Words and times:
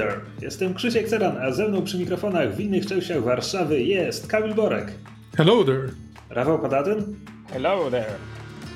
There! 0.00 0.20
Jestem 0.42 0.74
Krzysiek 0.74 1.08
Ceran, 1.08 1.36
a 1.38 1.52
ze 1.52 1.68
mną 1.68 1.82
przy 1.82 1.98
mikrofonach 1.98 2.54
w 2.54 2.60
innych 2.60 2.86
częściach 2.86 3.22
Warszawy 3.22 3.82
jest 3.82 4.26
Kamil 4.26 4.54
Borek. 4.54 4.92
Hello 5.36 5.64
there! 5.64 5.88
Rafał 6.30 6.58
Patatyn. 6.58 7.16
Hello 7.52 7.90
there! 7.90 8.14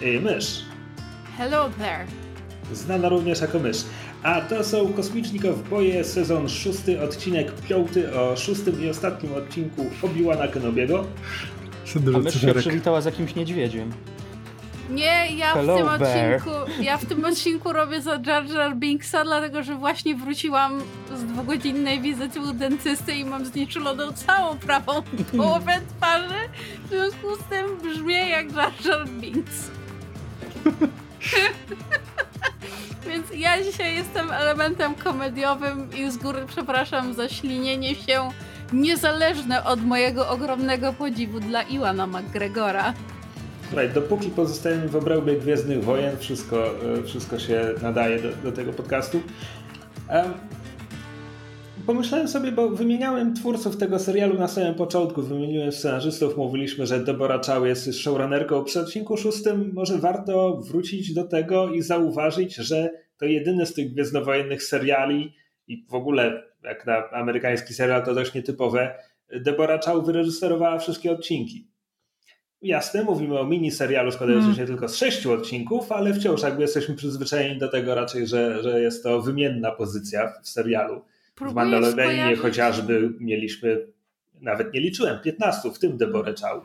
I 0.02 0.20
Mysz. 0.20 0.64
Hello 1.38 1.70
there! 1.78 2.06
Znana 2.72 3.08
również 3.08 3.40
jako 3.40 3.58
Mysz. 3.58 3.84
A 4.22 4.40
to 4.40 4.64
są 4.64 4.92
Kosmiczni 4.92 5.40
Kowboje, 5.40 6.04
sezon 6.04 6.48
szósty, 6.48 7.00
odcinek 7.00 7.52
piąty 7.52 8.14
o 8.14 8.36
szóstym 8.36 8.84
i 8.84 8.88
ostatnim 8.88 9.34
odcinku 9.34 9.86
Obi-Wana 10.02 10.48
Kenobiego. 10.48 11.04
A 12.14 12.18
mysz 12.18 12.40
się 12.40 12.54
przywitała 12.54 13.00
z 13.00 13.04
jakimś 13.04 13.34
niedźwiedziem. 13.34 13.90
Nie, 14.90 15.36
ja 15.36 15.46
Hello, 15.46 15.74
w 15.74 15.78
tym 15.78 15.86
bear. 15.86 16.02
odcinku 16.02 16.82
ja 16.82 16.98
w 16.98 17.06
tym 17.06 17.24
odcinku 17.24 17.72
robię 17.72 18.00
za 18.00 18.18
Jar 18.26 18.46
Jar 18.46 18.76
Binksa, 18.76 19.24
dlatego 19.24 19.62
że 19.62 19.74
właśnie 19.74 20.16
wróciłam 20.16 20.80
z 21.14 21.24
dwugodzinnej 21.24 22.00
wizyty 22.00 22.40
u 22.40 22.52
dentysty 22.52 23.14
i 23.14 23.24
mam 23.24 23.46
znieczuloną 23.46 24.12
całą 24.12 24.58
prawą 24.58 24.92
połowę 25.36 25.72
twarzy. 25.96 26.48
W 26.84 26.88
związku 26.88 27.36
z 27.36 27.44
tym 27.50 27.66
brzmię 27.82 28.28
jak 28.28 28.56
Jar 28.56 28.72
Jar 28.84 29.08
Binks. 29.08 29.70
Więc 33.08 33.26
ja 33.34 33.62
dzisiaj 33.62 33.94
jestem 33.94 34.30
elementem 34.32 34.94
komediowym 34.94 35.90
i 35.96 36.10
z 36.10 36.16
góry 36.16 36.44
przepraszam 36.46 37.14
za 37.14 37.28
ślinienie 37.28 37.94
się 37.94 38.30
niezależne 38.72 39.64
od 39.64 39.84
mojego 39.84 40.28
ogromnego 40.28 40.92
podziwu 40.92 41.40
dla 41.40 41.62
Iwana 41.62 42.06
McGregora. 42.06 42.94
Słuchaj, 43.68 43.90
dopóki 43.90 44.30
pozostajemy 44.30 44.88
w 44.88 44.96
obrębie 44.96 45.36
Gwiezdnych 45.36 45.84
Wojen, 45.84 46.16
wszystko, 46.16 46.66
e, 46.98 47.02
wszystko 47.02 47.38
się 47.38 47.74
nadaje 47.82 48.18
do, 48.18 48.28
do 48.42 48.52
tego 48.52 48.72
podcastu. 48.72 49.20
Em, 50.08 50.32
pomyślałem 51.86 52.28
sobie, 52.28 52.52
bo 52.52 52.68
wymieniałem 52.68 53.34
twórców 53.34 53.76
tego 53.76 53.98
serialu 53.98 54.38
na 54.38 54.48
samym 54.48 54.74
początku, 54.74 55.22
wymieniłem 55.22 55.72
scenarzystów, 55.72 56.36
mówiliśmy, 56.36 56.86
że 56.86 57.00
Deborah 57.00 57.46
Chow 57.46 57.66
jest 57.66 57.94
showrunnerką. 57.94 58.64
Przy 58.64 58.80
odcinku 58.80 59.16
szóstym 59.16 59.70
może 59.74 59.98
warto 59.98 60.56
wrócić 60.56 61.14
do 61.14 61.24
tego 61.24 61.70
i 61.70 61.82
zauważyć, 61.82 62.54
że 62.54 62.90
to 63.18 63.24
jedyny 63.24 63.66
z 63.66 63.74
tych 63.74 63.92
gwiezdnowojennych 63.92 64.62
seriali 64.62 65.34
i 65.68 65.86
w 65.90 65.94
ogóle 65.94 66.42
jak 66.64 66.86
na 66.86 67.10
amerykański 67.10 67.74
serial 67.74 68.04
to 68.04 68.14
dość 68.14 68.34
nietypowe, 68.34 68.94
Deborah 69.40 69.84
Chow 69.84 70.06
wyreżyserowała 70.06 70.78
wszystkie 70.78 71.12
odcinki. 71.12 71.73
Jasne, 72.64 73.02
mówimy 73.04 73.38
o 73.40 73.44
mini 73.46 73.70
serialu 73.70 74.12
składającym 74.12 74.50
Hmm. 74.50 74.66
się 74.66 74.72
tylko 74.72 74.88
z 74.88 74.96
sześciu 74.96 75.32
odcinków, 75.32 75.92
ale 75.92 76.14
wciąż 76.14 76.42
jakby 76.42 76.62
jesteśmy 76.62 76.94
przyzwyczajeni 76.94 77.58
do 77.60 77.68
tego 77.68 77.94
raczej, 77.94 78.26
że, 78.26 78.62
że 78.62 78.80
jest 78.80 79.02
to 79.02 79.22
wymienna 79.22 79.70
pozycja 79.70 80.32
w 80.42 80.48
serialu. 80.48 81.00
W 81.00 81.34
Próbuję 81.34 81.54
Mandalorianie 81.54 82.12
skojarzyć- 82.36 82.40
chociażby 82.42 83.12
mieliśmy, 83.20 83.86
nawet 84.40 84.74
nie 84.74 84.80
liczyłem, 84.80 85.18
15, 85.24 85.70
w 85.70 85.78
tym 85.78 85.96
Deborah 85.96 86.34
Chow. 86.40 86.64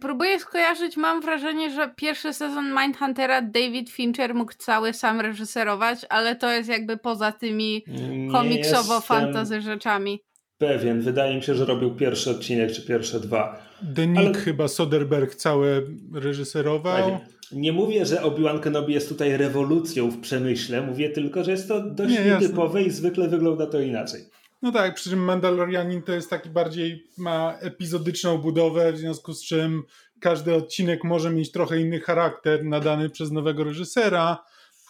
Próbuję 0.00 0.38
skojarzyć, 0.40 0.96
mam 0.96 1.20
wrażenie, 1.20 1.70
że 1.70 1.90
pierwszy 1.96 2.32
sezon 2.32 2.74
Mindhuntera 2.82 3.42
David 3.42 3.90
Fincher 3.90 4.34
mógł 4.34 4.52
cały 4.58 4.92
sam 4.92 5.20
reżyserować, 5.20 5.98
ale 6.08 6.36
to 6.36 6.50
jest 6.52 6.68
jakby 6.68 6.96
poza 6.96 7.32
tymi 7.32 7.84
komiksowo-fantazy 8.32 9.54
jestem 9.54 9.60
rzeczami. 9.60 10.22
Pewien, 10.58 11.00
wydaje 11.00 11.36
mi 11.36 11.42
się, 11.42 11.54
że 11.54 11.64
robił 11.64 11.94
pierwszy 11.94 12.30
odcinek 12.30 12.72
czy 12.72 12.82
pierwsze 12.82 13.20
dwa. 13.20 13.62
Denik 13.82 14.18
Ale- 14.18 14.34
chyba 14.34 14.68
Soderbergh 14.68 15.34
całe 15.34 15.82
reżyserował. 16.14 17.20
Nie 17.52 17.72
mówię, 17.72 18.06
że 18.06 18.22
Obi-Wan 18.22 18.60
Kenobi 18.60 18.94
jest 18.94 19.08
tutaj 19.08 19.36
rewolucją 19.36 20.10
w 20.10 20.20
przemyśle, 20.20 20.82
mówię 20.82 21.10
tylko, 21.10 21.44
że 21.44 21.50
jest 21.50 21.68
to 21.68 21.80
dość 21.90 22.14
Nie, 22.18 22.24
nietypowe 22.24 22.82
i 22.82 22.90
zwykle 22.90 23.28
wygląda 23.28 23.66
to 23.66 23.80
inaczej. 23.80 24.20
No 24.62 24.72
tak, 24.72 24.94
przy 24.94 25.10
czym 25.10 25.18
Mandalorianin 25.18 26.02
to 26.02 26.12
jest 26.12 26.30
taki 26.30 26.50
bardziej, 26.50 27.04
ma 27.18 27.54
epizodyczną 27.60 28.38
budowę, 28.38 28.92
w 28.92 28.98
związku 28.98 29.32
z 29.32 29.44
czym 29.44 29.82
każdy 30.20 30.54
odcinek 30.54 31.04
może 31.04 31.30
mieć 31.30 31.52
trochę 31.52 31.80
inny 31.80 32.00
charakter 32.00 32.64
nadany 32.64 33.10
przez 33.10 33.30
nowego 33.32 33.64
reżysera. 33.64 34.44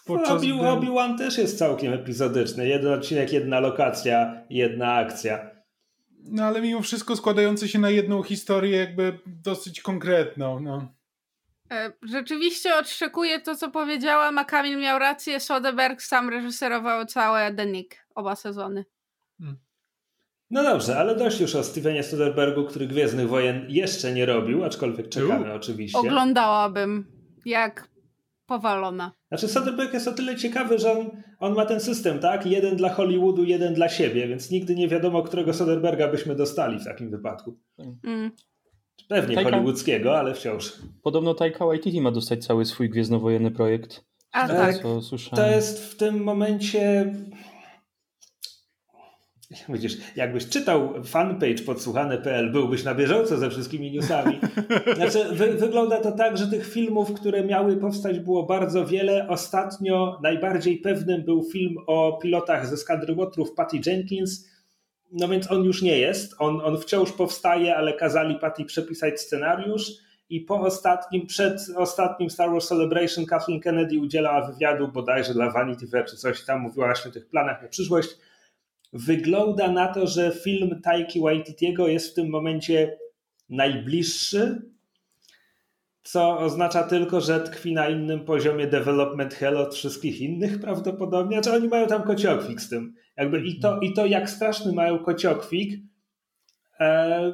Podczas 0.06 0.42
Obi- 0.42 0.60
Obi-Wan 0.60 1.18
też 1.18 1.38
jest 1.38 1.58
całkiem 1.58 1.92
epizodyczny. 1.92 2.68
Jeden 2.68 2.92
odcinek, 2.92 3.32
jedna 3.32 3.60
lokacja, 3.60 4.42
jedna 4.50 4.92
akcja. 4.94 5.57
No 6.30 6.44
ale 6.44 6.60
mimo 6.60 6.82
wszystko 6.82 7.16
składający 7.16 7.68
się 7.68 7.78
na 7.78 7.90
jedną 7.90 8.22
historię 8.22 8.76
jakby 8.76 9.18
dosyć 9.26 9.80
konkretną. 9.80 10.60
No. 10.60 10.88
E, 11.70 11.92
Rzeczywiście 12.02 12.74
odszczekuję 12.76 13.40
to, 13.40 13.56
co 13.56 13.70
powiedziałam, 13.70 14.38
a 14.38 14.44
Kamil 14.44 14.78
miał 14.78 14.98
rację. 14.98 15.40
Soderbergh 15.40 16.02
sam 16.02 16.28
reżyserował 16.28 17.06
całe 17.06 17.54
The 17.54 17.66
Nick, 17.66 17.96
oba 18.14 18.36
sezony. 18.36 18.84
No 20.50 20.62
dobrze, 20.62 20.98
ale 20.98 21.16
dość 21.16 21.40
już 21.40 21.54
o 21.54 21.64
Stevenie 21.64 22.02
Soderbergu, 22.02 22.64
który 22.64 22.86
Gwiezdnych 22.86 23.28
Wojen 23.28 23.66
jeszcze 23.68 24.12
nie 24.12 24.26
robił, 24.26 24.64
aczkolwiek 24.64 25.08
czekamy 25.08 25.52
U. 25.52 25.56
oczywiście. 25.56 25.98
Oglądałabym 25.98 27.06
jak 27.44 27.88
powalona. 28.48 29.12
Znaczy 29.28 29.48
Soderbergh 29.48 29.94
jest 29.94 30.08
o 30.08 30.12
tyle 30.12 30.36
ciekawy, 30.36 30.78
że 30.78 30.92
on, 30.92 31.10
on 31.38 31.54
ma 31.54 31.66
ten 31.66 31.80
system, 31.80 32.18
tak? 32.18 32.46
Jeden 32.46 32.76
dla 32.76 32.88
Hollywoodu, 32.88 33.44
jeden 33.44 33.74
dla 33.74 33.88
siebie, 33.88 34.28
więc 34.28 34.50
nigdy 34.50 34.74
nie 34.74 34.88
wiadomo, 34.88 35.22
którego 35.22 35.54
Soderberga 35.54 36.08
byśmy 36.08 36.34
dostali 36.34 36.78
w 36.78 36.84
takim 36.84 37.10
wypadku. 37.10 37.58
Mm. 38.04 38.30
Pewnie 39.08 39.36
Taika- 39.36 39.50
hollywoodzkiego, 39.50 40.18
ale 40.18 40.34
wciąż. 40.34 40.72
Podobno 41.02 41.34
Taika 41.34 41.66
Waititi 41.66 42.00
ma 42.00 42.10
dostać 42.10 42.44
cały 42.44 42.64
swój 42.64 42.90
gwiezdnowojenny 42.90 43.50
projekt. 43.50 44.04
A 44.32 44.48
Tak. 44.48 44.76
To 45.36 45.46
jest 45.46 45.92
w 45.92 45.96
tym 45.96 46.24
momencie. 46.24 47.12
Widzisz, 49.68 49.96
jakbyś 50.16 50.48
czytał 50.48 50.94
fanpage 51.04 51.62
podsłuchane.pl, 51.66 52.52
byłbyś 52.52 52.84
na 52.84 52.94
bieżąco 52.94 53.36
ze 53.36 53.50
wszystkimi 53.50 53.92
newsami. 53.92 54.40
Znaczy, 54.96 55.24
wy, 55.32 55.52
wygląda 55.52 56.00
to 56.00 56.12
tak, 56.12 56.36
że 56.36 56.46
tych 56.46 56.72
filmów, 56.72 57.14
które 57.14 57.44
miały 57.44 57.76
powstać, 57.76 58.18
było 58.18 58.42
bardzo 58.42 58.86
wiele. 58.86 59.28
Ostatnio 59.28 60.20
najbardziej 60.22 60.78
pewnym 60.78 61.22
był 61.22 61.44
film 61.52 61.76
o 61.86 62.18
pilotach 62.22 62.66
ze 62.66 62.76
skadry 62.76 63.14
Łotrów 63.14 63.52
Patty 63.54 63.80
Jenkins. 63.86 64.48
No 65.12 65.28
więc 65.28 65.50
on 65.50 65.64
już 65.64 65.82
nie 65.82 65.98
jest. 65.98 66.34
On, 66.38 66.60
on 66.64 66.78
wciąż 66.78 67.12
powstaje, 67.12 67.76
ale 67.76 67.92
kazali 67.92 68.34
Patty 68.34 68.64
przepisać 68.64 69.20
scenariusz. 69.20 69.92
I 70.30 70.40
po 70.40 70.60
ostatnim, 70.60 71.26
przed 71.26 71.60
ostatnim 71.76 72.30
Star 72.30 72.50
Wars 72.50 72.68
Celebration 72.68 73.26
Kathleen 73.26 73.60
Kennedy 73.60 74.00
udzielała 74.00 74.46
wywiadu 74.46 74.88
bodajże 74.88 75.34
dla 75.34 75.50
Vanity 75.50 75.86
Fair 75.86 76.04
czy 76.04 76.16
coś 76.16 76.44
tam, 76.44 76.60
mówiła 76.60 76.86
właśnie 76.86 77.10
o 77.10 77.14
tych 77.14 77.28
planach 77.28 77.62
na 77.62 77.68
przyszłość. 77.68 78.08
Wygląda 78.92 79.72
na 79.72 79.88
to, 79.94 80.06
że 80.06 80.32
film 80.44 80.80
Taiki 80.82 81.20
Waititiego 81.20 81.88
jest 81.88 82.10
w 82.10 82.14
tym 82.14 82.30
momencie 82.30 82.98
najbliższy, 83.48 84.62
co 86.02 86.38
oznacza 86.38 86.82
tylko, 86.82 87.20
że 87.20 87.40
tkwi 87.40 87.72
na 87.72 87.88
innym 87.88 88.24
poziomie 88.24 88.66
development 88.66 89.34
hell 89.34 89.56
od 89.56 89.74
wszystkich 89.74 90.20
innych 90.20 90.60
prawdopodobnie. 90.60 91.36
Znaczy 91.36 91.56
oni 91.56 91.68
mają 91.68 91.86
tam 91.86 92.02
kociokwik 92.02 92.60
z 92.60 92.68
tym. 92.68 92.94
Jakby 93.16 93.40
i, 93.40 93.60
to, 93.60 93.80
I 93.80 93.92
to 93.92 94.06
jak 94.06 94.30
straszny 94.30 94.72
mają 94.72 94.98
kociokwik, 94.98 95.82
e, 96.80 97.32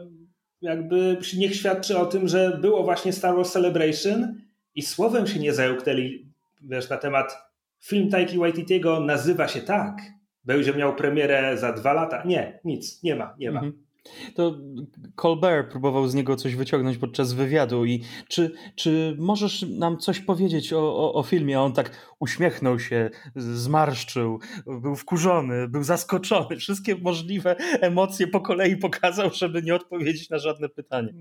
jakby 0.60 1.18
niech 1.36 1.56
świadczy 1.56 1.98
o 1.98 2.06
tym, 2.06 2.28
że 2.28 2.58
było 2.60 2.82
właśnie 2.82 3.12
Star 3.12 3.34
Wars 3.36 3.52
Celebration 3.52 4.34
i 4.74 4.82
słowem 4.82 5.26
się 5.26 5.40
nie 5.40 5.52
zająknęli 5.52 6.34
wiesz, 6.62 6.88
na 6.88 6.96
temat 6.96 7.38
film 7.80 8.10
Taiki 8.10 8.38
Waititiego 8.38 9.00
nazywa 9.00 9.48
się 9.48 9.60
tak. 9.60 10.13
Będzie 10.44 10.74
miał 10.74 10.94
premierę 10.94 11.58
za 11.58 11.72
dwa 11.72 11.92
lata. 11.92 12.22
Nie, 12.24 12.60
nic, 12.64 13.02
nie 13.02 13.16
ma, 13.16 13.34
nie 13.38 13.50
ma. 13.50 13.60
Mhm. 13.60 13.84
To 14.34 14.58
Colbert 15.16 15.70
próbował 15.70 16.08
z 16.08 16.14
niego 16.14 16.36
coś 16.36 16.54
wyciągnąć 16.56 16.98
podczas 16.98 17.32
wywiadu 17.32 17.84
i 17.84 18.04
czy, 18.28 18.52
czy 18.74 19.16
możesz 19.18 19.62
nam 19.62 19.98
coś 19.98 20.20
powiedzieć 20.20 20.72
o, 20.72 20.96
o, 20.96 21.14
o 21.14 21.22
filmie? 21.22 21.58
A 21.58 21.60
on 21.60 21.72
tak 21.72 22.14
uśmiechnął 22.20 22.78
się, 22.78 23.10
zmarszczył, 23.36 24.40
był 24.66 24.96
wkurzony, 24.96 25.68
był 25.68 25.82
zaskoczony. 25.82 26.56
Wszystkie 26.56 26.96
możliwe 26.96 27.56
emocje 27.80 28.26
po 28.26 28.40
kolei 28.40 28.76
pokazał, 28.76 29.30
żeby 29.30 29.62
nie 29.62 29.74
odpowiedzieć 29.74 30.30
na 30.30 30.38
żadne 30.38 30.68
pytanie. 30.68 31.14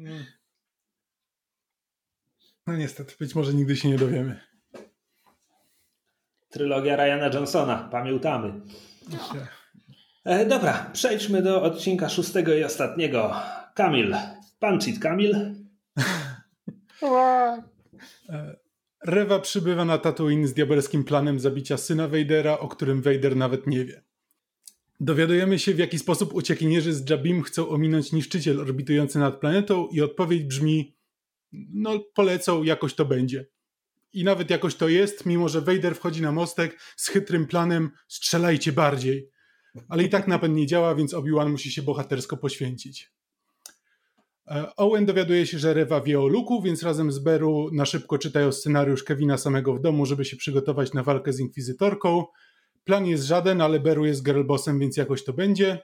no 2.67 2.75
niestety, 2.77 3.13
być 3.19 3.35
może 3.35 3.53
nigdy 3.53 3.75
się 3.75 3.89
nie 3.89 3.97
dowiemy. 3.97 4.39
Trylogia 6.49 6.95
Ryana 6.95 7.29
Johnsona, 7.33 7.89
pamiętamy. 7.91 8.61
E, 10.25 10.45
dobra, 10.45 10.89
przejdźmy 10.93 11.41
do 11.41 11.63
odcinka 11.63 12.09
szóstego 12.09 12.53
i 12.53 12.63
ostatniego. 12.63 13.35
Kamil, 13.75 14.15
punch 14.59 14.87
it, 14.87 14.99
Kamil. 14.99 15.55
E, 18.29 18.55
Rewa 19.05 19.39
przybywa 19.39 19.85
na 19.85 19.97
Tatooine 19.97 20.47
z 20.47 20.53
diabelskim 20.53 21.03
planem 21.03 21.39
zabicia 21.39 21.77
syna 21.77 22.07
Vadera, 22.07 22.59
o 22.59 22.67
którym 22.67 23.01
Vader 23.01 23.35
nawet 23.35 23.67
nie 23.67 23.85
wie. 23.85 24.03
Dowiadujemy 24.99 25.59
się, 25.59 25.73
w 25.73 25.79
jaki 25.79 25.99
sposób 25.99 26.33
uciekinierzy 26.33 26.93
z 26.93 27.09
Jabim 27.09 27.43
chcą 27.43 27.69
ominąć 27.69 28.11
niszczyciel 28.11 28.59
orbitujący 28.59 29.19
nad 29.19 29.39
planetą 29.39 29.87
i 29.87 30.01
odpowiedź 30.01 30.43
brzmi 30.43 30.95
no 31.73 31.99
polecą, 32.13 32.63
jakoś 32.63 32.93
to 32.93 33.05
będzie. 33.05 33.45
I 34.13 34.23
nawet 34.23 34.49
jakoś 34.49 34.75
to 34.75 34.89
jest, 34.89 35.25
mimo 35.25 35.49
że 35.49 35.61
Vader 35.61 35.95
wchodzi 35.95 36.21
na 36.21 36.31
mostek 36.31 36.79
z 36.97 37.07
chytrym 37.07 37.47
planem 37.47 37.91
strzelajcie 38.07 38.71
bardziej. 38.71 39.29
Ale 39.89 40.03
i 40.03 40.09
tak 40.09 40.27
napęd 40.27 40.55
nie 40.55 40.67
działa, 40.67 40.95
więc 40.95 41.13
Obi-Wan 41.13 41.49
musi 41.49 41.71
się 41.71 41.81
bohatersko 41.81 42.37
poświęcić. 42.37 43.11
E, 44.47 44.75
Owen 44.75 45.05
dowiaduje 45.05 45.47
się, 45.47 45.59
że 45.59 45.73
Rewa 45.73 46.01
wie 46.01 46.19
o 46.19 46.27
Luku, 46.27 46.61
więc 46.61 46.83
razem 46.83 47.11
z 47.11 47.19
Beru 47.19 47.69
na 47.73 47.85
szybko 47.85 48.17
czytają 48.17 48.51
scenariusz 48.51 49.03
Kevina 49.03 49.37
samego 49.37 49.73
w 49.73 49.81
domu, 49.81 50.05
żeby 50.05 50.25
się 50.25 50.37
przygotować 50.37 50.93
na 50.93 51.03
walkę 51.03 51.33
z 51.33 51.39
Inkwizytorką. 51.39 52.25
Plan 52.83 53.05
jest 53.05 53.23
żaden, 53.23 53.61
ale 53.61 53.79
Beru 53.79 54.05
jest 54.05 54.23
girlbossem, 54.23 54.79
więc 54.79 54.97
jakoś 54.97 55.23
to 55.23 55.33
będzie. 55.33 55.79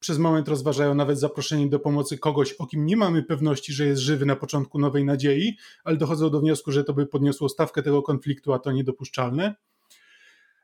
Przez 0.00 0.18
moment 0.18 0.48
rozważają 0.48 0.94
nawet 0.94 1.18
zaproszenie 1.18 1.68
do 1.68 1.78
pomocy 1.78 2.18
kogoś, 2.18 2.52
o 2.52 2.66
kim 2.66 2.86
nie 2.86 2.96
mamy 2.96 3.22
pewności, 3.22 3.72
że 3.72 3.86
jest 3.86 4.02
żywy 4.02 4.26
na 4.26 4.36
początku 4.36 4.78
Nowej 4.78 5.04
Nadziei, 5.04 5.56
ale 5.84 5.96
dochodzą 5.96 6.30
do 6.30 6.40
wniosku, 6.40 6.72
że 6.72 6.84
to 6.84 6.92
by 6.94 7.06
podniosło 7.06 7.48
stawkę 7.48 7.82
tego 7.82 8.02
konfliktu, 8.02 8.52
a 8.52 8.58
to 8.58 8.72
niedopuszczalne. 8.72 9.54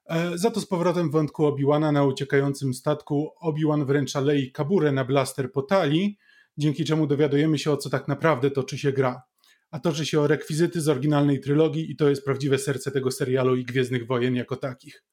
E, 0.06 0.38
za 0.38 0.50
to 0.50 0.60
z 0.60 0.66
powrotem 0.66 1.10
wątku 1.10 1.46
Obi-Wana 1.46 1.92
na 1.92 2.04
uciekającym 2.04 2.74
statku 2.74 3.30
Obi-Wan 3.40 3.84
wręcza 3.84 4.20
Lei 4.20 4.52
kaburę 4.52 4.92
na 4.92 5.04
blaster 5.04 5.52
po 5.52 5.62
talii, 5.62 6.18
dzięki 6.58 6.84
czemu 6.84 7.06
dowiadujemy 7.06 7.58
się 7.58 7.72
o 7.72 7.76
co 7.76 7.90
tak 7.90 8.08
naprawdę 8.08 8.50
toczy 8.50 8.78
się 8.78 8.92
gra. 8.92 9.22
A 9.70 9.80
toczy 9.80 10.06
się 10.06 10.20
o 10.20 10.26
rekwizyty 10.26 10.80
z 10.80 10.88
oryginalnej 10.88 11.40
trylogii 11.40 11.90
i 11.90 11.96
to 11.96 12.08
jest 12.08 12.24
prawdziwe 12.24 12.58
serce 12.58 12.90
tego 12.90 13.10
serialu 13.10 13.56
i 13.56 13.64
Gwiezdnych 13.64 14.06
Wojen 14.06 14.34
jako 14.34 14.56
takich. 14.56 15.04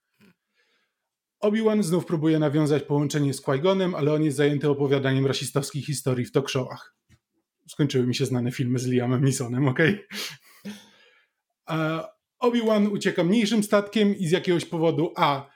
Obi-Wan 1.43 1.83
znów 1.83 2.05
próbuje 2.05 2.39
nawiązać 2.39 2.83
połączenie 2.83 3.33
z 3.33 3.41
Qui-Gonem, 3.41 3.95
ale 3.95 4.13
on 4.13 4.23
jest 4.23 4.37
zajęty 4.37 4.69
opowiadaniem 4.69 5.25
rasistowskich 5.25 5.85
historii 5.85 6.25
w 6.25 6.31
talk 6.31 6.49
showach. 6.49 6.95
Skończyły 7.67 8.07
mi 8.07 8.15
się 8.15 8.25
znane 8.25 8.51
filmy 8.51 8.79
z 8.79 8.87
Liamem 8.87 9.23
Neesonem, 9.23 9.67
okej? 9.67 9.99
Okay? 11.65 12.03
Obi-Wan 12.39 12.87
ucieka 12.87 13.23
mniejszym 13.23 13.63
statkiem 13.63 14.15
i 14.17 14.27
z 14.27 14.31
jakiegoś 14.31 14.65
powodu 14.65 15.13
A. 15.15 15.49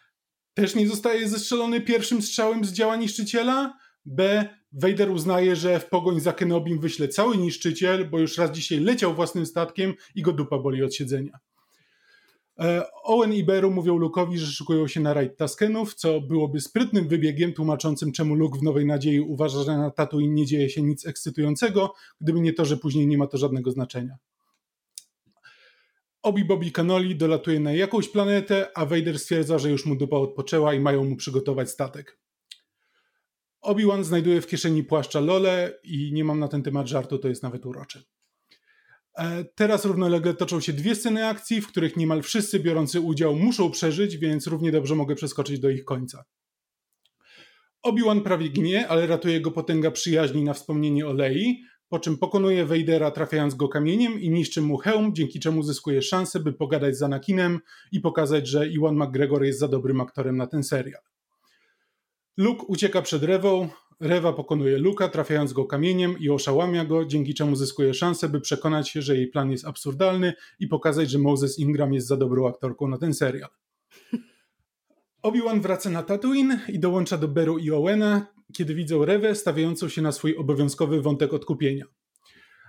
Też 0.53 0.75
nie 0.75 0.87
zostaje 0.87 1.29
zestrzelony 1.29 1.81
pierwszym 1.81 2.21
strzałem 2.21 2.65
z 2.65 2.73
działa 2.73 2.95
niszczyciela. 2.95 3.77
B. 4.05 4.49
Vader 4.71 5.11
uznaje, 5.11 5.55
że 5.55 5.79
w 5.79 5.89
pogoń 5.89 6.19
za 6.19 6.33
Kenobim 6.33 6.79
wyśle 6.79 7.07
cały 7.07 7.37
niszczyciel, 7.37 8.09
bo 8.09 8.19
już 8.19 8.37
raz 8.37 8.51
dzisiaj 8.51 8.79
leciał 8.79 9.15
własnym 9.15 9.45
statkiem 9.45 9.93
i 10.15 10.21
go 10.21 10.33
dupa 10.33 10.57
boli 10.57 10.83
od 10.83 10.95
siedzenia. 10.95 11.39
E, 12.59 12.83
Owen 13.03 13.33
i 13.33 13.43
Beru 13.43 13.71
mówią 13.71 13.99
Luke'owi, 13.99 14.37
że 14.37 14.51
szykują 14.51 14.87
się 14.87 14.99
na 14.99 15.13
rajd 15.13 15.37
Taskenów, 15.37 15.93
co 15.93 16.21
byłoby 16.21 16.61
sprytnym 16.61 17.07
wybiegiem 17.07 17.53
tłumaczącym, 17.53 18.11
czemu 18.11 18.35
Luke 18.35 18.59
w 18.59 18.63
Nowej 18.63 18.85
Nadziei 18.85 19.19
uważa, 19.19 19.63
że 19.63 19.77
na 19.77 19.91
Tatooine 19.91 20.35
nie 20.35 20.45
dzieje 20.45 20.69
się 20.69 20.83
nic 20.83 21.07
ekscytującego, 21.07 21.93
gdyby 22.21 22.41
nie 22.41 22.53
to, 22.53 22.65
że 22.65 22.77
później 22.77 23.07
nie 23.07 23.17
ma 23.17 23.27
to 23.27 23.37
żadnego 23.37 23.71
znaczenia. 23.71 24.17
Obi 26.21 26.45
Bobby 26.45 26.71
Canoli 26.71 27.15
dolatuje 27.15 27.59
na 27.59 27.73
jakąś 27.73 28.09
planetę, 28.09 28.77
a 28.77 28.85
Vader 28.85 29.19
stwierdza, 29.19 29.59
że 29.59 29.69
już 29.69 29.85
mu 29.85 29.95
dupa 29.95 30.17
odpoczęła 30.17 30.73
i 30.73 30.79
mają 30.79 31.03
mu 31.03 31.15
przygotować 31.15 31.69
statek. 31.69 32.19
Obi-Wan 33.61 34.03
znajduje 34.03 34.41
w 34.41 34.47
kieszeni 34.47 34.83
płaszcza 34.83 35.19
Lole 35.19 35.79
i 35.83 36.13
nie 36.13 36.23
mam 36.23 36.39
na 36.39 36.47
ten 36.47 36.63
temat 36.63 36.87
żartu, 36.87 37.17
to 37.17 37.27
jest 37.27 37.43
nawet 37.43 37.65
urocze. 37.65 38.03
E, 39.17 39.45
teraz 39.55 39.85
równolegle 39.85 40.33
toczą 40.33 40.59
się 40.61 40.73
dwie 40.73 40.95
sceny 40.95 41.27
akcji, 41.27 41.61
w 41.61 41.67
których 41.67 41.97
niemal 41.97 42.21
wszyscy 42.21 42.59
biorący 42.59 43.01
udział 43.01 43.35
muszą 43.35 43.71
przeżyć, 43.71 44.17
więc 44.17 44.47
równie 44.47 44.71
dobrze 44.71 44.95
mogę 44.95 45.15
przeskoczyć 45.15 45.59
do 45.59 45.69
ich 45.69 45.85
końca. 45.85 46.23
Obi-Wan 47.83 48.21
prawie 48.21 48.49
ginie, 48.49 48.87
ale 48.87 49.07
ratuje 49.07 49.41
go 49.41 49.51
potęga 49.51 49.91
przyjaźni 49.91 50.43
na 50.43 50.53
wspomnienie 50.53 51.07
o 51.07 51.13
Lei, 51.13 51.63
po 51.89 51.99
czym 51.99 52.17
pokonuje 52.17 52.65
Vadera 52.65 53.11
trafiając 53.11 53.55
go 53.55 53.67
kamieniem 53.67 54.21
i 54.21 54.29
niszczy 54.29 54.61
mu 54.61 54.77
hełm, 54.77 55.15
dzięki 55.15 55.39
czemu 55.39 55.63
zyskuje 55.63 56.01
szansę, 56.01 56.39
by 56.39 56.53
pogadać 56.53 56.97
z 56.97 57.03
Anakinem 57.03 57.59
i 57.91 57.99
pokazać, 57.99 58.47
że 58.47 58.67
Iwan 58.67 58.95
McGregor 58.95 59.43
jest 59.43 59.59
za 59.59 59.67
dobrym 59.67 60.01
aktorem 60.01 60.37
na 60.37 60.47
ten 60.47 60.63
serial. 60.63 61.01
Luke 62.37 62.65
ucieka 62.67 63.01
przed 63.01 63.23
Rewą, 63.23 63.69
Rewa 63.99 64.33
pokonuje 64.33 64.77
Luka, 64.77 65.09
trafiając 65.09 65.53
go 65.53 65.65
kamieniem 65.65 66.19
i 66.19 66.29
oszałamia 66.29 66.85
go, 66.85 67.05
dzięki 67.05 67.33
czemu 67.33 67.55
zyskuje 67.55 67.93
szansę, 67.93 68.29
by 68.29 68.41
przekonać 68.41 68.89
się, 68.89 69.01
że 69.01 69.15
jej 69.15 69.27
plan 69.27 69.51
jest 69.51 69.65
absurdalny 69.65 70.33
i 70.59 70.67
pokazać, 70.67 71.09
że 71.09 71.19
Moses 71.19 71.59
Ingram 71.59 71.93
jest 71.93 72.07
za 72.07 72.17
dobrą 72.17 72.47
aktorką 72.47 72.87
na 72.87 72.97
ten 72.97 73.13
serial. 73.13 73.49
Obi-Wan 75.21 75.61
wraca 75.61 75.89
na 75.89 76.03
Tatooine 76.03 76.59
i 76.69 76.79
dołącza 76.79 77.17
do 77.17 77.27
Beru 77.27 77.57
i 77.57 77.71
Owena, 77.71 78.27
kiedy 78.53 78.75
widzą 78.75 79.05
Rewę 79.05 79.35
stawiającą 79.35 79.89
się 79.89 80.01
na 80.01 80.11
swój 80.11 80.35
obowiązkowy 80.35 81.01
wątek 81.01 81.33
odkupienia. 81.33 81.85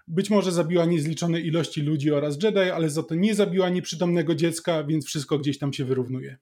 Być 0.07 0.31
może 0.31 0.53
zabiła 0.53 0.85
niezliczone 0.85 1.41
ilości 1.41 1.83
ludzi 1.83 2.13
oraz 2.13 2.43
Jedi, 2.43 2.59
ale 2.59 2.91
za 2.91 3.03
to 3.03 3.15
nie 3.15 3.35
zabiła 3.35 3.69
nieprzytomnego 3.69 4.35
dziecka, 4.35 4.85
więc 4.85 5.07
wszystko 5.07 5.39
gdzieś 5.39 5.59
tam 5.59 5.73
się 5.73 5.85
wyrównuje. 5.85 6.39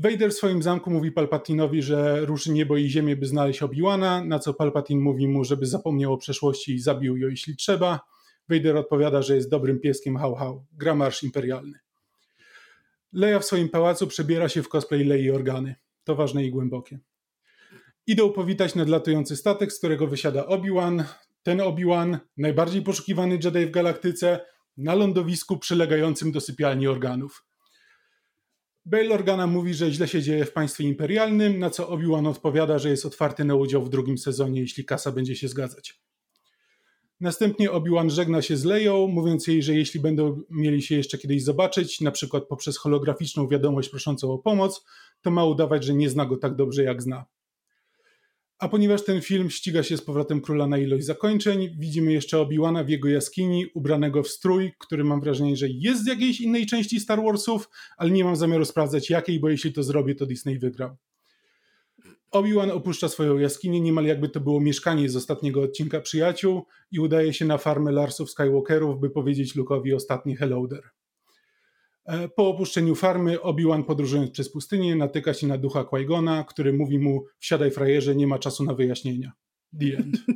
Vader 0.00 0.30
w 0.30 0.34
swoim 0.34 0.62
zamku 0.62 0.90
mówi 0.90 1.12
Palpatinowi, 1.12 1.82
że 1.82 2.26
ruszy 2.26 2.52
niebo 2.52 2.76
i 2.76 2.88
ziemię, 2.88 3.16
by 3.16 3.26
znaleźć 3.26 3.62
Obi-Wana, 3.62 4.24
na 4.24 4.38
co 4.38 4.54
Palpatine 4.54 5.00
mówi 5.00 5.28
mu, 5.28 5.44
żeby 5.44 5.66
zapomniał 5.66 6.12
o 6.12 6.18
przeszłości 6.18 6.74
i 6.74 6.80
zabił 6.80 7.16
ją, 7.16 7.28
jeśli 7.28 7.56
trzeba. 7.56 8.00
Vader 8.48 8.76
odpowiada, 8.76 9.22
że 9.22 9.34
jest 9.34 9.50
dobrym 9.50 9.80
pieskiem 9.80 10.16
hał 10.16 10.34
hał, 10.34 10.66
gra 10.72 10.94
marsz 10.94 11.22
imperialny. 11.22 11.78
Leia 13.12 13.38
w 13.38 13.44
swoim 13.44 13.68
pałacu 13.68 14.06
przebiera 14.06 14.48
się 14.48 14.62
w 14.62 14.68
cosplay 14.68 15.04
Lei 15.04 15.30
Organy. 15.30 15.74
To 16.04 16.14
ważne 16.14 16.44
i 16.44 16.50
głębokie. 16.50 16.98
Idą 18.06 18.32
powitać 18.32 18.74
nadlatujący 18.74 19.36
statek, 19.36 19.72
z 19.72 19.78
którego 19.78 20.06
wysiada 20.06 20.46
Obi-Wan. 20.46 21.04
Ten 21.42 21.60
Obi-Wan, 21.60 22.18
najbardziej 22.36 22.82
poszukiwany 22.82 23.38
Jedi 23.44 23.66
w 23.66 23.70
galaktyce, 23.70 24.40
na 24.76 24.94
lądowisku 24.94 25.58
przylegającym 25.58 26.32
do 26.32 26.40
sypialni 26.40 26.86
organów. 26.86 27.47
Bail 28.90 29.12
Organa 29.12 29.46
mówi, 29.46 29.74
że 29.74 29.92
źle 29.92 30.08
się 30.08 30.22
dzieje 30.22 30.44
w 30.44 30.52
państwie 30.52 30.84
imperialnym, 30.84 31.58
na 31.58 31.70
co 31.70 31.88
Obi-Wan 31.88 32.26
odpowiada, 32.26 32.78
że 32.78 32.90
jest 32.90 33.06
otwarty 33.06 33.44
na 33.44 33.54
udział 33.54 33.82
w 33.82 33.88
drugim 33.88 34.18
sezonie, 34.18 34.60
jeśli 34.60 34.84
kasa 34.84 35.12
będzie 35.12 35.36
się 35.36 35.48
zgadzać. 35.48 36.00
Następnie 37.20 37.70
Obi-Wan 37.70 38.10
żegna 38.10 38.42
się 38.42 38.56
z 38.56 38.64
Leją, 38.64 39.06
mówiąc 39.06 39.46
jej, 39.46 39.62
że 39.62 39.74
jeśli 39.74 40.00
będą 40.00 40.40
mieli 40.50 40.82
się 40.82 40.96
jeszcze 40.96 41.18
kiedyś 41.18 41.44
zobaczyć, 41.44 42.00
na 42.00 42.10
przykład 42.10 42.44
poprzez 42.44 42.78
holograficzną 42.78 43.48
wiadomość 43.48 43.88
proszącą 43.88 44.32
o 44.32 44.38
pomoc, 44.38 44.84
to 45.22 45.30
ma 45.30 45.44
udawać, 45.44 45.84
że 45.84 45.94
nie 45.94 46.10
zna 46.10 46.26
go 46.26 46.36
tak 46.36 46.56
dobrze 46.56 46.82
jak 46.82 47.02
zna. 47.02 47.24
A 48.58 48.68
ponieważ 48.68 49.04
ten 49.04 49.20
film 49.20 49.50
ściga 49.50 49.82
się 49.82 49.96
z 49.96 50.02
powrotem 50.02 50.40
króla 50.40 50.66
na 50.66 50.78
ilość 50.78 51.06
zakończeń, 51.06 51.76
widzimy 51.78 52.12
jeszcze 52.12 52.38
Obi-Wana 52.38 52.84
w 52.84 52.88
jego 52.88 53.08
jaskini, 53.08 53.66
ubranego 53.74 54.22
w 54.22 54.28
strój, 54.28 54.72
który 54.78 55.04
mam 55.04 55.20
wrażenie, 55.20 55.56
że 55.56 55.66
jest 55.68 56.04
z 56.04 56.06
jakiejś 56.06 56.40
innej 56.40 56.66
części 56.66 57.00
Star 57.00 57.22
Warsów, 57.22 57.68
ale 57.96 58.10
nie 58.10 58.24
mam 58.24 58.36
zamiaru 58.36 58.64
sprawdzać 58.64 59.10
jakiej, 59.10 59.40
bo 59.40 59.48
jeśli 59.48 59.72
to 59.72 59.82
zrobię, 59.82 60.14
to 60.14 60.26
Disney 60.26 60.58
wygrał. 60.58 60.96
Obi-Wan 62.30 62.70
opuszcza 62.70 63.08
swoją 63.08 63.38
jaskinię, 63.38 63.80
niemal 63.80 64.04
jakby 64.04 64.28
to 64.28 64.40
było 64.40 64.60
mieszkanie 64.60 65.08
z 65.08 65.16
ostatniego 65.16 65.62
odcinka 65.62 66.00
Przyjaciół 66.00 66.62
i 66.90 67.00
udaje 67.00 67.32
się 67.32 67.44
na 67.44 67.58
farmę 67.58 67.92
Larsów 67.92 68.30
Skywalkerów, 68.30 69.00
by 69.00 69.10
powiedzieć 69.10 69.56
Luke'owi 69.56 69.94
ostatni 69.94 70.36
hello 70.36 70.68
there. 70.68 70.97
E, 72.08 72.28
po 72.28 72.48
opuszczeniu 72.48 72.94
farmy 72.94 73.40
Obi-Wan 73.40 73.84
podróżując 73.84 74.30
przez 74.30 74.52
pustynię 74.52 74.96
natyka 74.96 75.34
się 75.34 75.46
na 75.46 75.58
ducha 75.58 75.84
Qui-Gona, 75.84 76.44
który 76.44 76.72
mówi 76.72 76.98
mu 76.98 77.24
wsiadaj 77.38 77.70
frajerze, 77.70 78.16
nie 78.16 78.26
ma 78.26 78.38
czasu 78.38 78.64
na 78.64 78.74
wyjaśnienia. 78.74 79.32
The 79.80 79.96
end. 79.96 80.16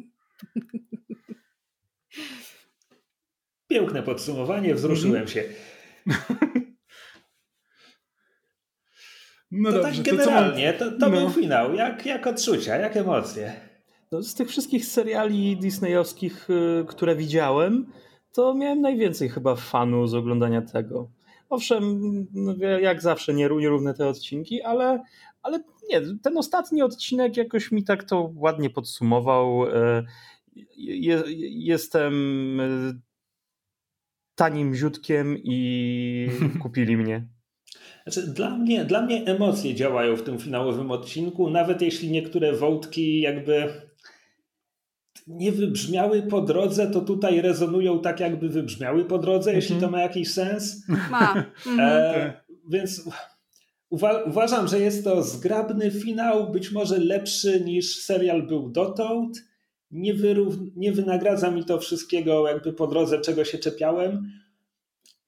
Piękne 3.70 4.02
podsumowanie, 4.02 4.74
wzruszyłem 4.74 5.28
się. 5.28 5.44
No 9.50 9.72
to 9.72 9.82
tak 9.82 9.94
dobrze, 9.94 10.10
tak 10.10 10.18
generalnie, 10.18 10.72
to, 10.72 10.90
to, 10.90 10.98
to 10.98 11.08
no. 11.08 11.20
był 11.20 11.30
finał. 11.30 11.74
Jak, 11.74 12.06
jak 12.06 12.26
odczucia, 12.26 12.76
jak 12.76 12.96
emocje? 12.96 13.52
No, 14.12 14.22
z 14.22 14.34
tych 14.34 14.48
wszystkich 14.48 14.86
seriali 14.86 15.56
disneyowskich, 15.56 16.50
y, 16.50 16.84
które 16.88 17.16
widziałem, 17.16 17.86
to 18.32 18.54
miałem 18.54 18.80
najwięcej 18.80 19.28
chyba 19.28 19.56
fanu 19.56 20.06
z 20.06 20.14
oglądania 20.14 20.62
tego. 20.62 21.10
Owszem, 21.52 22.00
jak 22.82 23.02
zawsze 23.02 23.34
nierówne 23.34 23.94
te 23.94 24.08
odcinki, 24.08 24.62
ale, 24.62 25.02
ale 25.42 25.60
nie, 25.90 26.00
ten 26.22 26.38
ostatni 26.38 26.82
odcinek 26.82 27.36
jakoś 27.36 27.72
mi 27.72 27.84
tak 27.84 28.04
to 28.04 28.32
ładnie 28.36 28.70
podsumował. 28.70 29.66
E, 29.66 30.04
jestem 31.50 32.60
e, 32.60 32.68
tanim 34.34 34.74
ziutkiem 34.74 35.38
i 35.44 36.28
kupili 36.62 36.96
mnie. 36.96 37.28
Znaczy, 38.06 38.26
dla, 38.26 38.58
mnie, 38.58 38.84
dla 38.84 39.02
mnie 39.02 39.24
emocje 39.24 39.74
działają 39.74 40.16
w 40.16 40.22
tym 40.22 40.38
finałowym 40.38 40.90
odcinku, 40.90 41.50
nawet 41.50 41.82
jeśli 41.82 42.10
niektóre 42.10 42.52
wątki 42.52 43.20
jakby 43.20 43.72
nie 45.26 45.52
wybrzmiały 45.52 46.22
po 46.22 46.40
drodze, 46.40 46.90
to 46.90 47.00
tutaj 47.00 47.40
rezonują 47.40 48.00
tak, 48.00 48.20
jakby 48.20 48.48
wybrzmiały 48.48 49.04
po 49.04 49.18
drodze, 49.18 49.50
mm 49.50 49.60
-hmm. 49.60 49.62
jeśli 49.62 49.80
to 49.80 49.90
ma 49.90 50.00
jakiś 50.00 50.30
sens. 50.30 50.88
Ma. 51.10 51.32
Mm 51.66 51.78
-hmm. 51.78 51.80
e, 51.80 52.32
więc 52.68 53.08
uwa 53.90 54.22
uważam, 54.22 54.68
że 54.68 54.80
jest 54.80 55.04
to 55.04 55.22
zgrabny 55.22 55.90
finał, 55.90 56.50
być 56.52 56.72
może 56.72 56.98
lepszy 56.98 57.60
niż 57.60 57.96
serial 57.96 58.46
był 58.46 58.70
dotąd. 58.70 59.38
Nie, 59.90 60.14
nie 60.76 60.92
wynagradza 60.92 61.50
mi 61.50 61.64
to 61.64 61.78
wszystkiego 61.78 62.48
jakby 62.48 62.72
po 62.72 62.86
drodze, 62.86 63.20
czego 63.20 63.44
się 63.44 63.58
czepiałem. 63.58 64.32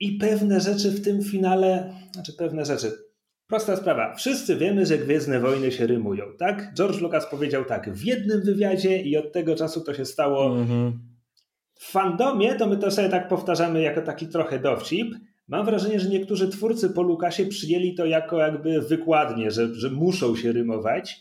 I 0.01 0.13
pewne 0.13 0.61
rzeczy 0.61 0.91
w 0.91 1.05
tym 1.05 1.23
finale, 1.23 1.95
znaczy 2.13 2.33
pewne 2.33 2.65
rzeczy. 2.65 2.93
Prosta 3.47 3.77
sprawa. 3.77 4.15
Wszyscy 4.15 4.57
wiemy, 4.57 4.87
że 4.87 4.99
Gwiezdne 4.99 5.41
Wojny 5.41 5.73
się 5.73 5.87
rymują, 5.87 6.25
tak? 6.39 6.75
George 6.75 7.01
Lucas 7.01 7.27
powiedział 7.27 7.65
tak 7.65 7.93
w 7.93 8.05
jednym 8.05 8.43
wywiadzie 8.43 9.03
i 9.03 9.17
od 9.17 9.33
tego 9.33 9.57
czasu 9.57 9.81
to 9.81 9.95
się 9.95 10.05
stało. 10.05 10.59
Mhm. 10.59 10.99
W 11.75 11.91
fandomie 11.91 12.55
to 12.55 12.67
my 12.67 12.77
to 12.77 12.91
sobie 12.91 13.09
tak 13.09 13.29
powtarzamy 13.29 13.83
jako 13.83 14.03
taki 14.03 14.29
trochę 14.29 14.59
dowcip. 14.59 15.15
Mam 15.49 15.67
wrażenie, 15.67 16.01
że 16.01 16.09
niektórzy 16.09 16.49
twórcy 16.49 16.91
po 16.91 17.03
Lukasie 17.03 17.47
przyjęli 17.47 17.95
to 17.95 18.07
jako 18.07 18.39
jakby 18.39 18.81
wykładnie, 18.81 19.51
że, 19.51 19.75
że 19.75 19.91
muszą 19.91 20.37
się 20.37 20.53
rymować. 20.53 21.21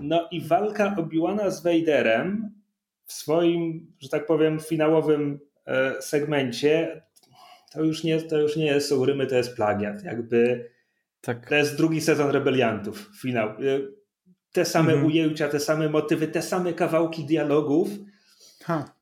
No 0.00 0.28
i 0.30 0.40
walka 0.40 0.94
Obi-Wana 0.98 1.50
z 1.50 1.62
Vaderem 1.62 2.54
w 3.04 3.12
swoim, 3.12 3.92
że 4.00 4.08
tak 4.08 4.26
powiem, 4.26 4.60
finałowym 4.60 5.40
e, 5.66 6.02
segmencie 6.02 7.02
to 7.72 7.82
już 7.82 8.04
nie, 8.04 8.22
to 8.22 8.40
już 8.40 8.56
nie 8.56 8.80
są 8.80 9.04
rymy, 9.04 9.26
to 9.26 9.36
jest 9.36 9.56
plagiat. 9.56 10.04
Jakby 10.04 10.70
Tak. 11.24 11.48
to 11.48 11.54
jest 11.54 11.76
drugi 11.76 12.00
sezon 12.00 12.30
Rebeliantów, 12.30 13.10
finał. 13.20 13.48
E, 13.48 13.54
Te 14.52 14.64
same 14.64 14.92
Mhm. 14.92 15.06
ujęcia, 15.06 15.48
te 15.48 15.60
same 15.60 15.88
motywy, 15.88 16.28
te 16.28 16.42
same 16.42 16.72
kawałki 16.72 17.24
dialogów. 17.24 17.88
Ha. 18.64 18.94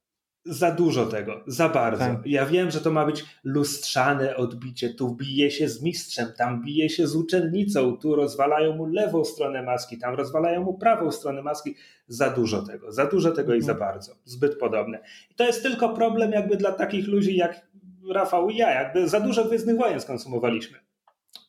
Za 0.44 0.70
dużo 0.70 1.06
tego, 1.06 1.40
za 1.46 1.68
bardzo. 1.68 2.04
Tak. 2.04 2.18
Ja 2.26 2.46
wiem, 2.46 2.70
że 2.70 2.80
to 2.80 2.90
ma 2.90 3.06
być 3.06 3.24
lustrzane 3.44 4.36
odbicie. 4.36 4.94
Tu 4.94 5.14
bije 5.14 5.50
się 5.50 5.68
z 5.68 5.82
mistrzem, 5.82 6.28
tam 6.38 6.62
bije 6.62 6.88
się 6.88 7.06
z 7.06 7.16
uczennicą, 7.16 7.96
tu 7.96 8.14
rozwalają 8.16 8.76
mu 8.76 8.86
lewą 8.86 9.24
stronę 9.24 9.62
maski, 9.62 9.98
tam 9.98 10.14
rozwalają 10.14 10.62
mu 10.62 10.78
prawą 10.78 11.10
stronę 11.10 11.42
maski. 11.42 11.74
Za 12.08 12.30
dużo 12.30 12.62
tego, 12.62 12.92
za 12.92 13.06
dużo 13.06 13.30
tego 13.30 13.54
i 13.54 13.62
za 13.62 13.74
bardzo. 13.74 14.14
Zbyt 14.24 14.58
podobne. 14.58 14.98
I 15.30 15.34
to 15.34 15.44
jest 15.44 15.62
tylko 15.62 15.88
problem 15.88 16.32
jakby 16.32 16.56
dla 16.56 16.72
takich 16.72 17.08
ludzi 17.08 17.36
jak 17.36 17.66
Rafał 18.12 18.50
i 18.50 18.56
ja. 18.56 18.70
Jakby 18.82 19.08
za 19.08 19.20
dużo 19.20 19.44
Gwiezdnych 19.44 19.76
Wojen 19.76 20.00
skonsumowaliśmy. 20.00 20.78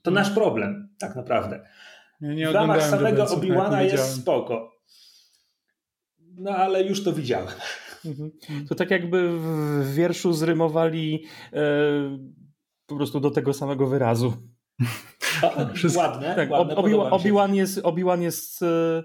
To 0.03 0.11
nasz 0.11 0.29
problem, 0.31 0.89
tak 0.99 1.15
naprawdę. 1.15 1.65
Ja 2.21 2.33
nie 2.33 2.47
w 2.49 2.51
ramach 2.51 2.83
samego 2.83 3.23
Obi-Wana 3.23 3.79
nie 3.79 3.85
jest 3.87 4.21
spoko. 4.21 4.71
No 6.37 6.51
ale 6.51 6.83
już 6.83 7.03
to 7.03 7.13
widziałem. 7.13 7.47
Mhm. 8.05 8.31
To 8.69 8.75
tak 8.75 8.91
jakby 8.91 9.29
w 9.39 9.93
wierszu 9.93 10.33
zrymowali 10.33 11.25
e, 11.53 11.59
po 12.85 12.95
prostu 12.95 13.19
do 13.19 13.31
tego 13.31 13.53
samego 13.53 13.87
wyrazu. 13.87 14.33
O, 15.43 15.65
Wszystko- 15.75 16.01
ładne, 16.03 16.35
Tak, 16.35 16.51
ładne 16.51 16.75
Obi-. 16.75 16.95
Obi-Wan 17.11 17.55
jest, 17.55 17.79
Obi-Wan 17.83 18.21
jest 18.21 18.63
e, 18.63 19.03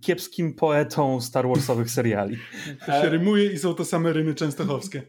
kiepskim 0.00 0.54
poetą 0.54 1.20
Star 1.20 1.48
Warsowych 1.48 1.90
seriali. 1.90 2.36
To 2.86 2.92
się 3.02 3.08
rymuje 3.08 3.52
i 3.52 3.58
są 3.58 3.74
to 3.74 3.84
same 3.84 4.12
rymy 4.12 4.34
częstochowskie. 4.34 5.02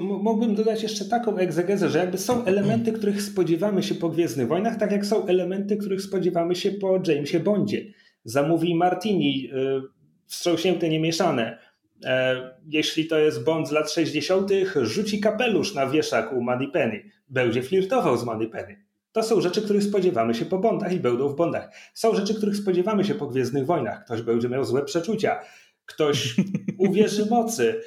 Mógłbym 0.00 0.54
dodać 0.54 0.82
jeszcze 0.82 1.04
taką 1.04 1.36
egzegezę, 1.36 1.88
że 1.88 1.98
jakby 1.98 2.18
są 2.18 2.44
elementy, 2.44 2.92
których 2.92 3.22
spodziewamy 3.22 3.82
się 3.82 3.94
po 3.94 4.08
Gwiezdnych 4.08 4.48
Wojnach, 4.48 4.76
tak 4.76 4.92
jak 4.92 5.06
są 5.06 5.26
elementy, 5.26 5.76
których 5.76 6.02
spodziewamy 6.02 6.56
się 6.56 6.70
po 6.72 7.00
Jamesie 7.06 7.40
Bondzie. 7.40 7.86
Zamówi 8.24 8.74
Martini, 8.74 9.50
y, 9.52 9.82
wstrząśnięte, 10.26 10.88
niemieszane. 10.88 11.58
E, 12.04 12.54
Jeśli 12.68 13.06
to 13.06 13.18
jest 13.18 13.44
Bond 13.44 13.68
z 13.68 13.72
lat 13.72 13.92
60., 13.92 14.50
rzuci 14.82 15.20
kapelusz 15.20 15.74
na 15.74 15.86
wieszak 15.86 16.32
u 16.32 16.40
Moneypenny. 16.40 17.10
Będzie 17.28 17.62
flirtował 17.62 18.16
z 18.16 18.24
Moneypenny. 18.24 18.84
To 19.12 19.22
są 19.22 19.40
rzeczy, 19.40 19.62
których 19.62 19.82
spodziewamy 19.82 20.34
się 20.34 20.44
po 20.44 20.58
Bondach 20.58 20.92
i 20.92 21.00
będą 21.00 21.28
w 21.28 21.36
Bondach. 21.36 21.70
Są 21.94 22.14
rzeczy, 22.14 22.34
których 22.34 22.56
spodziewamy 22.56 23.04
się 23.04 23.14
po 23.14 23.26
Gwiezdnych 23.26 23.66
Wojnach. 23.66 24.04
Ktoś 24.04 24.22
będzie 24.22 24.48
miał 24.48 24.64
złe 24.64 24.84
przeczucia, 24.84 25.40
ktoś 25.86 26.36
uwierzy 26.88 27.26
mocy, 27.30 27.80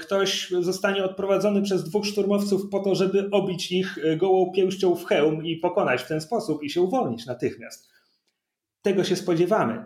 ktoś 0.00 0.50
zostanie 0.60 1.04
odprowadzony 1.04 1.62
przez 1.62 1.84
dwóch 1.84 2.06
szturmowców 2.06 2.68
po 2.70 2.80
to, 2.80 2.94
żeby 2.94 3.30
obić 3.30 3.72
ich 3.72 3.98
e, 3.98 4.16
gołą 4.16 4.52
pięścią 4.52 4.94
w 4.94 5.04
hełm 5.04 5.46
i 5.46 5.56
pokonać 5.56 6.02
w 6.02 6.08
ten 6.08 6.20
sposób 6.20 6.62
i 6.62 6.70
się 6.70 6.82
uwolnić 6.82 7.26
natychmiast. 7.26 7.88
Tego 8.82 9.04
się 9.04 9.16
spodziewamy. 9.16 9.84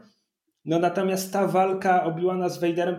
No 0.64 0.78
natomiast 0.78 1.32
ta 1.32 1.47
walka 1.47 2.04
Obi-Wana 2.04 2.49
z 2.49 2.61
Vaderem, 2.61 2.97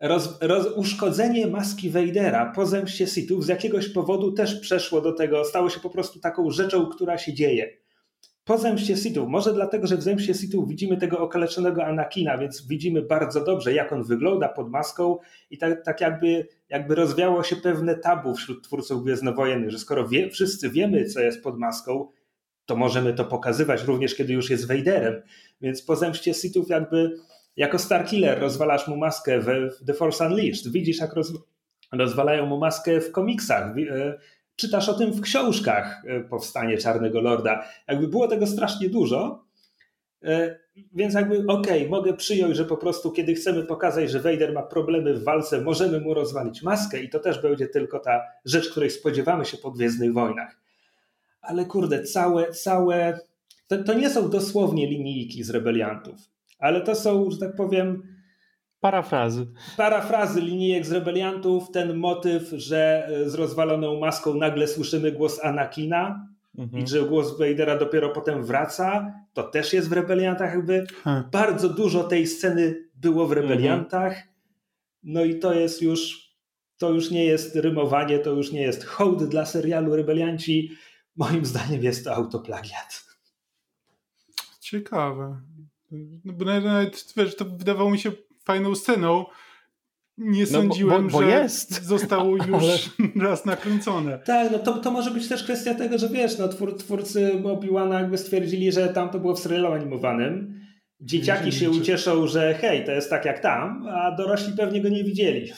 roz, 0.00 0.38
roz, 0.40 0.66
uszkodzenie 0.76 1.46
maski 1.46 1.90
Vadera 1.90 2.52
po 2.54 2.66
zemście 2.66 3.06
Sithów 3.06 3.44
z 3.44 3.48
jakiegoś 3.48 3.88
powodu 3.88 4.32
też 4.32 4.60
przeszło 4.60 5.00
do 5.00 5.12
tego, 5.12 5.44
stało 5.44 5.70
się 5.70 5.80
po 5.80 5.90
prostu 5.90 6.20
taką 6.20 6.50
rzeczą, 6.50 6.86
która 6.86 7.18
się 7.18 7.34
dzieje. 7.34 7.87
Po 8.48 8.58
zemście 8.58 8.96
Sithów, 8.96 9.28
może 9.28 9.52
dlatego, 9.52 9.86
że 9.86 9.96
w 9.96 10.02
zemście 10.02 10.34
Sithów 10.34 10.68
widzimy 10.68 10.96
tego 10.96 11.18
okaleczonego 11.18 11.84
Anakina, 11.84 12.38
więc 12.38 12.66
widzimy 12.66 13.02
bardzo 13.02 13.44
dobrze, 13.44 13.72
jak 13.72 13.92
on 13.92 14.04
wygląda 14.04 14.48
pod 14.48 14.70
maską 14.70 15.18
i 15.50 15.58
tak, 15.58 15.84
tak 15.84 16.00
jakby, 16.00 16.46
jakby 16.68 16.94
rozwiało 16.94 17.42
się 17.42 17.56
pewne 17.56 17.94
tabu 17.94 18.34
wśród 18.34 18.64
twórców 18.64 19.04
Gwiezdnowojennych, 19.04 19.70
że 19.70 19.78
skoro 19.78 20.08
wie, 20.08 20.30
wszyscy 20.30 20.70
wiemy, 20.70 21.04
co 21.04 21.20
jest 21.20 21.42
pod 21.42 21.58
maską, 21.58 22.08
to 22.66 22.76
możemy 22.76 23.14
to 23.14 23.24
pokazywać 23.24 23.84
również, 23.84 24.14
kiedy 24.14 24.32
już 24.32 24.50
jest 24.50 24.68
Vaderem. 24.68 25.22
Więc 25.60 25.82
po 25.82 25.96
zemście 25.96 26.34
Sithów 26.34 26.68
jakby 26.68 27.14
jako 27.56 27.78
Starkiller 27.78 28.40
rozwalasz 28.40 28.88
mu 28.88 28.96
maskę 28.96 29.40
w, 29.40 29.46
The 29.86 29.94
Force 29.94 30.26
Unleashed. 30.26 30.72
Widzisz, 30.72 31.00
jak 31.00 31.12
roz, 31.12 31.32
rozwalają 31.92 32.46
mu 32.46 32.58
maskę 32.58 33.00
w 33.00 33.12
komiksach. 33.12 33.74
Czytasz 34.58 34.88
o 34.88 34.94
tym 34.94 35.12
w 35.12 35.20
książkach 35.20 36.02
e, 36.06 36.20
Powstanie 36.20 36.78
Czarnego 36.78 37.20
Lorda. 37.20 37.64
Jakby 37.88 38.08
było 38.08 38.28
tego 38.28 38.46
strasznie 38.46 38.88
dużo, 38.88 39.44
e, 40.24 40.58
więc 40.94 41.14
jakby 41.14 41.44
okej, 41.46 41.88
mogę 41.88 42.14
przyjąć, 42.16 42.56
że 42.56 42.64
po 42.64 42.76
prostu 42.76 43.12
kiedy 43.12 43.34
chcemy 43.34 43.62
pokazać, 43.62 44.10
że 44.10 44.20
Vader 44.20 44.52
ma 44.52 44.62
problemy 44.62 45.14
w 45.14 45.24
walce, 45.24 45.60
możemy 45.60 46.00
mu 46.00 46.14
rozwalić 46.14 46.62
maskę 46.62 47.02
i 47.02 47.08
to 47.08 47.18
też 47.18 47.42
będzie 47.42 47.66
tylko 47.66 47.98
ta 47.98 48.20
rzecz, 48.44 48.70
której 48.70 48.90
spodziewamy 48.90 49.44
się 49.44 49.56
po 49.56 49.70
Gwiezdnych 49.70 50.12
Wojnach. 50.12 50.60
Ale 51.40 51.64
kurde, 51.64 52.02
całe, 52.02 52.52
całe... 52.52 53.20
To, 53.66 53.84
to 53.84 53.94
nie 53.94 54.10
są 54.10 54.30
dosłownie 54.30 54.86
linijki 54.86 55.44
z 55.44 55.50
rebeliantów, 55.50 56.16
ale 56.58 56.80
to 56.80 56.94
są, 56.94 57.30
że 57.30 57.38
tak 57.38 57.56
powiem, 57.56 58.17
Parafrazy. 58.80 59.46
parafrazy 59.76 60.40
linijek 60.40 60.86
z 60.86 60.92
rebeliantów, 60.92 61.70
ten 61.70 61.96
motyw, 61.96 62.42
że 62.52 63.06
e, 63.08 63.30
z 63.30 63.34
rozwaloną 63.34 64.00
maską 64.00 64.34
nagle 64.34 64.68
słyszymy 64.68 65.12
głos 65.12 65.40
Anakina 65.44 66.28
Mhm. 66.58 66.84
i 66.84 66.86
że 66.88 67.02
głos 67.02 67.38
Vadera 67.38 67.78
dopiero 67.78 68.08
potem 68.08 68.44
wraca, 68.44 69.14
to 69.32 69.42
też 69.42 69.72
jest 69.72 69.88
w 69.88 69.92
rebeliantach 69.92 70.54
jakby. 70.54 70.86
Ha. 71.04 71.28
Bardzo 71.32 71.68
dużo 71.68 72.04
tej 72.04 72.26
sceny 72.26 72.88
było 72.94 73.26
w 73.26 73.32
rebeliantach, 73.32 74.22
no 75.02 75.24
i 75.24 75.38
to 75.38 75.54
jest 75.54 75.82
już, 75.82 76.28
to 76.78 76.90
już 76.90 77.10
nie 77.10 77.24
jest 77.24 77.56
rymowanie, 77.56 78.18
to 78.18 78.30
już 78.30 78.52
nie 78.52 78.62
jest 78.62 78.84
hołd 78.84 79.24
dla 79.24 79.46
serialu 79.46 79.96
Rebelianci. 79.96 80.70
Moim 81.16 81.46
zdaniem 81.46 81.82
jest 81.82 82.04
to 82.04 82.14
autoplagiat. 82.14 83.04
Ciekawe. 84.60 85.40
No 86.24 86.32
bo 86.32 86.44
nawet, 86.44 87.12
wiesz, 87.16 87.36
to 87.36 87.44
wydawało 87.44 87.90
mi 87.90 87.98
się 87.98 88.12
fajną 88.48 88.74
sceną. 88.74 89.24
Nie 90.18 90.40
No 90.40 90.46
bo- 90.46 90.52
sądziłem, 90.52 91.06
bo- 91.06 91.12
bo 91.12 91.22
że 91.22 91.30
jest. 91.30 91.82
zostało 91.94 92.36
już 92.36 92.90
raz 93.16 93.44
nakręcone. 93.44 94.18
Tak, 94.18 94.52
no 94.52 94.58
to, 94.58 94.72
to 94.74 94.90
może 94.90 95.10
być 95.10 95.28
też 95.28 95.44
kwestia 95.44 95.74
tego, 95.74 95.98
że 95.98 96.08
wiesz, 96.08 96.38
no 96.38 96.48
twór, 96.48 96.78
twórcy 96.78 97.32
Obi-Wana 97.44 98.00
jakby 98.00 98.18
stwierdzili, 98.18 98.72
że 98.72 98.88
tam 98.88 99.10
to 99.10 99.18
było 99.18 99.34
w 99.34 99.38
serialu 99.38 99.66
animowanym. 99.72 100.60
Dzieciaki 101.00 101.52
się 101.52 101.70
ucieszą, 101.70 102.26
że 102.26 102.54
hej, 102.54 102.84
to 102.84 102.92
jest 102.92 103.10
tak 103.10 103.24
jak 103.24 103.38
tam, 103.40 103.86
a 103.88 104.16
dorośli 104.16 104.52
pewnie 104.52 104.80
go 104.80 104.88
nie 104.88 105.04
widzieli. 105.04 105.52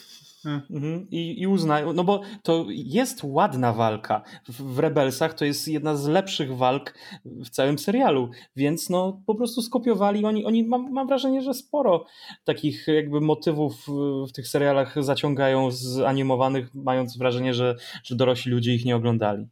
Mhm. 0.45 1.07
I, 1.11 1.43
I 1.43 1.47
uznają, 1.47 1.93
no 1.93 2.05
bo 2.05 2.21
to 2.43 2.67
jest 2.69 3.21
ładna 3.25 3.73
walka. 3.73 4.23
W, 4.49 4.75
w 4.75 4.79
Rebelsach 4.79 5.35
to 5.35 5.45
jest 5.45 5.69
jedna 5.69 5.97
z 5.97 6.09
lepszych 6.09 6.57
walk 6.57 6.95
w 7.25 7.51
całym 7.51 7.79
serialu, 7.79 8.31
więc 8.57 8.91
no 8.91 9.23
po 9.27 9.35
prostu 9.35 9.63
skopiowali. 9.63 10.25
Oni, 10.25 10.45
oni 10.45 10.65
mam, 10.65 10.93
mam 10.93 11.07
wrażenie, 11.07 11.43
że 11.43 11.55
sporo 11.55 12.05
takich 12.45 12.87
jakby 12.87 13.21
motywów 13.21 13.87
w- 14.29 14.33
tych 14.33 14.49
serialach 14.49 15.05
zaciągają 15.05 15.71
z 15.71 15.99
animowanych, 15.99 16.75
mając 16.75 17.19
wrażenie, 17.19 17.55
że, 17.55 17.77
że 18.05 18.17
dorośli 18.17 18.53
ludzie 18.53 18.75
ich 18.75 18.85
nie 18.85 18.97
oglądali. 18.97 19.47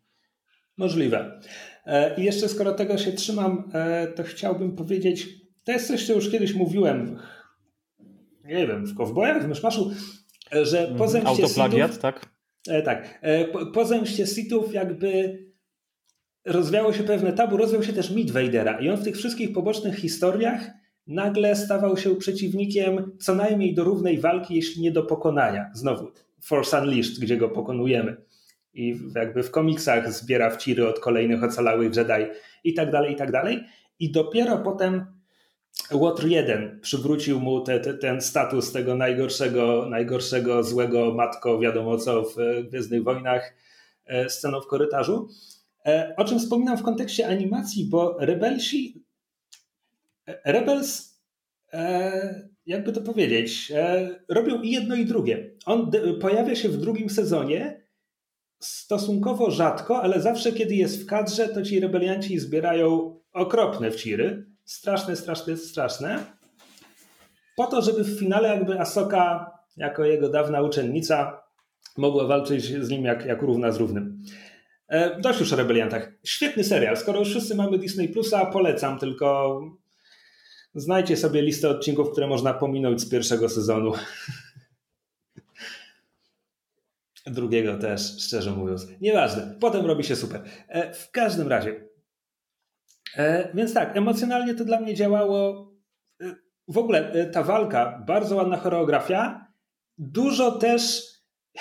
Możliwe. 0.76 1.40
E, 1.86 2.20
I 2.20 2.24
jeszcze 2.24 2.48
skoro 2.48 2.72
tego 2.72 2.98
się 2.98 3.12
trzymam, 3.12 3.70
e, 3.74 4.06
to 4.06 4.22
chciałbym 4.22 4.76
powiedzieć, 4.76 5.28
to 5.64 5.72
jest 5.72 5.88
coś, 5.88 6.06
co 6.06 6.12
już 6.12 6.30
kiedyś 6.30 6.54
mówiłem, 6.54 7.18
nie 8.44 8.66
wiem, 8.66 8.86
w 8.86 8.94
Kowbojach, 8.96 9.44
w 9.44 9.48
Myszmaszu, 9.48 9.90
że 10.62 10.94
po 10.98 11.08
zemście 11.08 11.30
Autoplagiat, 11.42 11.90
Sithów- 11.90 11.98
tak? 11.98 12.28
E, 12.68 12.82
tak. 12.82 13.18
E, 13.22 13.44
po, 13.44 13.66
po 13.66 13.84
zemście 13.84 14.26
Sithów 14.26 14.74
jakby 14.74 15.38
rozwiało 16.44 16.92
się 16.92 17.02
pewne 17.02 17.32
tabu, 17.32 17.56
rozwiał 17.56 17.82
się 17.82 17.92
też 17.92 18.10
mit 18.10 18.30
Vadera 18.30 18.80
i 18.80 18.88
on 18.88 18.96
w 18.96 19.04
tych 19.04 19.16
wszystkich 19.16 19.52
pobocznych 19.52 19.96
historiach 19.96 20.70
nagle 21.06 21.56
stawał 21.56 21.96
się 21.96 22.16
przeciwnikiem 22.16 23.12
co 23.20 23.34
najmniej 23.34 23.74
do 23.74 23.84
równej 23.84 24.18
walki, 24.18 24.54
jeśli 24.54 24.82
nie 24.82 24.92
do 24.92 25.02
pokonania. 25.02 25.70
Znowu 25.74 26.10
Force 26.42 26.80
Unleashed, 26.80 27.18
gdzie 27.20 27.36
go 27.36 27.48
pokonujemy. 27.48 28.16
I 28.74 28.96
jakby 29.14 29.42
w 29.42 29.50
komiksach 29.50 30.12
zbiera 30.12 30.50
wciry 30.50 30.88
od 30.88 31.00
kolejnych 31.00 31.44
ocalałych 31.44 31.96
Jedi 31.96 32.32
i 32.64 32.74
tak 32.74 32.90
dalej, 32.90 33.12
i 33.12 33.16
tak 33.16 33.32
dalej. 33.32 33.64
I 33.98 34.12
dopiero 34.12 34.58
potem 34.58 35.06
Łotr 35.92 36.26
1 36.26 36.80
przywrócił 36.80 37.40
mu 37.40 37.60
te, 37.60 37.80
te, 37.80 37.94
ten 37.94 38.20
status 38.20 38.72
tego 38.72 38.94
najgorszego, 38.94 39.86
najgorszego, 39.90 40.62
złego 40.62 41.14
matko, 41.14 41.58
wiadomo 41.58 41.98
co 41.98 42.22
w 42.22 42.36
Gwiezdnych 42.68 43.04
Wojnach, 43.04 43.54
e, 44.06 44.28
sceną 44.28 44.60
w 44.60 44.66
korytarzu. 44.66 45.28
E, 45.86 46.14
o 46.16 46.24
czym 46.24 46.38
wspominam 46.38 46.78
w 46.78 46.82
kontekście 46.82 47.28
animacji, 47.28 47.88
bo 47.88 48.16
Rebelsi, 48.20 49.04
e, 50.28 50.52
Rebels, 50.52 51.18
jakby 52.66 52.92
to 52.92 53.00
powiedzieć, 53.00 53.72
robią 54.28 54.62
i 54.62 54.70
jedno 54.70 54.94
i 54.94 55.06
drugie. 55.06 55.50
On 55.66 55.90
pojawia 56.20 56.54
się 56.54 56.68
w 56.68 56.76
drugim 56.76 57.10
sezonie 57.10 57.82
stosunkowo 58.60 59.50
rzadko, 59.50 60.02
ale 60.02 60.20
zawsze 60.20 60.52
kiedy 60.52 60.74
jest 60.74 61.02
w 61.02 61.06
kadrze, 61.06 61.48
to 61.48 61.62
ci 61.62 61.80
rebelianci 61.80 62.38
zbierają 62.38 63.20
okropne 63.32 63.90
wciry. 63.90 64.47
Straszne, 64.68 65.16
straszne, 65.16 65.56
straszne. 65.56 66.24
Po 67.56 67.66
to, 67.66 67.82
żeby 67.82 68.04
w 68.04 68.18
finale 68.18 68.48
jakby 68.48 68.80
Asoka, 68.80 69.52
jako 69.76 70.04
jego 70.04 70.28
dawna 70.28 70.62
uczennica, 70.62 71.42
mogła 71.96 72.26
walczyć 72.26 72.64
z 72.64 72.88
nim 72.88 73.04
jak, 73.04 73.26
jak 73.26 73.42
równa 73.42 73.72
z 73.72 73.76
równym. 73.76 74.24
E, 74.88 75.20
dość 75.20 75.40
już 75.40 75.52
o 75.52 75.56
rebeliantach. 75.56 76.12
Świetny 76.24 76.64
serial. 76.64 76.96
Skoro 76.96 77.18
już 77.18 77.28
wszyscy 77.28 77.54
mamy 77.54 77.78
Disney 77.78 78.08
Plusa, 78.08 78.46
polecam, 78.46 78.98
tylko 78.98 79.60
znajdźcie 80.74 81.16
sobie 81.16 81.42
listę 81.42 81.68
odcinków, 81.68 82.12
które 82.12 82.26
można 82.26 82.54
pominąć 82.54 83.00
z 83.00 83.10
pierwszego 83.10 83.48
sezonu. 83.48 83.92
Drugiego 87.26 87.78
też, 87.78 88.16
szczerze 88.18 88.50
mówiąc. 88.50 88.86
Nieważne. 89.00 89.56
Potem 89.60 89.86
robi 89.86 90.04
się 90.04 90.16
super. 90.16 90.42
E, 90.68 90.94
w 90.94 91.10
każdym 91.10 91.48
razie. 91.48 91.87
E, 93.18 93.50
więc 93.54 93.74
tak, 93.74 93.96
emocjonalnie 93.96 94.54
to 94.54 94.64
dla 94.64 94.80
mnie 94.80 94.94
działało. 94.94 95.68
W 96.68 96.78
ogóle 96.78 97.26
ta 97.32 97.42
walka, 97.42 98.04
bardzo 98.06 98.36
ładna 98.36 98.56
choreografia. 98.56 99.46
Dużo 99.98 100.52
też 100.52 101.02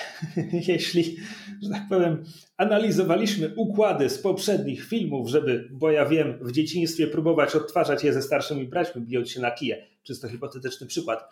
jeśli, 0.68 1.18
że 1.64 1.70
tak 1.70 1.82
powiem, 1.90 2.24
analizowaliśmy 2.58 3.54
układy 3.56 4.10
z 4.10 4.20
poprzednich 4.20 4.86
filmów, 4.86 5.30
żeby, 5.30 5.70
bo 5.72 5.92
ja 5.92 6.06
wiem, 6.06 6.40
w 6.42 6.52
dzieciństwie 6.52 7.08
próbować 7.08 7.56
odtwarzać 7.56 8.04
je 8.04 8.14
ze 8.14 8.22
starszymi 8.22 8.68
braćmi, 8.68 9.02
bijąc 9.02 9.32
się 9.32 9.40
na 9.42 9.52
kije. 9.52 9.86
Czysto 10.04 10.30
hipotetyczny 10.30 10.88
przykład. 10.88 11.30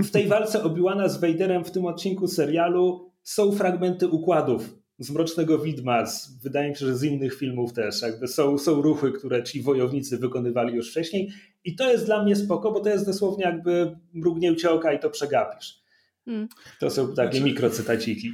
W 0.00 0.10
tej 0.10 0.26
walce 0.28 0.62
Obiłana 0.62 1.08
z 1.08 1.20
Vaderem 1.20 1.64
w 1.64 1.70
tym 1.70 1.86
odcinku 1.86 2.28
serialu 2.28 3.12
są 3.22 3.52
fragmenty 3.52 4.08
układów 4.08 4.85
z 4.98 5.10
Mrocznego 5.10 5.58
Widma, 5.58 6.06
z, 6.06 6.38
wydaje 6.42 6.70
mi 6.70 6.76
się, 6.76 6.86
że 6.86 6.96
z 6.96 7.02
innych 7.02 7.34
filmów 7.34 7.72
też. 7.72 8.02
Jakby 8.02 8.28
są, 8.28 8.58
są 8.58 8.82
ruchy, 8.82 9.12
które 9.12 9.42
ci 9.42 9.62
wojownicy 9.62 10.18
wykonywali 10.18 10.74
już 10.74 10.90
wcześniej 10.90 11.32
i 11.64 11.76
to 11.76 11.92
jest 11.92 12.06
dla 12.06 12.24
mnie 12.24 12.36
spoko, 12.36 12.72
bo 12.72 12.80
to 12.80 12.88
jest 12.88 13.06
dosłownie 13.06 13.44
jakby 13.44 13.98
mrugnięcie 14.12 14.70
oka 14.70 14.92
i 14.92 14.98
to 14.98 15.10
przegapisz. 15.10 15.80
Hmm. 16.24 16.48
To 16.80 16.90
są 16.90 17.14
takie 17.14 17.38
znaczy, 17.38 17.44
mikrocytaciki. 17.44 18.32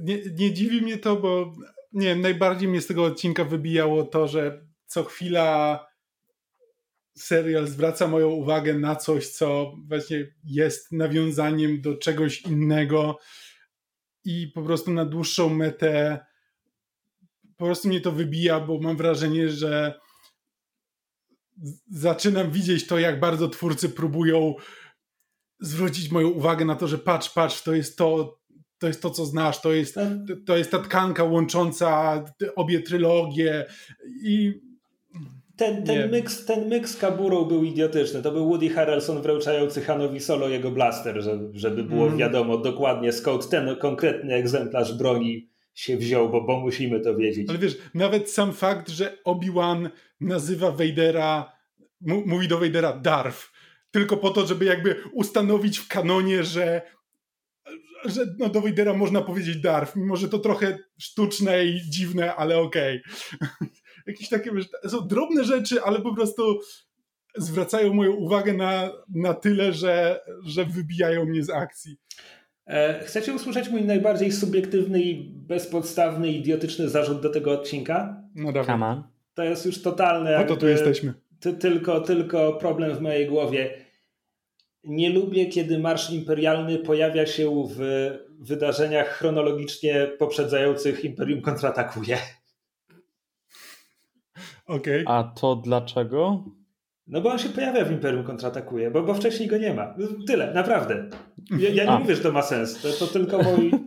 Nie, 0.00 0.18
nie 0.38 0.52
dziwi 0.52 0.82
mnie 0.82 0.98
to, 0.98 1.16
bo 1.16 1.52
nie 1.92 2.16
najbardziej 2.16 2.68
mnie 2.68 2.80
z 2.80 2.86
tego 2.86 3.04
odcinka 3.04 3.44
wybijało 3.44 4.04
to, 4.04 4.28
że 4.28 4.60
co 4.86 5.04
chwila 5.04 5.86
serial 7.18 7.66
zwraca 7.66 8.08
moją 8.08 8.28
uwagę 8.28 8.74
na 8.74 8.96
coś, 8.96 9.28
co 9.28 9.74
właśnie 9.88 10.26
jest 10.44 10.92
nawiązaniem 10.92 11.80
do 11.80 11.96
czegoś 11.96 12.42
innego 12.42 13.18
i 14.24 14.52
po 14.54 14.62
prostu 14.62 14.92
na 14.92 15.04
dłuższą 15.04 15.48
metę 15.48 16.20
po 17.58 17.64
prostu 17.64 17.88
mnie 17.88 18.00
to 18.00 18.12
wybija, 18.12 18.60
bo 18.60 18.80
mam 18.80 18.96
wrażenie, 18.96 19.48
że 19.48 20.00
zaczynam 21.90 22.50
widzieć 22.50 22.86
to, 22.86 22.98
jak 22.98 23.20
bardzo 23.20 23.48
twórcy 23.48 23.88
próbują 23.88 24.54
zwrócić 25.60 26.10
moją 26.10 26.28
uwagę 26.28 26.64
na 26.64 26.74
to, 26.74 26.88
że 26.88 26.98
patrz, 26.98 27.30
patrz, 27.30 27.62
to 27.62 27.74
jest 27.74 27.98
to, 27.98 28.38
to 28.78 28.86
jest 28.86 29.02
to, 29.02 29.10
co 29.10 29.26
znasz, 29.26 29.60
to 29.60 29.72
jest, 29.72 29.94
to 30.46 30.56
jest 30.56 30.70
ta 30.70 30.78
tkanka 30.78 31.24
łącząca 31.24 32.24
obie 32.56 32.82
trylogie 32.82 33.66
i 34.22 34.60
ten, 35.58 35.82
ten, 35.84 36.10
mix, 36.10 36.44
ten 36.44 36.68
mix 36.68 36.96
Kaburą 36.96 37.44
był 37.44 37.64
idiotyczny. 37.64 38.22
To 38.22 38.32
był 38.32 38.48
Woody 38.48 38.70
Harrelson 38.70 39.22
wręczający 39.22 39.80
Hanowi 39.80 40.20
Solo 40.20 40.48
jego 40.48 40.70
blaster, 40.70 41.22
żeby 41.54 41.84
było 41.84 42.06
mm. 42.06 42.18
wiadomo 42.18 42.58
dokładnie 42.58 43.12
skąd 43.12 43.48
ten 43.48 43.76
konkretny 43.76 44.34
egzemplarz 44.34 44.92
broni 44.98 45.48
się 45.74 45.96
wziął, 45.96 46.30
bo, 46.30 46.40
bo 46.40 46.60
musimy 46.60 47.00
to 47.00 47.16
wiedzieć. 47.16 47.50
Ale 47.50 47.58
wiesz, 47.58 47.78
nawet 47.94 48.30
sam 48.30 48.52
fakt, 48.52 48.88
że 48.88 49.18
Obi-Wan 49.24 49.90
nazywa 50.20 50.70
Vadera, 50.70 51.52
mówi 52.00 52.48
do 52.48 52.58
Vadera 52.58 52.92
Darth, 52.92 53.52
tylko 53.90 54.16
po 54.16 54.30
to, 54.30 54.46
żeby 54.46 54.64
jakby 54.64 54.96
ustanowić 55.12 55.78
w 55.78 55.88
kanonie, 55.88 56.44
że, 56.44 56.82
że 58.04 58.34
no 58.38 58.48
do 58.48 58.60
Vadera 58.60 58.94
można 58.94 59.22
powiedzieć 59.22 59.56
Darth, 59.56 59.96
mimo 59.96 60.16
że 60.16 60.28
to 60.28 60.38
trochę 60.38 60.78
sztuczne 60.98 61.64
i 61.64 61.80
dziwne, 61.90 62.36
ale 62.36 62.58
okej. 62.58 63.02
Okay. 63.40 63.68
Jakieś 64.08 64.28
takie, 64.28 64.50
są 64.88 65.08
drobne 65.08 65.44
rzeczy, 65.44 65.82
ale 65.82 66.00
po 66.00 66.14
prostu 66.14 66.60
zwracają 67.36 67.94
moją 67.94 68.12
uwagę 68.12 68.52
na, 68.52 68.90
na 69.14 69.34
tyle, 69.34 69.72
że, 69.72 70.20
że 70.46 70.64
wybijają 70.64 71.24
mnie 71.24 71.44
z 71.44 71.50
akcji. 71.50 71.96
E, 72.66 73.04
chcecie 73.04 73.34
usłyszeć 73.34 73.68
mój 73.68 73.84
najbardziej 73.84 74.32
subiektywny 74.32 75.02
i 75.02 75.30
bezpodstawny, 75.34 76.28
idiotyczny 76.28 76.88
zarzut 76.88 77.20
do 77.20 77.30
tego 77.30 77.52
odcinka? 77.52 78.22
No 78.34 78.52
dawaj. 78.52 79.02
To 79.34 79.42
jest 79.42 79.66
już 79.66 79.82
totalne. 79.82 80.38
Po 80.38 80.44
to 80.44 80.56
tu 80.56 80.68
jesteśmy 80.68 81.14
ty, 81.40 81.52
tylko, 81.52 82.00
tylko 82.00 82.52
problem 82.52 82.96
w 82.96 83.00
mojej 83.00 83.26
głowie. 83.26 83.84
Nie 84.84 85.10
lubię, 85.10 85.46
kiedy 85.46 85.78
Marsz 85.78 86.10
Imperialny 86.10 86.78
pojawia 86.78 87.26
się 87.26 87.68
w 87.76 88.10
wydarzeniach 88.40 89.08
chronologicznie 89.08 90.10
poprzedzających 90.18 91.04
Imperium 91.04 91.40
kontratakuje. 91.42 92.18
Okay. 94.68 95.04
A 95.06 95.24
to 95.24 95.56
dlaczego? 95.56 96.44
No 97.06 97.20
bo 97.20 97.30
on 97.30 97.38
się 97.38 97.48
pojawia 97.48 97.84
w 97.84 97.92
Imperium 97.92 98.24
kontratakuje, 98.24 98.90
bo, 98.90 99.02
bo 99.02 99.14
wcześniej 99.14 99.48
go 99.48 99.58
nie 99.58 99.74
ma. 99.74 99.94
Tyle, 100.26 100.54
naprawdę. 100.54 101.10
Ja, 101.50 101.68
ja 101.68 101.84
nie 101.84 101.90
A. 101.90 101.98
mówię, 101.98 102.16
że 102.16 102.22
to 102.22 102.32
ma 102.32 102.42
sens. 102.42 102.82
To, 102.82 103.06
to 103.06 103.12
tylko 103.12 103.42
mój. 103.42 103.70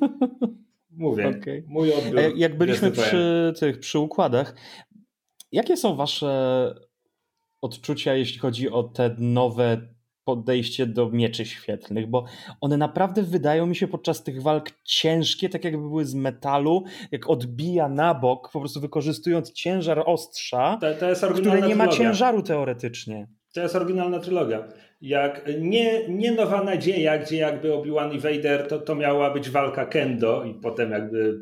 Mówię, 0.91 1.27
okay. 1.39 1.63
mój 1.67 1.93
odbiór. 1.93 2.19
Jak 2.35 2.57
byliśmy 2.57 2.91
przy 2.91 3.53
tych 3.59 3.79
przy 3.79 3.99
układach, 3.99 4.55
jakie 5.51 5.77
są 5.77 5.95
wasze 5.95 6.75
odczucia, 7.61 8.15
jeśli 8.15 8.39
chodzi 8.39 8.69
o 8.69 8.83
te 8.83 9.15
nowe 9.17 9.90
podejście 10.35 10.85
do 10.85 11.09
mieczy 11.09 11.45
świetlnych, 11.45 12.07
bo 12.07 12.25
one 12.61 12.77
naprawdę 12.77 13.23
wydają 13.23 13.65
mi 13.65 13.75
się 13.75 13.87
podczas 13.87 14.23
tych 14.23 14.41
walk 14.41 14.71
ciężkie, 14.83 15.49
tak 15.49 15.63
jakby 15.63 15.79
były 15.79 16.05
z 16.05 16.13
metalu, 16.13 16.83
jak 17.11 17.29
odbija 17.29 17.89
na 17.89 18.13
bok, 18.13 18.51
po 18.51 18.59
prostu 18.59 18.81
wykorzystując 18.81 19.51
ciężar 19.53 20.03
ostrza, 20.05 20.77
to, 20.81 20.93
to 20.93 21.09
jest 21.09 21.25
które 21.25 21.61
nie 21.61 21.75
ma 21.75 21.87
ciężaru 21.87 22.41
teoretycznie. 22.43 23.27
To 23.53 23.61
jest 23.61 23.75
oryginalna 23.75 24.19
trylogia. 24.19 24.67
Jak 25.01 25.49
nie, 25.59 26.07
nie 26.09 26.31
Nowa 26.31 26.63
Nadzieja, 26.63 27.17
gdzie 27.17 27.37
jakby 27.37 27.73
Obi-Wan 27.73 28.13
i 28.13 28.19
Vader, 28.19 28.67
to, 28.67 28.79
to 28.79 28.95
miała 28.95 29.33
być 29.33 29.49
walka 29.49 29.85
kendo 29.85 30.43
i 30.43 30.53
potem 30.53 30.91
jakby 30.91 31.39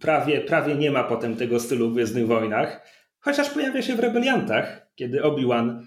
prawie, 0.00 0.40
prawie 0.40 0.74
nie 0.74 0.90
ma 0.90 1.04
potem 1.04 1.36
tego 1.36 1.60
stylu 1.60 1.90
w 1.90 1.92
Gwiezdnych 1.92 2.26
Wojnach 2.26 2.80
Chociaż 3.24 3.50
pojawia 3.50 3.82
się 3.82 3.96
w 3.96 4.00
Rebeliantach, 4.00 4.86
kiedy 4.94 5.22
Obi-Wan 5.22 5.86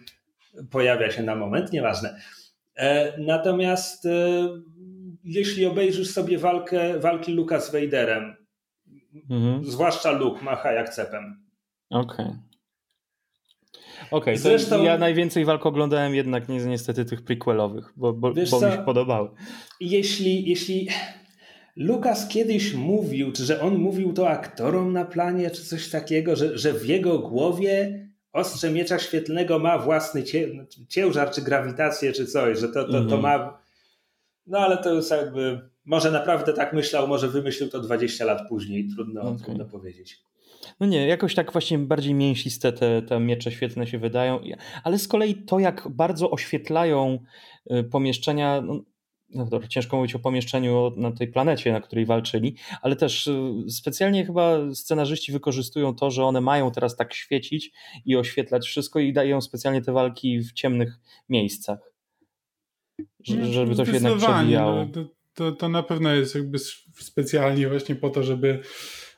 pojawia 0.71 1.11
się 1.11 1.23
na 1.23 1.35
moment, 1.35 1.73
nieważne. 1.73 2.19
E, 2.75 3.13
natomiast 3.19 4.05
e, 4.05 4.09
jeśli 5.23 5.65
obejrzysz 5.65 6.09
sobie 6.09 6.37
walkę, 6.37 6.99
walki 6.99 7.31
Luka 7.31 7.59
z 7.59 7.71
Vaderem, 7.71 8.35
mhm. 9.29 9.65
zwłaszcza 9.65 10.11
Luke 10.11 10.43
macha 10.43 10.71
jak 10.71 10.89
cepem. 10.89 11.43
Okej. 11.89 12.25
Okay. 12.25 12.47
Okej, 14.11 14.17
okay, 14.19 14.37
Zresztą, 14.37 14.83
ja 14.83 14.97
najwięcej 14.97 15.45
walk 15.45 15.65
oglądałem 15.65 16.15
jednak 16.15 16.49
niestety 16.49 17.05
tych 17.05 17.21
prequelowych, 17.21 17.93
bo, 17.95 18.13
bo, 18.13 18.33
bo 18.33 18.41
mi 18.41 18.47
się 18.47 18.83
podobały. 18.85 19.29
Jeśli, 19.79 20.49
jeśli 20.49 20.87
Lukas 21.75 22.27
kiedyś 22.27 22.73
mówił, 22.73 23.31
czy 23.31 23.45
że 23.45 23.61
on 23.61 23.77
mówił 23.77 24.13
to 24.13 24.29
aktorom 24.29 24.93
na 24.93 25.05
planie, 25.05 25.51
czy 25.51 25.65
coś 25.65 25.89
takiego, 25.89 26.35
że, 26.35 26.57
że 26.57 26.73
w 26.73 26.85
jego 26.85 27.19
głowie 27.19 28.06
ostrze 28.33 28.71
miecza 28.71 28.99
świetlnego 28.99 29.59
ma 29.59 29.77
własny 29.77 30.23
ciężar, 30.87 31.31
czy 31.31 31.41
grawitację, 31.41 32.13
czy 32.13 32.25
coś, 32.25 32.59
że 32.59 32.67
to, 32.67 32.83
to, 32.83 32.91
to 32.91 32.97
mhm. 32.97 33.21
ma. 33.21 33.59
No 34.47 34.59
ale 34.59 34.77
to 34.77 34.93
jest 34.93 35.11
jakby. 35.11 35.69
Może 35.85 36.11
naprawdę 36.11 36.53
tak 36.53 36.73
myślał, 36.73 37.07
może 37.07 37.27
wymyślił 37.27 37.69
to 37.69 37.79
20 37.79 38.25
lat 38.25 38.41
później, 38.49 38.87
trudno, 38.95 39.21
okay. 39.21 39.37
trudno 39.37 39.65
powiedzieć. 39.65 40.19
No 40.79 40.87
nie, 40.87 41.07
jakoś 41.07 41.35
tak 41.35 41.51
właśnie 41.51 41.77
bardziej 41.79 42.13
mięsiste 42.13 42.73
te, 42.73 43.01
te 43.01 43.19
miecze 43.19 43.51
świetlne 43.51 43.87
się 43.87 43.99
wydają, 43.99 44.39
ale 44.83 44.99
z 44.99 45.07
kolei 45.07 45.35
to, 45.35 45.59
jak 45.59 45.87
bardzo 45.89 46.31
oświetlają 46.31 47.19
y, 47.71 47.83
pomieszczenia, 47.83 48.61
no, 48.61 48.81
no 49.29 49.45
dobra, 49.45 49.67
ciężko 49.67 49.97
mówić 49.97 50.15
o 50.15 50.19
pomieszczeniu 50.19 50.91
na 50.97 51.11
tej 51.11 51.27
planecie, 51.27 51.71
na 51.71 51.81
której 51.81 52.05
walczyli, 52.05 52.55
ale 52.81 52.95
też 52.95 53.27
y, 53.27 53.41
specjalnie 53.69 54.25
chyba 54.25 54.57
scenarzyści 54.73 55.31
wykorzystują 55.31 55.95
to, 55.95 56.11
że 56.11 56.23
one 56.25 56.41
mają 56.41 56.71
teraz 56.71 56.95
tak 56.95 57.13
świecić 57.13 57.71
i 58.05 58.15
oświetlać 58.15 58.65
wszystko 58.67 58.99
i 58.99 59.13
dają 59.13 59.41
specjalnie 59.41 59.81
te 59.81 59.91
walki 59.91 60.39
w 60.39 60.53
ciemnych 60.53 60.99
miejscach. 61.29 61.79
Żeby 63.51 63.75
to 63.75 63.85
się 63.85 63.91
jednak 63.91 64.17
przebijało. 64.17 64.75
No, 64.75 64.91
to, 64.93 65.05
to, 65.33 65.51
to 65.51 65.69
na 65.69 65.83
pewno 65.83 66.13
jest 66.13 66.35
jakby 66.35 66.57
specjalnie 66.99 67.69
właśnie 67.69 67.95
po 67.95 68.09
to, 68.09 68.23
żeby 68.23 68.59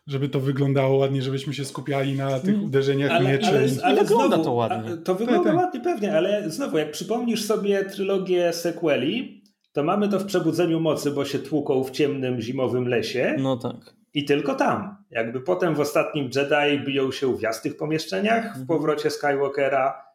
żeby 0.08 0.30
to 0.30 0.40
wyglądało 0.40 0.98
ładnie, 0.98 1.22
żebyśmy 1.22 1.54
się 1.54 1.66
skupiali 1.66 2.14
na 2.16 2.40
tych 2.40 2.54
Mm. 2.56 2.64
uderzeniach 2.66 3.12
Ale, 3.12 3.32
mieczy. 3.32 3.48
ale, 3.48 3.68
ale 3.84 4.02
wygląda 4.02 4.28
znowu, 4.36 4.44
to 4.44 4.54
ładnie. 4.54 4.98
To 4.98 5.16
wygląda 5.16 5.44
Tak, 5.44 5.54
tak. 5.54 5.66
ładnie 5.66 5.80
pewnie, 5.82 6.18
ale 6.18 6.50
znowu, 6.50 6.78
jak 6.78 6.92
przypomnisz 6.92 7.46
sobie 7.46 7.86
trylogię 7.86 8.54
sequeli, 8.54 9.39
to 9.72 9.84
mamy 9.84 10.10
to 10.10 10.20
w 10.20 10.26
Przebudzeniu 10.26 10.80
Mocy, 10.80 11.12
bo 11.12 11.26
się 11.26 11.40
tłuką 11.40 11.84
w 11.84 11.92
ciemnym, 11.92 12.42
zimowym 12.42 12.88
lesie 12.88 13.36
No 13.40 13.58
tak. 13.58 13.76
i 14.14 14.26
tylko 14.26 14.56
tam. 14.56 14.96
Jakby 15.12 15.42
potem 15.42 15.76
w 15.76 15.80
ostatnim 15.80 16.30
Jedi 16.36 16.86
biją 16.86 17.12
się 17.12 17.38
w 17.38 17.42
jasnych 17.42 17.78
pomieszczeniach, 17.78 18.44
w 18.44 18.48
Mhm. 18.48 18.68
powrocie 18.68 19.10
Skywalkera, 19.10 20.06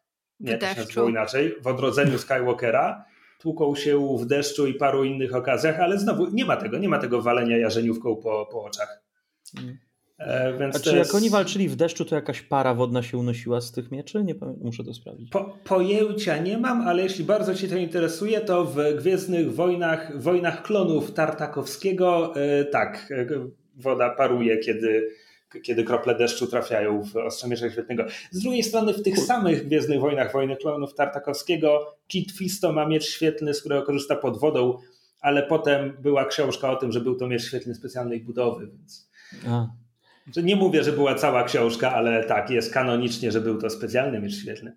nie, 0.41 0.59
to 0.59 0.67
się 0.67 0.81
nazywało 0.81 1.09
inaczej, 1.09 1.55
w 1.63 1.67
odrodzeniu 1.67 2.19
Skywalkera, 2.19 3.05
tłuką 3.41 3.75
się 3.75 4.17
w 4.19 4.27
deszczu 4.27 4.67
i 4.67 4.75
paru 4.75 5.05
innych 5.05 5.35
okazjach, 5.35 5.81
ale 5.81 5.99
znowu 5.99 6.31
nie 6.31 6.45
ma 6.45 6.57
tego, 6.57 6.79
nie 6.79 6.89
ma 6.89 6.99
tego 6.99 7.23
walenia 7.23 7.57
jarzeniówką 7.59 8.17
po, 8.17 8.47
po 8.53 8.65
oczach. 8.65 9.03
E, 10.19 10.59
więc 10.59 10.77
A 10.77 10.81
czy 10.81 10.97
jest... 10.97 11.09
jak 11.09 11.15
oni 11.15 11.31
walczyli 11.31 11.69
w 11.69 11.77
deszczu, 11.77 12.05
to 12.05 12.15
jakaś 12.15 12.43
para 12.43 12.75
wodna 12.75 13.03
się 13.03 13.19
unosiła 13.19 13.61
z 13.61 13.73
tych 13.73 13.91
mieczy? 13.91 14.25
Nie 14.25 14.35
pamiętam, 14.35 14.65
muszę 14.65 14.85
to 14.85 14.95
sprawdzić. 14.95 15.31
Po, 15.31 15.59
pojęcia 15.65 16.39
nie 16.39 16.59
mam, 16.59 16.89
ale 16.89 17.03
jeśli 17.03 17.25
bardzo 17.25 17.55
Cię 17.55 17.69
to 17.69 17.77
interesuje, 17.77 18.41
to 18.41 18.65
w 18.65 18.77
Gwiezdnych 18.97 19.55
Wojnach, 19.55 20.23
Wojnach 20.23 20.63
Klonów 20.63 21.13
Tartakowskiego 21.13 22.35
e, 22.37 22.65
tak, 22.65 23.09
e, 23.11 23.27
woda 23.77 24.11
paruje, 24.11 24.59
kiedy, 24.59 25.09
kiedy 25.63 25.85
krople 25.85 26.15
deszczu 26.15 26.47
trafiają 26.47 27.03
w 27.03 27.17
Ostrzemierza 27.17 27.71
Świetnego. 27.71 28.05
Z 28.31 28.43
drugiej 28.43 28.63
strony 28.63 28.93
w 28.93 29.03
tych 29.03 29.19
samych 29.19 29.67
Gwiezdnych 29.67 30.01
Wojnach 30.01 30.33
Wojny 30.33 30.57
Klonów 30.57 30.95
Tartakowskiego 30.95 31.97
Kit 32.07 32.33
Fisto 32.33 32.73
ma 32.73 32.87
miecz 32.87 33.05
świetlny, 33.05 33.55
z 33.55 33.61
którego 33.61 33.83
korzysta 33.83 34.17
pod 34.17 34.39
wodą, 34.39 34.79
ale 35.21 35.43
potem 35.43 35.97
była 36.03 36.25
książka 36.25 36.71
o 36.71 36.77
tym, 36.77 36.93
że 36.93 37.01
był 37.01 37.17
to 37.17 37.27
miecz 37.27 37.45
świetlny 37.45 37.75
specjalnej 37.75 38.21
budowy, 38.21 38.67
więc... 38.67 39.11
A. 39.49 39.84
Że 40.27 40.43
Nie 40.43 40.57
mówię, 40.57 40.85
że 40.85 40.93
była 40.93 41.15
cała 41.15 41.45
książka, 41.45 41.95
ale 41.95 42.25
tak, 42.25 42.51
jest 42.51 42.75
kanonicznie, 42.75 43.33
że 43.33 43.41
był 43.41 43.61
to 43.61 43.71
specjalny 43.71 44.21
miecz 44.21 44.35
świetlny. 44.35 44.77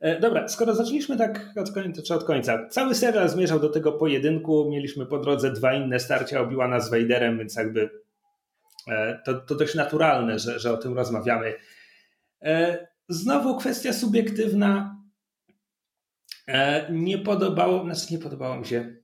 E, 0.00 0.20
Dobra, 0.20 0.48
skoro 0.48 0.74
zaczęliśmy 0.74 1.16
tak 1.16 1.52
od 1.56 1.72
końca, 1.72 2.02
czy 2.02 2.14
od 2.14 2.24
końca. 2.24 2.68
Cały 2.68 2.94
serial 2.94 3.28
zmierzał 3.28 3.60
do 3.60 3.68
tego 3.68 3.92
pojedynku. 3.92 4.70
Mieliśmy 4.70 5.06
po 5.06 5.18
drodze 5.18 5.52
dwa 5.52 5.74
inne 5.74 6.00
starcia 6.00 6.40
Obi-Wana 6.40 6.80
z 6.80 6.90
Vaderem, 6.90 7.38
więc 7.38 7.56
jakby 7.56 7.90
e, 8.88 9.20
to, 9.24 9.34
to 9.34 9.54
dość 9.54 9.74
naturalne, 9.74 10.38
że, 10.38 10.58
że 10.58 10.72
o 10.72 10.76
tym 10.76 10.94
rozmawiamy. 10.94 11.54
E, 12.42 12.86
Znowu 13.08 13.56
kwestia 13.56 13.92
subiektywna. 13.92 14.96
Nie 16.90 17.18
podobało, 17.18 17.84
znaczy 17.84 18.12
nie 18.14 18.18
podobało 18.18 18.56
mi 18.56 18.66
się. 18.66 18.96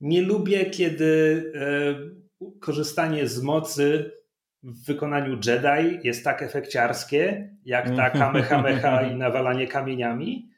Nie 0.00 0.22
lubię, 0.22 0.70
kiedy 0.70 1.52
korzystanie 2.60 3.28
z 3.28 3.42
mocy 3.42 4.12
w 4.62 4.86
wykonaniu 4.86 5.38
Jedi 5.46 5.98
jest 6.04 6.24
tak 6.24 6.42
efekciarskie, 6.42 7.50
jak 7.64 7.96
ta 7.96 8.10
kamehameha 8.20 9.02
i 9.02 9.16
nawalanie 9.16 9.66
kamieniami. 9.66 10.49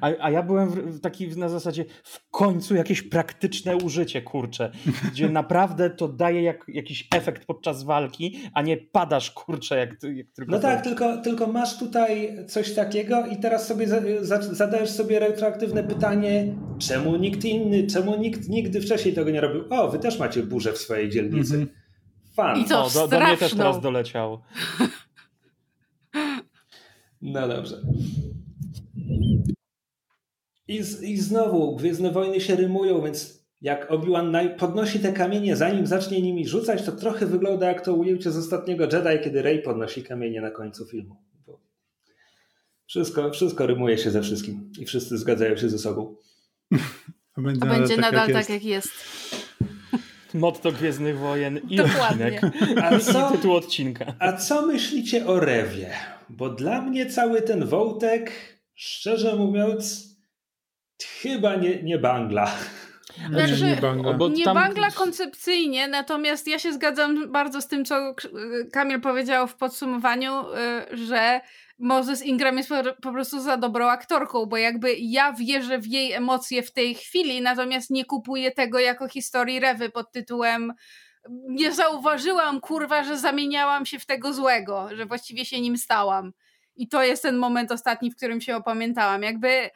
A, 0.00 0.10
a 0.20 0.30
ja 0.30 0.42
byłem 0.42 0.68
w, 0.70 0.74
w 0.74 1.00
taki 1.00 1.28
na 1.28 1.48
zasadzie 1.48 1.84
w 2.04 2.30
końcu 2.30 2.74
jakieś 2.74 3.02
praktyczne 3.02 3.76
użycie, 3.76 4.22
kurczę, 4.22 4.70
gdzie 5.12 5.28
naprawdę 5.42 5.90
to 5.90 6.08
daje 6.08 6.42
jak, 6.42 6.64
jakiś 6.68 7.08
efekt 7.14 7.44
podczas 7.46 7.82
walki, 7.82 8.38
a 8.54 8.62
nie 8.62 8.76
padasz, 8.76 9.30
kurczę, 9.30 9.76
jak, 9.78 9.96
ty- 10.00 10.14
jak 10.14 10.26
tylko... 10.32 10.52
No 10.52 10.58
to- 10.58 10.62
tak, 10.62 10.84
tylko, 10.84 11.16
tylko 11.16 11.46
masz 11.46 11.78
tutaj 11.78 12.36
coś 12.48 12.74
takiego 12.74 13.26
i 13.26 13.36
teraz 13.36 13.66
sobie 13.66 13.88
za, 13.88 14.00
za, 14.20 14.42
zadajesz 14.42 14.90
sobie 14.90 15.18
retroaktywne 15.18 15.84
pytanie, 15.84 16.54
czemu 16.78 17.16
nikt 17.16 17.44
inny, 17.44 17.86
czemu 17.86 18.16
nikt 18.18 18.48
nigdy 18.48 18.80
wcześniej 18.80 19.14
tego 19.14 19.30
nie 19.30 19.40
robił? 19.40 19.64
O, 19.70 19.88
wy 19.90 19.98
też 19.98 20.18
macie 20.18 20.42
burzę 20.42 20.72
w 20.72 20.78
swojej 20.78 21.10
dzielnicy. 21.10 21.54
Mhm. 21.54 21.76
Fan. 22.36 22.58
I 22.60 22.64
to 22.64 22.84
O, 22.84 22.90
do, 22.90 23.08
do 23.08 23.20
mnie 23.20 23.36
też 23.36 23.54
teraz 23.54 23.80
doleciało. 23.80 24.42
No 27.22 27.48
dobrze. 27.48 27.76
I, 30.68 30.82
z, 30.82 31.02
I 31.02 31.16
znowu 31.16 31.76
Gwiezdne 31.76 32.10
Wojny 32.10 32.40
się 32.40 32.56
rymują, 32.56 33.02
więc 33.02 33.42
jak 33.60 33.90
Obi-Wan 33.90 34.56
podnosi 34.58 35.00
te 35.00 35.12
kamienie, 35.12 35.56
zanim 35.56 35.86
zacznie 35.86 36.22
nimi 36.22 36.48
rzucać, 36.48 36.82
to 36.82 36.92
trochę 36.92 37.26
wygląda 37.26 37.68
jak 37.68 37.84
to 37.84 37.94
ujęcie 37.94 38.30
z 38.30 38.36
ostatniego 38.36 38.84
Jedi, 38.84 39.24
kiedy 39.24 39.42
Rey 39.42 39.62
podnosi 39.62 40.02
kamienie 40.02 40.40
na 40.40 40.50
końcu 40.50 40.86
filmu. 40.86 41.16
Bo 41.46 41.60
Wszystko, 42.86 43.30
wszystko 43.30 43.66
rymuje 43.66 43.98
się 43.98 44.10
ze 44.10 44.22
wszystkim 44.22 44.70
i 44.78 44.84
wszyscy 44.86 45.18
zgadzają 45.18 45.56
się 45.56 45.68
ze 45.68 45.78
sobą. 45.78 46.16
To 47.34 47.42
będzie 47.42 47.60
nadal 47.60 47.78
będzie 47.78 47.94
tak, 47.96 48.04
nadal 48.04 48.28
jak 48.28 48.36
tak, 48.36 48.48
jest. 48.48 48.50
jak 48.50 48.64
jest. 48.64 48.90
Motto 50.34 50.72
Gwiezdnych 50.72 51.18
Wojen 51.18 51.60
i 51.70 51.76
Dokładnie. 51.76 52.40
odcinek. 52.42 52.82
A 52.82 52.94
I 52.96 53.00
co, 53.00 53.30
tytuł 53.30 53.52
odcinka. 53.52 54.14
a 54.18 54.32
co 54.32 54.66
myślicie 54.66 55.26
o 55.26 55.40
Rewie? 55.40 55.90
Bo 56.28 56.48
dla 56.48 56.82
mnie 56.82 57.06
cały 57.06 57.42
ten 57.42 57.64
wątek, 57.66 58.32
szczerze 58.74 59.36
mówiąc, 59.36 60.04
chyba 61.20 61.56
nie, 61.56 61.82
nie 61.82 61.98
bangla. 61.98 62.50
Nie, 63.30 63.46
Znaczy, 63.46 63.64
nie 63.64 63.76
banga. 63.76 64.12
bo- 64.12 64.28
nie 64.28 64.44
tam- 64.44 64.54
bangla 64.54 64.90
koncepcyjnie, 64.90 65.88
natomiast 65.88 66.46
ja 66.48 66.58
się 66.58 66.72
zgadzam 66.72 67.32
bardzo 67.32 67.60
z 67.62 67.68
tym, 67.68 67.84
co 67.84 68.14
K- 68.14 68.28
Kamil 68.72 69.00
powiedział 69.00 69.46
w 69.48 69.56
podsumowaniu, 69.56 70.40
y, 70.92 70.96
że 70.96 71.40
Moses 71.78 72.22
Ingram 72.22 72.56
jest 72.56 72.68
po, 72.68 72.74
po 73.02 73.12
prostu 73.12 73.40
za 73.40 73.56
dobrą 73.56 73.88
aktorką, 73.88 74.46
bo 74.46 74.56
jakby 74.56 74.94
ja 74.98 75.32
wierzę 75.32 75.78
w 75.78 75.86
jej 75.86 76.12
emocje 76.12 76.62
w 76.62 76.72
tej 76.72 76.94
chwili, 76.94 77.40
natomiast 77.42 77.90
nie 77.90 78.04
kupuję 78.04 78.50
tego 78.50 78.78
jako 78.78 79.08
historii 79.08 79.60
Rewy 79.60 79.90
pod 79.90 80.12
tytułem 80.12 80.72
nie 81.48 81.72
zauważyłam, 81.72 82.60
kurwa, 82.60 83.04
że 83.04 83.18
zamieniałam 83.18 83.86
się 83.86 83.98
w 83.98 84.06
tego 84.06 84.32
złego, 84.32 84.88
że 84.96 85.06
właściwie 85.06 85.44
się 85.44 85.60
nim 85.60 85.76
stałam. 85.76 86.32
I 86.76 86.88
to 86.88 87.02
jest 87.02 87.22
ten 87.22 87.36
moment 87.36 87.72
ostatni, 87.72 88.10
w 88.10 88.16
którym 88.16 88.40
się 88.40 88.56
opamiętałam. 88.56 89.22
Jakby 89.22 89.70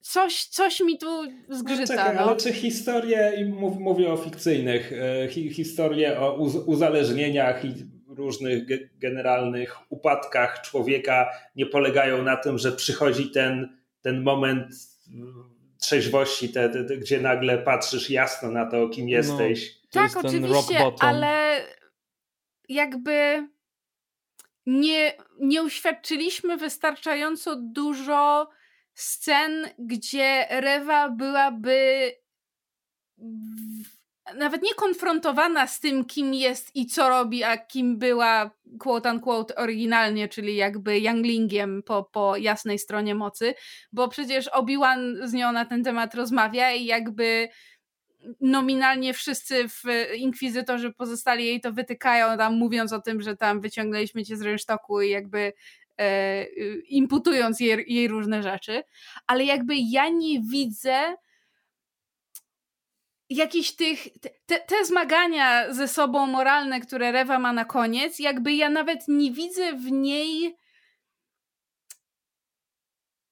coś, 0.00 0.44
coś 0.44 0.80
mi 0.80 0.98
tu 0.98 1.24
zgrzyta. 1.48 1.86
Czekaj, 1.86 2.14
no. 2.14 2.20
ale 2.20 2.36
czy 2.36 2.52
historie, 2.52 3.32
i 3.38 3.44
mów, 3.44 3.78
mówię 3.78 4.12
o 4.12 4.16
fikcyjnych, 4.16 4.92
e, 4.92 5.28
hi, 5.28 5.50
historie 5.50 6.20
o 6.20 6.36
uz, 6.36 6.54
uzależnieniach 6.54 7.64
i 7.64 7.74
różnych 8.08 8.66
ge, 8.66 8.78
generalnych 8.98 9.76
upadkach 9.88 10.62
człowieka 10.62 11.28
nie 11.56 11.66
polegają 11.66 12.22
na 12.22 12.36
tym, 12.36 12.58
że 12.58 12.72
przychodzi 12.72 13.30
ten, 13.30 13.78
ten 14.02 14.22
moment 14.22 14.74
trzeźwości, 15.80 16.48
te, 16.48 16.68
te, 16.68 16.84
te, 16.84 16.96
gdzie 16.96 17.20
nagle 17.20 17.58
patrzysz 17.58 18.10
jasno 18.10 18.50
na 18.50 18.66
to, 18.66 18.88
kim 18.88 19.08
jesteś. 19.08 19.74
To 19.74 19.80
Tak, 19.90 20.02
jest 20.02 20.14
ten 20.14 20.44
rock 20.44 20.64
oczywiście, 20.64 20.92
ale 21.00 21.60
jakby 22.68 23.48
nie, 24.68 25.12
nie 25.40 25.62
uświadczyliśmy 25.62 26.56
wystarczająco 26.56 27.56
dużo 27.56 28.50
scen, 28.94 29.68
gdzie 29.78 30.46
Rewa 30.50 31.08
byłaby 31.08 32.12
nawet 34.36 34.62
nie 34.62 34.74
konfrontowana 34.74 35.66
z 35.66 35.80
tym, 35.80 36.04
kim 36.04 36.34
jest 36.34 36.76
i 36.76 36.86
co 36.86 37.08
robi, 37.08 37.44
a 37.44 37.56
kim 37.56 37.98
była 37.98 38.50
quote 38.78 39.12
unquote 39.12 39.54
oryginalnie, 39.54 40.28
czyli 40.28 40.56
jakby 40.56 41.00
younglingiem 41.00 41.82
po, 41.82 42.04
po 42.04 42.36
jasnej 42.36 42.78
stronie 42.78 43.14
mocy, 43.14 43.54
bo 43.92 44.08
przecież 44.08 44.48
Obi-Wan 44.48 45.28
z 45.28 45.32
nią 45.32 45.52
na 45.52 45.64
ten 45.64 45.84
temat 45.84 46.14
rozmawia 46.14 46.72
i 46.72 46.84
jakby 46.84 47.48
nominalnie 48.40 49.14
wszyscy 49.14 49.68
w 49.68 49.82
Inkwizytorzy 50.16 50.92
pozostali 50.92 51.46
jej 51.46 51.60
to 51.60 51.72
wytykają, 51.72 52.38
tam 52.38 52.56
mówiąc 52.56 52.92
o 52.92 53.00
tym, 53.00 53.22
że 53.22 53.36
tam 53.36 53.60
wyciągnęliśmy 53.60 54.24
cię 54.24 54.36
z 54.36 54.42
rynsztoku 54.42 55.00
i 55.00 55.10
jakby 55.10 55.52
e, 55.98 56.42
y, 56.42 56.82
imputując 56.88 57.60
jej, 57.60 57.84
jej 57.94 58.08
różne 58.08 58.42
rzeczy, 58.42 58.82
ale 59.26 59.44
jakby 59.44 59.74
ja 59.76 60.08
nie 60.08 60.40
widzę 60.40 61.14
jakichś 63.30 63.72
tych, 63.72 64.08
te, 64.46 64.60
te 64.60 64.84
zmagania 64.84 65.74
ze 65.74 65.88
sobą 65.88 66.26
moralne, 66.26 66.80
które 66.80 67.12
Rewa 67.12 67.38
ma 67.38 67.52
na 67.52 67.64
koniec, 67.64 68.18
jakby 68.18 68.52
ja 68.52 68.70
nawet 68.70 69.08
nie 69.08 69.32
widzę 69.32 69.72
w 69.72 69.90
niej 69.90 70.56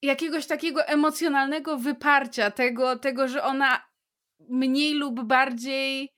jakiegoś 0.02 0.46
takiego 0.46 0.86
emocjonalnego 0.86 1.78
wyparcia, 1.78 2.50
tego, 2.50 2.98
tego, 2.98 3.28
że 3.28 3.42
ona 3.42 3.85
mniej 4.48 4.94
lub 4.94 5.24
bardziej 5.24 6.12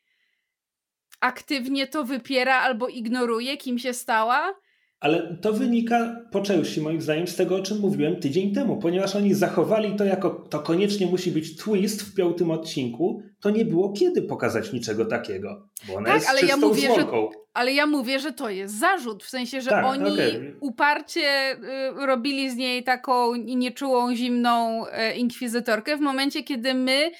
aktywnie 1.21 1.87
to 1.87 2.05
wypiera 2.05 2.55
albo 2.61 2.89
ignoruje, 2.89 3.57
kim 3.57 3.79
się 3.79 3.93
stała. 3.93 4.55
Ale 5.01 5.37
to 5.43 5.53
wynika 5.53 6.17
po 6.33 6.41
części 6.43 6.81
moim 6.81 7.01
zdaniem 7.01 7.27
z 7.27 7.37
tego, 7.37 7.57
o 7.57 7.63
czym 7.63 7.79
mówiłem 7.79 8.21
tydzień 8.21 8.55
temu, 8.55 8.77
ponieważ 8.77 9.17
oni 9.17 9.35
zachowali 9.35 9.97
to 9.97 10.05
jako 10.05 10.31
to 10.31 10.59
koniecznie 10.59 11.07
musi 11.07 11.31
być 11.31 11.57
twist 11.57 12.03
w 12.03 12.15
piątym 12.15 12.51
odcinku, 12.51 13.23
to 13.41 13.51
nie 13.51 13.65
było 13.65 13.93
kiedy 13.93 14.23
pokazać 14.23 14.73
niczego 14.73 15.05
takiego, 15.05 15.69
bo 15.89 15.95
ona 15.95 16.07
Tak, 16.07 16.15
jest 16.15 16.29
ale 16.29 16.41
ja 16.43 16.57
mówię, 16.57 16.95
że-. 16.95 17.07
Ale 17.55 17.73
ja 17.73 17.87
mówię, 17.87 18.21
że 18.21 18.33
to 18.33 18.51
jest 18.51 18.79
zarzut, 18.79 19.25
w 19.25 19.29
sensie, 19.29 19.61
że 19.61 19.71
Tak, 19.71 19.85
oni 19.87 20.13
okej. 20.13 20.55
uparcie 20.61 21.53
y, 21.53 22.07
robili 22.07 22.51
z 22.51 22.57
niej 22.57 22.85
taką 22.85 23.35
nieczułą, 23.35 24.15
zimną 24.15 24.85
y, 24.87 25.15
inkwizytorkę 25.15 25.97
w 25.97 26.01
momencie, 26.01 26.43
kiedy 26.43 26.75
my 26.75 27.11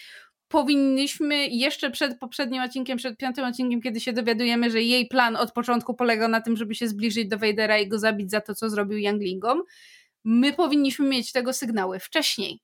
powinniśmy 0.49 1.47
jeszcze 1.47 1.91
przed 1.91 2.19
poprzednim 2.19 2.63
odcinkiem, 2.63 2.99
przed 2.99 3.17
piątym 3.17 3.45
odcinkiem, 3.45 3.83
kiedy 3.83 4.01
się 4.01 4.13
dowiadujemy, 4.13 4.71
że 4.71 4.83
jej 4.83 5.07
plan 5.07 5.37
od 5.37 5.53
początku 5.53 5.95
polegał 5.95 6.29
na 6.29 6.41
tym, 6.41 6.57
żeby 6.57 6.75
się 6.75 6.89
zbliżyć 6.89 7.29
do 7.29 7.39
Vadera 7.39 7.79
i 7.79 7.89
go 7.89 7.99
zabić 7.99 8.31
za 8.31 8.41
to, 8.41 8.55
co 8.55 8.71
zrobił 8.71 8.99
Younglingom, 8.99 9.63
my 10.25 10.53
powinniśmy 10.53 11.09
mieć 11.09 11.33
tego 11.33 11.53
sygnały 11.53 11.99
wcześniej. 11.99 12.61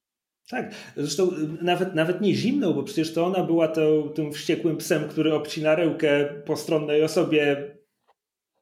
Tak, 0.49 0.75
zresztą 0.97 1.31
nawet, 1.63 1.95
nawet 1.95 2.21
nie 2.21 2.35
zimną, 2.35 2.73
bo 2.73 2.83
przecież 2.83 3.15
to 3.15 3.27
ona 3.27 3.45
była 3.45 3.69
to, 3.69 4.03
tym 4.03 4.33
wściekłym 4.33 4.77
psem, 4.77 5.09
który 5.09 5.35
obcina 5.35 5.75
rękę 5.75 6.25
postronnej 6.47 7.03
osobie. 7.03 7.71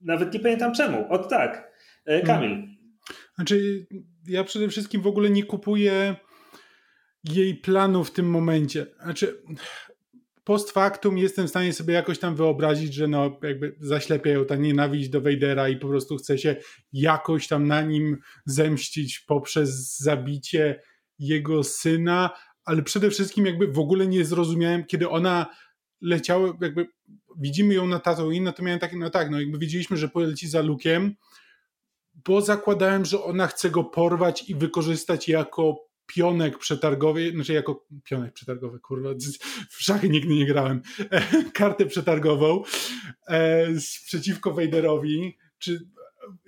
Nawet 0.01 0.35
nie 0.35 0.41
pamiętam 0.41 0.75
czemu. 0.75 1.07
Od 1.09 1.29
tak. 1.29 1.73
E, 2.05 2.21
Kamil. 2.21 2.51
Hmm. 2.51 2.77
Znaczy, 3.35 3.87
ja 4.29 4.45
przede 4.45 4.69
wszystkim 4.69 5.03
w 5.03 5.07
ogóle 5.07 5.31
nie 5.31 5.43
kupuję 5.43 6.17
jej 7.25 7.55
planu 7.55 8.05
w 8.05 8.11
tym 8.11 8.31
momencie. 8.31 8.87
Znaczy, 9.03 9.43
post 10.45 10.71
factum 10.71 11.19
jestem 11.19 11.47
w 11.47 11.51
stanie 11.51 11.73
sobie 11.73 11.95
jakoś 11.95 12.19
tam 12.19 12.37
wyobrazić, 12.37 12.95
że 12.95 13.09
no 13.09 13.39
jakby 13.43 13.77
zaślepia 13.81 14.31
ją 14.31 14.45
ta 14.45 14.57
nienawiść 14.57 15.09
do 15.09 15.21
Vadera 15.21 15.69
i 15.69 15.77
po 15.77 15.89
prostu 15.89 16.17
chce 16.17 16.39
się 16.39 16.57
jakoś 16.93 17.49
tam 17.49 17.67
na 17.67 17.83
nim 17.83 18.19
zemścić 18.47 19.21
poprzez 19.21 19.99
zabicie 19.99 20.83
jego 21.19 21.65
syna, 21.65 22.31
ale 22.65 22.83
przede 22.83 23.11
wszystkim 23.11 23.47
jakby 23.47 23.67
w 23.67 23.79
ogóle 23.79 24.07
nie 24.07 24.25
zrozumiałem, 24.25 24.85
kiedy 24.85 25.09
ona 25.09 25.47
leciała, 26.01 26.53
jakby 26.61 26.89
widzimy 27.39 27.75
ją 27.75 27.87
na 27.87 27.99
Tatooine, 27.99 28.45
no 28.45 28.53
to 28.53 28.63
miałem 28.63 28.81
takie, 28.81 28.97
no 28.97 29.11
tak, 29.11 29.31
no 29.31 29.41
jakby 29.41 29.59
wiedzieliśmy, 29.59 29.97
że 29.97 30.09
poleci 30.09 30.49
za 30.49 30.63
Lukiem, 30.63 31.15
bo 32.15 32.41
zakładałem, 32.41 33.05
że 33.05 33.23
ona 33.23 33.47
chce 33.47 33.71
go 33.71 33.85
porwać 33.85 34.51
i 34.51 34.55
wykorzystać 34.55 35.29
jako 35.29 35.92
pionek 36.15 36.59
przetargowy, 36.59 37.31
znaczy 37.31 37.53
jako 37.53 37.87
pionek 38.05 38.33
przetargowy, 38.33 38.81
kurwa, 38.81 39.11
w 39.77 39.83
szachy 39.83 40.09
nigdy 40.09 40.35
nie 40.35 40.47
grałem, 40.47 40.83
kartę 41.55 41.87
przetargową 41.87 42.63
e, 43.29 43.67
przeciwko 44.07 44.53
Vaderowi, 44.53 45.39
czy 45.59 45.89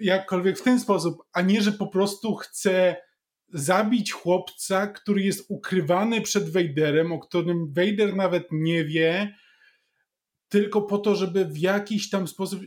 jakkolwiek 0.00 0.59
w 0.59 0.62
ten 0.62 0.81
sposób, 0.81 1.18
a 1.33 1.42
nie, 1.42 1.62
że 1.62 1.72
po 1.72 1.87
prostu 1.87 2.35
chce 2.35 2.96
zabić 3.53 4.12
chłopca, 4.12 4.87
który 4.87 5.22
jest 5.22 5.46
ukrywany 5.48 6.20
przed 6.20 6.50
Vaderem, 6.50 7.12
o 7.12 7.18
którym 7.18 7.72
Vader 7.72 8.16
nawet 8.16 8.48
nie 8.50 8.85
wie, 8.85 9.35
tylko 10.48 10.83
po 10.83 10.98
to, 10.98 11.14
żeby 11.14 11.44
w 11.44 11.59
jakiś 11.59 12.11
tam 12.11 12.29
sposób. 12.29 12.61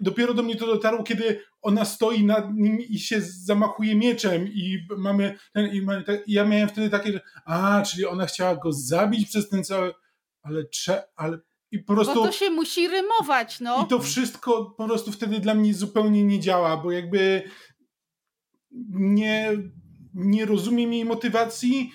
Dopiero 0.00 0.34
do 0.34 0.42
mnie 0.42 0.56
to 0.56 0.66
dotarło, 0.66 1.02
kiedy 1.02 1.40
ona 1.62 1.84
stoi 1.84 2.24
nad 2.24 2.54
nim 2.54 2.78
i 2.80 2.98
się 2.98 3.20
zamachuje 3.20 3.96
mieczem, 3.96 4.48
i 4.48 4.86
mamy 4.98 5.38
ten. 5.52 5.74
I, 5.74 5.82
mamy 5.82 6.04
i 6.26 6.32
ja 6.32 6.44
miałem 6.44 6.68
wtedy 6.68 6.90
takie, 6.90 7.12
że. 7.12 7.20
A, 7.44 7.82
czyli 7.82 8.06
ona 8.06 8.26
chciała 8.26 8.56
go 8.56 8.72
zabić 8.72 9.28
przez 9.28 9.48
ten 9.48 9.64
cały. 9.64 9.94
Ale, 10.42 10.64
cze, 10.64 11.02
ale 11.16 11.38
i 11.70 11.78
po 11.78 11.94
prostu. 11.94 12.14
Bo 12.14 12.26
to 12.26 12.32
się 12.32 12.50
musi 12.50 12.88
rymować, 12.88 13.60
no. 13.60 13.84
I 13.84 13.88
to 13.88 13.98
wszystko 13.98 14.64
po 14.64 14.86
prostu 14.86 15.12
wtedy 15.12 15.40
dla 15.40 15.54
mnie 15.54 15.74
zupełnie 15.74 16.24
nie 16.24 16.40
działa, 16.40 16.76
bo 16.76 16.92
jakby 16.92 17.42
nie 18.90 19.56
nie 20.14 20.46
rozumiem 20.46 20.92
jej 20.92 21.04
motywacji, 21.04 21.92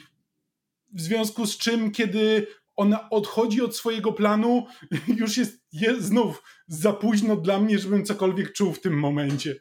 w 0.94 1.02
związku 1.02 1.46
z 1.48 1.58
czym, 1.58 1.92
kiedy 1.92 2.48
ona 2.76 3.10
odchodzi 3.10 3.62
od 3.62 3.76
swojego 3.76 4.14
planu, 4.14 4.66
już 5.22 5.38
jest, 5.38 5.66
jest 5.72 6.02
znów 6.02 6.44
za 6.68 6.94
późno 6.94 7.36
dla 7.36 7.60
mnie, 7.60 7.80
żebym 7.80 8.06
cokolwiek 8.06 8.54
czuł 8.54 8.74
w 8.74 8.82
tym 8.82 9.00
momencie. 9.00 9.56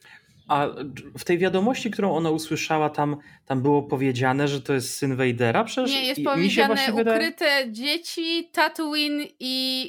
A 0.48 0.68
w 1.18 1.24
tej 1.24 1.38
wiadomości, 1.38 1.90
którą 1.90 2.16
ona 2.16 2.30
usłyszała, 2.30 2.90
tam, 2.90 3.16
tam 3.44 3.62
było 3.62 3.82
powiedziane, 3.82 4.48
że 4.48 4.60
to 4.60 4.72
jest 4.72 4.94
syn 4.94 5.16
Vadera? 5.16 5.64
Przecież 5.64 5.90
Nie, 5.90 6.06
jest 6.06 6.22
powiedziane 6.24 6.74
ukryte 6.92 7.30
wydaje... 7.30 7.72
dzieci, 7.72 8.50
Tatooine 8.52 9.24
i 9.40 9.86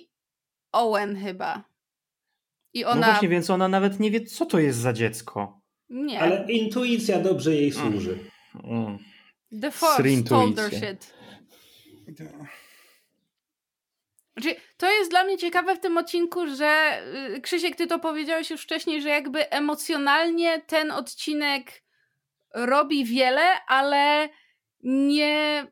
Owen 0.71 1.15
chyba. 1.15 1.63
I 2.73 2.81
no 2.81 2.89
ona... 2.89 3.01
No 3.01 3.11
właśnie, 3.11 3.29
więc 3.29 3.49
ona 3.49 3.67
nawet 3.67 3.99
nie 3.99 4.11
wie, 4.11 4.21
co 4.21 4.45
to 4.45 4.59
jest 4.59 4.79
za 4.79 4.93
dziecko. 4.93 5.61
Nie. 5.89 6.19
Ale 6.19 6.51
intuicja 6.51 7.19
dobrze 7.19 7.55
jej 7.55 7.71
służy. 7.71 8.19
Mm. 8.63 8.97
The 9.61 9.71
Force 9.71 10.23
told 10.23 10.55
her 10.55 10.71
shit. 10.71 11.13
Znaczy, 14.37 14.55
to 14.77 14.91
jest 14.91 15.11
dla 15.11 15.23
mnie 15.23 15.37
ciekawe 15.37 15.75
w 15.75 15.79
tym 15.79 15.97
odcinku, 15.97 16.47
że 16.47 17.01
y, 17.35 17.41
Krzysiek, 17.41 17.75
ty 17.75 17.87
to 17.87 17.99
powiedziałeś 17.99 18.49
już 18.49 18.61
wcześniej, 18.61 19.01
że 19.01 19.09
jakby 19.09 19.49
emocjonalnie 19.49 20.61
ten 20.61 20.91
odcinek 20.91 21.83
robi 22.53 23.05
wiele, 23.05 23.65
ale 23.67 24.29
nie, 24.83 25.67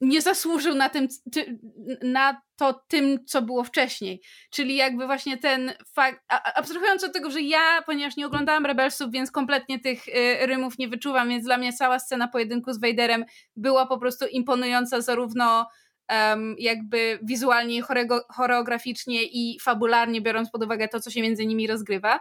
nie 0.00 0.22
zasłużył 0.22 0.74
na, 0.74 0.88
tym, 0.88 1.08
ty, 1.32 1.58
na 2.02 2.42
to 2.56 2.84
tym, 2.88 3.26
co 3.26 3.42
było 3.42 3.64
wcześniej. 3.64 4.22
Czyli 4.50 4.76
jakby 4.76 5.06
właśnie 5.06 5.38
ten 5.38 5.72
fakt, 5.94 6.20
abstrahując 6.28 7.04
od 7.04 7.12
tego, 7.12 7.30
że 7.30 7.40
ja, 7.40 7.82
ponieważ 7.86 8.16
nie 8.16 8.26
oglądałam 8.26 8.66
Rebelsów, 8.66 9.10
więc 9.10 9.30
kompletnie 9.30 9.80
tych 9.80 10.08
y, 10.08 10.46
rymów 10.46 10.78
nie 10.78 10.88
wyczuwam, 10.88 11.28
więc 11.28 11.44
dla 11.44 11.58
mnie 11.58 11.72
cała 11.72 11.98
scena 11.98 12.28
pojedynku 12.28 12.72
z 12.72 12.80
Vaderem 12.80 13.24
była 13.56 13.86
po 13.86 13.98
prostu 13.98 14.26
imponująca 14.26 15.00
zarówno 15.00 15.66
um, 16.12 16.54
jakby 16.58 17.18
wizualnie, 17.22 17.82
choreograficznie 18.28 19.22
i 19.22 19.58
fabularnie, 19.60 20.20
biorąc 20.20 20.50
pod 20.50 20.64
uwagę 20.64 20.88
to, 20.88 21.00
co 21.00 21.10
się 21.10 21.22
między 21.22 21.46
nimi 21.46 21.66
rozgrywa. 21.66 22.20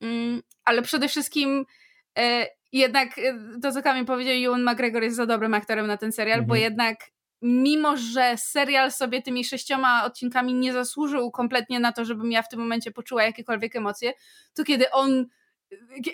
Um, 0.00 0.42
ale 0.64 0.82
przede 0.82 1.08
wszystkim 1.08 1.64
e, 2.18 2.46
jednak 2.72 3.18
e, 3.18 3.38
to, 3.62 3.72
co 3.72 3.82
Kamil 3.82 4.04
powiedział, 4.04 4.34
Ewan 4.34 4.62
McGregor 4.62 5.02
jest 5.02 5.16
za 5.16 5.26
dobrym 5.26 5.54
aktorem 5.54 5.86
na 5.86 5.96
ten 5.96 6.12
serial, 6.12 6.38
mhm. 6.38 6.48
bo 6.48 6.54
jednak 6.54 6.96
mimo, 7.42 7.96
że 7.96 8.34
serial 8.36 8.92
sobie 8.92 9.22
tymi 9.22 9.44
sześcioma 9.44 10.04
odcinkami 10.04 10.54
nie 10.54 10.72
zasłużył 10.72 11.30
kompletnie 11.30 11.80
na 11.80 11.92
to, 11.92 12.04
żebym 12.04 12.32
ja 12.32 12.42
w 12.42 12.48
tym 12.48 12.60
momencie 12.60 12.90
poczuła 12.90 13.22
jakiekolwiek 13.22 13.76
emocje, 13.76 14.12
to 14.54 14.64
kiedy 14.64 14.90
on 14.90 15.26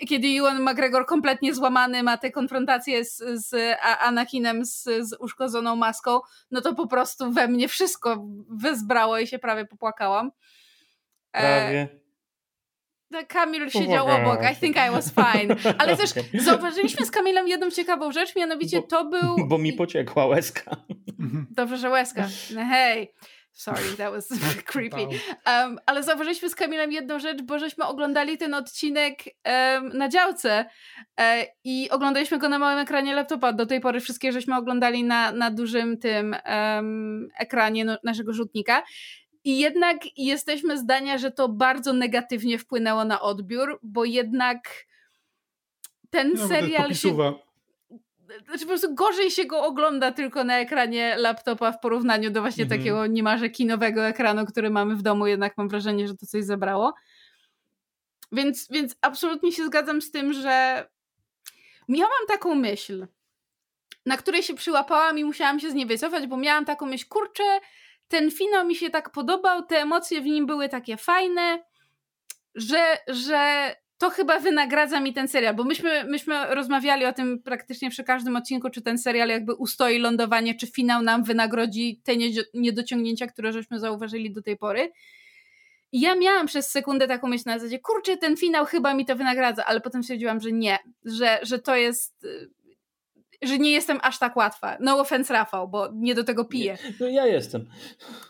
kiedy 0.09 0.29
Ewan 0.29 0.63
McGregor 0.63 1.07
kompletnie 1.07 1.55
złamany 1.55 2.03
ma 2.03 2.19
te 2.19 2.31
konfrontacje 2.31 3.05
z, 3.05 3.23
z 3.49 3.77
Anakinem 4.01 4.65
z, 4.65 4.83
z 4.83 5.17
uszkodzoną 5.21 5.77
maską, 5.77 6.21
no 6.51 6.61
to 6.61 6.75
po 6.75 6.87
prostu 6.87 7.33
we 7.33 7.49
mnie 7.49 7.69
wszystko 7.69 8.27
wezbrało 8.51 9.19
i 9.19 9.27
się 9.27 9.39
prawie 9.39 9.65
popłakałam. 9.65 10.31
E, 11.33 11.41
prawie. 11.41 12.07
Kamil 13.29 13.71
siedział 13.71 14.07
obok, 14.09 14.41
I 14.53 14.57
think 14.57 14.77
I 14.77 14.91
was 14.91 15.13
fine. 15.15 15.57
Ale 15.79 15.97
też 15.97 16.11
zauważyliśmy 16.35 17.07
z 17.07 17.11
Kamilem 17.11 17.49
jedną 17.49 17.71
ciekawą 17.71 18.13
rzecz, 18.13 18.37
mianowicie 18.37 18.81
bo, 18.81 18.87
to 18.87 19.05
był... 19.05 19.37
Bo 19.49 19.59
mi 19.59 19.73
pociekła 19.73 20.27
łezka. 20.27 20.77
Dobrze, 21.51 21.77
że 21.77 21.91
łezka. 21.91 22.29
No 22.55 22.65
hej. 22.71 23.13
Sorry, 23.57 23.97
that 23.97 24.13
was 24.13 24.29
creepy. 24.73 25.09
Um, 25.47 25.79
ale 25.87 26.03
zauważyliśmy 26.03 26.51
z 26.51 26.55
Kamilem 26.55 26.93
jedną 26.93 27.19
rzecz, 27.19 27.43
bo 27.43 27.59
żeśmy 27.59 27.85
oglądali 27.85 28.39
ten 28.39 28.55
odcinek 28.55 29.23
um, 29.25 29.89
na 29.89 30.09
działce 30.09 30.65
e, 31.21 31.47
i 31.65 31.91
oglądaliśmy 31.91 32.39
go 32.39 32.49
na 32.49 32.59
małym 32.59 32.79
ekranie 32.79 33.15
laptopa. 33.15 33.53
Do 33.53 33.67
tej 33.67 33.81
pory 33.81 34.01
wszystkie 34.01 34.33
żeśmy 34.33 34.57
oglądali 34.57 35.05
na, 35.05 35.33
na 35.33 35.51
dużym 35.51 35.99
tym 35.99 36.37
um, 36.47 37.29
ekranie 37.39 37.85
no, 37.85 37.99
naszego 38.05 38.33
rzutnika. 38.33 38.83
I 39.45 39.59
jednak 39.59 39.97
jesteśmy 40.17 40.79
zdania, 40.79 41.19
że 41.19 41.31
to 41.31 41.49
bardzo 41.49 41.93
negatywnie 41.93 42.59
wpłynęło 42.59 43.05
na 43.05 43.21
odbiór, 43.21 43.81
bo 43.83 44.05
jednak 44.05 44.87
ten 46.11 46.33
no, 46.37 46.49
serial 46.49 46.95
się 46.95 47.37
znaczy 48.45 48.61
po 48.61 48.67
prostu 48.67 48.95
gorzej 48.95 49.31
się 49.31 49.45
go 49.45 49.65
ogląda 49.65 50.13
tylko 50.13 50.45
na 50.45 50.59
ekranie 50.59 51.17
laptopa 51.19 51.73
w 51.73 51.81
porównaniu 51.81 52.31
do 52.31 52.41
właśnie 52.41 52.65
mhm. 52.65 52.81
takiego 52.81 53.07
niemalże 53.07 53.51
kinowego 53.51 54.07
ekranu, 54.07 54.47
który 54.47 54.71
mamy 54.71 54.97
w 54.97 55.03
domu, 55.03 55.27
jednak 55.27 55.57
mam 55.57 55.69
wrażenie, 55.69 56.09
że 56.09 56.17
to 56.17 56.27
coś 56.27 56.45
zabrało. 56.45 56.95
Więc, 58.33 58.69
więc 58.71 58.97
absolutnie 59.03 59.53
się 59.53 59.67
zgadzam 59.67 60.03
z 60.03 60.11
tym, 60.11 60.33
że 60.33 60.87
miałam 61.89 62.27
taką 62.29 62.55
myśl, 62.55 63.07
na 64.07 64.17
której 64.17 64.43
się 64.43 64.55
przyłapałam 64.55 65.19
i 65.19 65.25
musiałam 65.25 65.61
się 65.61 65.71
z 65.71 65.75
niej 65.75 65.87
wycofać, 65.87 66.27
bo 66.27 66.37
miałam 66.37 66.65
taką 66.65 66.87
myśl, 66.87 67.07
kurczę, 67.09 67.61
ten 68.09 68.31
finał 68.31 68.67
mi 68.67 68.77
się 68.77 68.91
tak 68.91 69.11
podobał, 69.11 69.67
te 69.67 69.81
emocje 69.81 70.21
w 70.21 70.25
nim 70.25 70.47
były 70.47 70.69
takie 70.69 70.97
fajne, 70.97 71.65
że, 72.55 72.99
że 73.09 73.73
to 73.99 74.11
chyba 74.11 74.41
wynagradza 74.41 75.01
mi 75.01 75.13
ten 75.13 75.29
serial, 75.29 75.55
bo 75.55 75.65
myśmy, 75.65 76.05
myśmy 76.05 76.55
rozmawiali 76.55 77.05
o 77.05 77.13
tym 77.13 77.43
praktycznie 77.43 77.91
przy 77.91 78.05
każdym 78.05 78.37
odcinku, 78.37 78.71
czy 78.71 78.83
ten 78.83 78.99
serial 78.99 79.29
jakby 79.29 79.55
ustoi 79.55 79.99
lądowanie, 79.99 80.55
czy 80.55 80.67
finał 80.67 81.03
nam 81.03 81.25
wynagrodzi 81.25 82.01
te 82.05 82.13
niedociągnięcia, 82.55 83.27
które 83.27 83.53
żeśmy 83.53 83.81
zauważyli 83.81 84.33
do 84.33 84.43
tej 84.43 84.57
pory. 84.57 84.93
I 85.93 86.01
ja 86.01 86.15
miałam 86.15 86.47
przez 86.47 86.71
sekundę 86.71 87.09
taką 87.09 87.29
myśl 87.29 87.43
na 87.47 87.59
zasadzie, 87.59 87.79
kurczę, 87.79 88.17
ten 88.17 88.37
finał 88.37 88.65
chyba 88.65 88.95
mi 88.95 89.07
to 89.07 89.17
wynagradza, 89.17 89.65
ale 89.65 89.81
potem 89.81 90.03
stwierdziłam, 90.03 90.41
że 90.41 90.53
nie, 90.53 90.79
że, 91.05 91.39
że 91.43 91.59
to 91.59 91.77
jest 91.77 92.25
y, 92.25 92.51
że 93.43 93.59
nie 93.59 93.73
jestem 93.73 93.99
aż 94.03 94.19
tak 94.19 94.37
łatwa. 94.37 94.77
No 94.81 95.01
offense 95.01 95.33
Rafał, 95.33 95.69
bo 95.69 95.89
nie 95.95 96.15
do 96.15 96.25
tego 96.25 96.45
piję. 96.45 96.79
No 97.01 97.09
ja 97.09 97.27
jestem. 97.27 97.67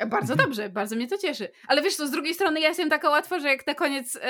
Bardzo 0.06 0.36
dobrze, 0.46 0.68
bardzo 0.68 0.96
mnie 0.96 1.08
to 1.08 1.18
cieszy. 1.18 1.48
Ale 1.68 1.82
wiesz 1.82 1.96
to 1.96 2.06
z 2.06 2.10
drugiej 2.10 2.34
strony 2.34 2.60
ja 2.60 2.68
jestem 2.68 2.90
taka 2.90 3.10
łatwa, 3.10 3.38
że 3.38 3.48
jak 3.48 3.66
na 3.66 3.74
koniec 3.74 4.16
e, 4.16 4.20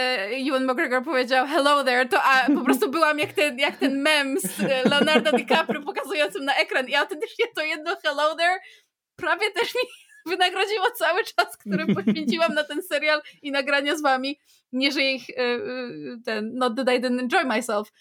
Ewan 0.49 0.65
McGregor 0.65 1.05
powiedział 1.05 1.47
hello 1.47 1.85
there, 1.85 2.09
to 2.09 2.23
a, 2.23 2.47
po 2.55 2.65
prostu 2.65 2.91
byłam 2.91 3.19
jak 3.19 3.33
ten, 3.33 3.59
jak 3.59 3.77
ten 3.77 4.03
mem 4.03 4.41
z 4.41 4.61
e, 4.61 4.89
Leonardo 4.89 5.33
DiCaprio 5.33 5.83
pokazującym 5.83 6.45
na 6.45 6.55
ekran 6.55 6.89
i 6.89 6.95
autentycznie 6.95 7.45
to 7.55 7.62
jedno 7.62 7.97
hello 8.03 8.35
there 8.35 8.59
prawie 9.17 9.51
też 9.51 9.75
mi 9.75 9.81
wynagrodziło 10.33 10.91
cały 10.91 11.25
czas, 11.25 11.57
który 11.57 11.95
poświęciłam 11.95 12.55
na 12.55 12.65
ten 12.65 12.83
serial 12.83 13.23
i 13.43 13.51
nagrania 13.51 13.97
z 13.97 14.03
wami. 14.03 14.39
Nie, 14.73 14.93
że 14.93 15.03
ich 15.03 15.31
e, 15.31 15.43
e, 15.43 15.59
ten, 16.25 16.55
not 16.55 16.77
that 16.77 16.89
I 16.89 17.01
didn't 17.01 17.21
enjoy 17.21 17.45
myself. 17.45 17.93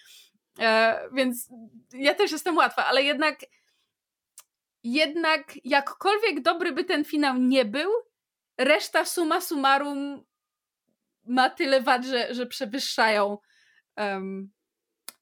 E, 0.59 0.99
więc 1.13 1.49
ja 1.93 2.13
też 2.13 2.31
jestem 2.31 2.57
łatwa, 2.57 2.85
ale 2.85 3.03
jednak 3.03 3.39
jednak 4.83 5.53
jakkolwiek 5.63 6.41
dobry 6.41 6.71
by 6.71 6.83
ten 6.83 7.05
finał 7.05 7.37
nie 7.37 7.65
był, 7.65 7.89
reszta 8.57 9.05
suma 9.05 9.41
summarum 9.41 10.23
ma 11.25 11.49
tyle 11.49 11.81
wad, 11.81 12.05
że, 12.05 12.33
że 12.33 12.45
przewyższają 12.45 13.37
um, 13.97 14.51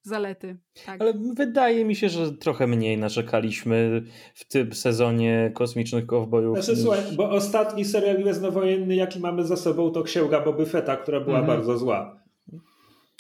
zalety. 0.02 0.58
Tak. 0.86 1.02
Ale 1.02 1.13
wydaje 1.36 1.86
mi 1.86 1.96
się, 1.96 2.10
że 2.10 2.32
trochę 2.32 2.67
mniej 2.67 2.98
narzekaliśmy 2.98 4.04
w 4.34 4.46
tym 4.48 4.74
sezonie 4.74 5.52
Kosmicznych 5.54 6.06
Kowbojów. 6.06 6.58
Znaczy, 6.58 6.72
niż... 6.72 6.82
słuchaj, 6.82 7.02
bo 7.15 7.30
ostatni 7.30 7.86
serial 7.86 8.17
gwiezdnowojenny, 8.17 8.96
jaki 8.96 9.19
mamy 9.19 9.43
za 9.43 9.56
sobą, 9.56 9.91
to 9.91 10.04
Księga 10.04 10.41
Boby 10.41 10.65
Fetta, 10.65 10.98
która 10.98 11.19
była 11.19 11.39
mhm. 11.39 11.58
bardzo 11.58 11.78
zła. 11.78 12.23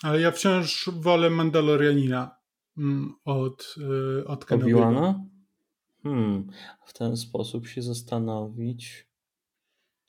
Ale 0.03 0.21
ja 0.21 0.31
wciąż 0.31 0.89
wolę 0.93 1.29
Mandalorianina 1.29 2.35
mm, 2.77 3.15
od, 3.25 3.75
yy, 3.77 4.27
od 4.27 4.45
Obi-Wana? 4.45 5.13
Hmm, 6.03 6.47
w 6.85 6.93
ten 6.93 7.17
sposób 7.17 7.67
się 7.67 7.81
zastanowić. 7.81 9.07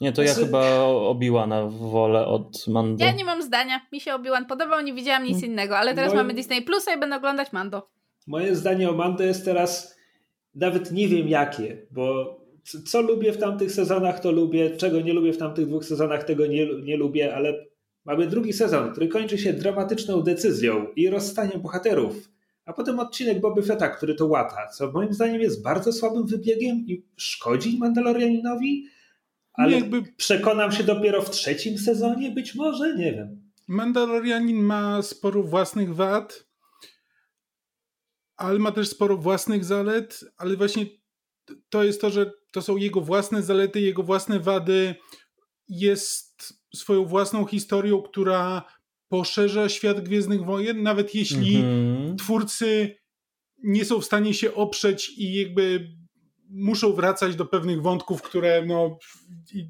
Nie, 0.01 0.13
to 0.13 0.23
ja 0.23 0.29
znaczy- 0.29 0.47
chyba 0.47 0.79
Obi-Wana 0.85 1.71
wolę 1.71 2.27
od 2.27 2.69
Mando. 2.69 3.05
Ja 3.05 3.13
nie 3.13 3.25
mam 3.25 3.43
zdania. 3.43 3.81
Mi 3.93 4.01
się 4.01 4.15
Obi-Wan 4.15 4.47
podobał, 4.47 4.81
nie 4.81 4.95
widziałam 4.95 5.25
nic 5.25 5.43
innego, 5.43 5.79
ale 5.79 5.95
teraz 5.95 6.13
Moje... 6.13 6.23
mamy 6.23 6.35
Disney 6.35 6.63
Plusa 6.63 6.95
i 6.95 7.01
będę 7.01 7.17
oglądać 7.17 7.53
Mando. 7.53 7.89
Moje 8.27 8.57
zdanie 8.57 8.91
o 8.91 8.93
Mando 8.93 9.25
jest 9.25 9.45
teraz 9.45 9.95
nawet 10.55 10.93
nie 10.93 11.09
wiem 11.09 11.29
jakie, 11.29 11.87
bo 11.91 12.37
co 12.87 13.03
lubię 13.03 13.33
w 13.33 13.39
tamtych 13.39 13.73
sezonach, 13.73 14.21
to 14.21 14.33
lubię, 14.33 14.77
czego 14.77 15.01
nie 15.01 15.13
lubię 15.13 15.33
w 15.33 15.39
tamtych 15.39 15.67
dwóch 15.67 15.85
sezonach, 15.85 16.25
tego 16.25 16.47
nie, 16.47 16.67
nie 16.83 16.97
lubię, 16.97 17.37
ale 17.37 17.67
mamy 18.05 18.27
drugi 18.27 18.53
sezon, 18.53 18.93
który 18.93 19.09
kończy 19.09 19.39
się 19.39 19.53
dramatyczną 19.53 20.23
decyzją 20.23 20.87
i 20.97 21.09
rozstaniem 21.09 21.61
bohaterów, 21.63 22.31
a 22.65 22.73
potem 22.73 22.99
odcinek 22.99 23.41
Boby 23.41 23.63
Fetta, 23.63 23.89
który 23.89 24.15
to 24.15 24.27
łata, 24.27 24.69
co 24.69 24.93
moim 24.93 25.13
zdaniem 25.13 25.41
jest 25.41 25.63
bardzo 25.63 25.93
słabym 25.93 26.27
wybiegiem 26.27 26.77
i 26.77 27.05
szkodzi 27.17 27.79
Mandalorianinowi, 27.79 28.87
ale 29.53 29.73
jakby... 29.73 30.03
przekonam 30.17 30.73
się 30.73 30.85
dopiero 30.85 31.23
w 31.23 31.31
trzecim 31.31 31.79
sezonie, 31.79 32.31
być 32.31 32.55
może, 32.55 32.97
nie 32.97 33.13
wiem. 33.13 33.51
Mandalorianin 33.69 34.63
ma 34.63 35.03
sporo 35.03 35.43
własnych 35.43 35.95
wad, 35.95 36.47
ale 38.37 38.59
ma 38.59 38.73
też 38.73 38.89
sporo 38.89 39.17
własnych 39.17 39.65
zalet, 39.65 40.21
ale 40.37 40.57
właśnie 40.57 40.87
to 41.69 41.85
jest 41.85 42.01
to, 42.01 42.11
że 42.11 42.33
to 42.51 42.63
są 42.63 42.77
jego 42.77 43.01
własne 43.01 43.43
zalety, 43.43 43.81
jego 43.81 44.03
własne 44.03 44.41
wady. 44.41 44.95
Jest 45.69 46.34
swoją 46.75 47.05
własną 47.05 47.47
historią, 47.47 48.03
która 48.03 48.63
poszerza 49.09 49.69
świat 49.69 50.01
Gwiezdnych 50.01 50.45
Wojen, 50.45 50.83
nawet 50.83 51.15
jeśli 51.15 51.57
mm 51.57 51.67
-hmm. 51.67 52.17
twórcy 52.17 52.97
nie 53.63 53.85
są 53.85 54.01
w 54.01 54.05
stanie 54.05 54.35
się 54.35 54.55
oprzeć 54.55 55.13
i 55.19 55.35
jakby 55.35 55.89
muszą 56.51 56.93
wracać 56.93 57.37
do 57.37 57.47
pewnych 57.47 57.83
wątków, 57.83 58.23
które 58.23 58.67
no, 58.67 58.99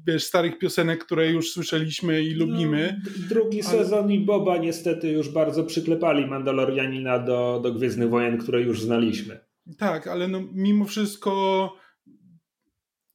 wiesz, 0.07 0.23
starych 0.23 0.57
piosenek, 0.59 1.05
które 1.05 1.31
już 1.31 1.51
słyszeliśmy 1.51 2.23
i 2.23 2.33
lubimy. 2.33 3.01
No, 3.05 3.27
drugi 3.29 3.61
ale... 3.61 3.77
sezon 3.77 4.11
i 4.11 4.19
Boba 4.19 4.57
niestety 4.57 5.11
już 5.11 5.29
bardzo 5.29 5.63
przyklepali 5.63 6.27
Mandalorianina 6.27 7.19
do, 7.19 7.59
do 7.63 7.73
Gwiezdnych 7.73 8.09
Wojen, 8.09 8.37
które 8.37 8.61
już 8.61 8.81
znaliśmy. 8.81 9.39
Tak, 9.77 10.07
ale 10.07 10.27
no, 10.27 10.41
mimo 10.53 10.85
wszystko 10.85 11.73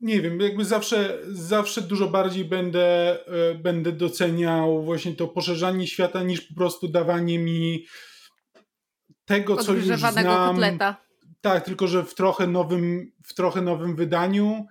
nie 0.00 0.20
wiem, 0.22 0.40
jakby 0.40 0.64
zawsze, 0.64 1.18
zawsze 1.28 1.82
dużo 1.82 2.08
bardziej 2.08 2.44
będę, 2.44 3.18
e, 3.26 3.54
będę 3.54 3.92
doceniał 3.92 4.84
właśnie 4.84 5.14
to 5.14 5.28
poszerzanie 5.28 5.86
świata 5.86 6.22
niż 6.22 6.40
po 6.40 6.54
prostu 6.54 6.88
dawanie 6.88 7.38
mi 7.38 7.86
tego, 9.24 9.56
co 9.56 9.72
już 9.72 9.84
znam. 9.84 10.54
Kotleta 10.54 11.10
tak, 11.40 11.64
tylko 11.64 11.88
że 11.88 12.04
w 12.04 12.14
trochę 12.14 12.46
nowym, 12.46 13.12
w 13.26 13.34
trochę 13.34 13.62
nowym 13.62 13.96
wydaniu. 13.96 14.66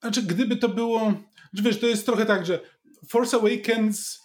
Znaczy, 0.00 0.22
gdyby 0.22 0.56
to 0.56 0.68
było. 0.68 1.12
Wiesz, 1.52 1.80
to 1.80 1.86
jest 1.86 2.06
trochę 2.06 2.26
tak, 2.26 2.46
że 2.46 2.60
Force 3.08 3.36
Awakens 3.36 4.22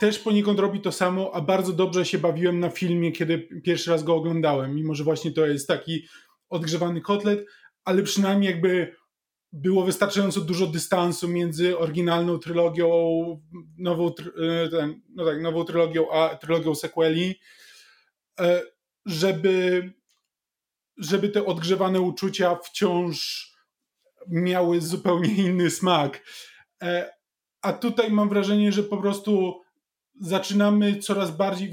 też 0.00 0.18
poniekąd 0.18 0.58
robi 0.58 0.80
to 0.80 0.92
samo, 0.92 1.30
a 1.34 1.40
bardzo 1.40 1.72
dobrze 1.72 2.04
się 2.04 2.18
bawiłem 2.18 2.60
na 2.60 2.70
filmie, 2.70 3.12
kiedy 3.12 3.38
pierwszy 3.38 3.90
raz 3.90 4.04
go 4.04 4.14
oglądałem, 4.14 4.74
mimo 4.74 4.94
że 4.94 5.04
właśnie 5.04 5.32
to 5.32 5.46
jest 5.46 5.68
taki 5.68 6.06
odgrzewany 6.48 7.00
kotlet, 7.00 7.46
ale 7.84 8.02
przynajmniej 8.02 8.50
jakby 8.50 8.96
było 9.52 9.84
wystarczająco 9.84 10.40
dużo 10.40 10.66
dystansu 10.66 11.28
między 11.28 11.78
oryginalną 11.78 12.38
trylogią, 12.38 12.88
nową, 13.78 14.08
e, 14.08 14.68
ten, 14.68 15.02
no 15.08 15.24
tak, 15.24 15.42
nową 15.42 15.64
trylogią, 15.64 16.10
a 16.10 16.36
trylogią 16.36 16.74
sequeli, 16.74 17.40
e, 18.40 18.62
żeby, 19.06 19.92
żeby 20.96 21.28
te 21.28 21.46
odgrzewane 21.46 22.00
uczucia 22.00 22.56
wciąż 22.56 23.48
miały 24.28 24.80
zupełnie 24.80 25.34
inny 25.34 25.70
smak. 25.70 26.24
E, 26.82 27.12
a 27.62 27.72
tutaj 27.72 28.10
mam 28.10 28.28
wrażenie, 28.28 28.72
że 28.72 28.82
po 28.82 28.96
prostu 28.96 29.60
zaczynamy 30.20 30.96
coraz 30.98 31.36
bardziej. 31.36 31.70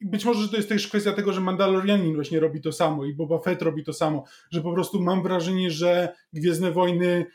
Być 0.00 0.24
może 0.24 0.42
że 0.42 0.48
to 0.48 0.56
jest 0.56 0.68
też 0.68 0.88
kwestia 0.88 1.12
tego, 1.12 1.32
że 1.32 1.40
Mandalorianin 1.40 2.14
właśnie 2.14 2.40
robi 2.40 2.60
to 2.60 2.72
samo 2.72 3.04
i 3.04 3.14
Boba 3.14 3.38
Fett 3.38 3.62
robi 3.62 3.84
to 3.84 3.92
samo, 3.92 4.24
że 4.50 4.60
po 4.60 4.72
prostu 4.72 5.00
mam 5.00 5.22
wrażenie, 5.22 5.70
że 5.70 6.14
Gwiezdne 6.32 6.72
Wojny 6.72 7.26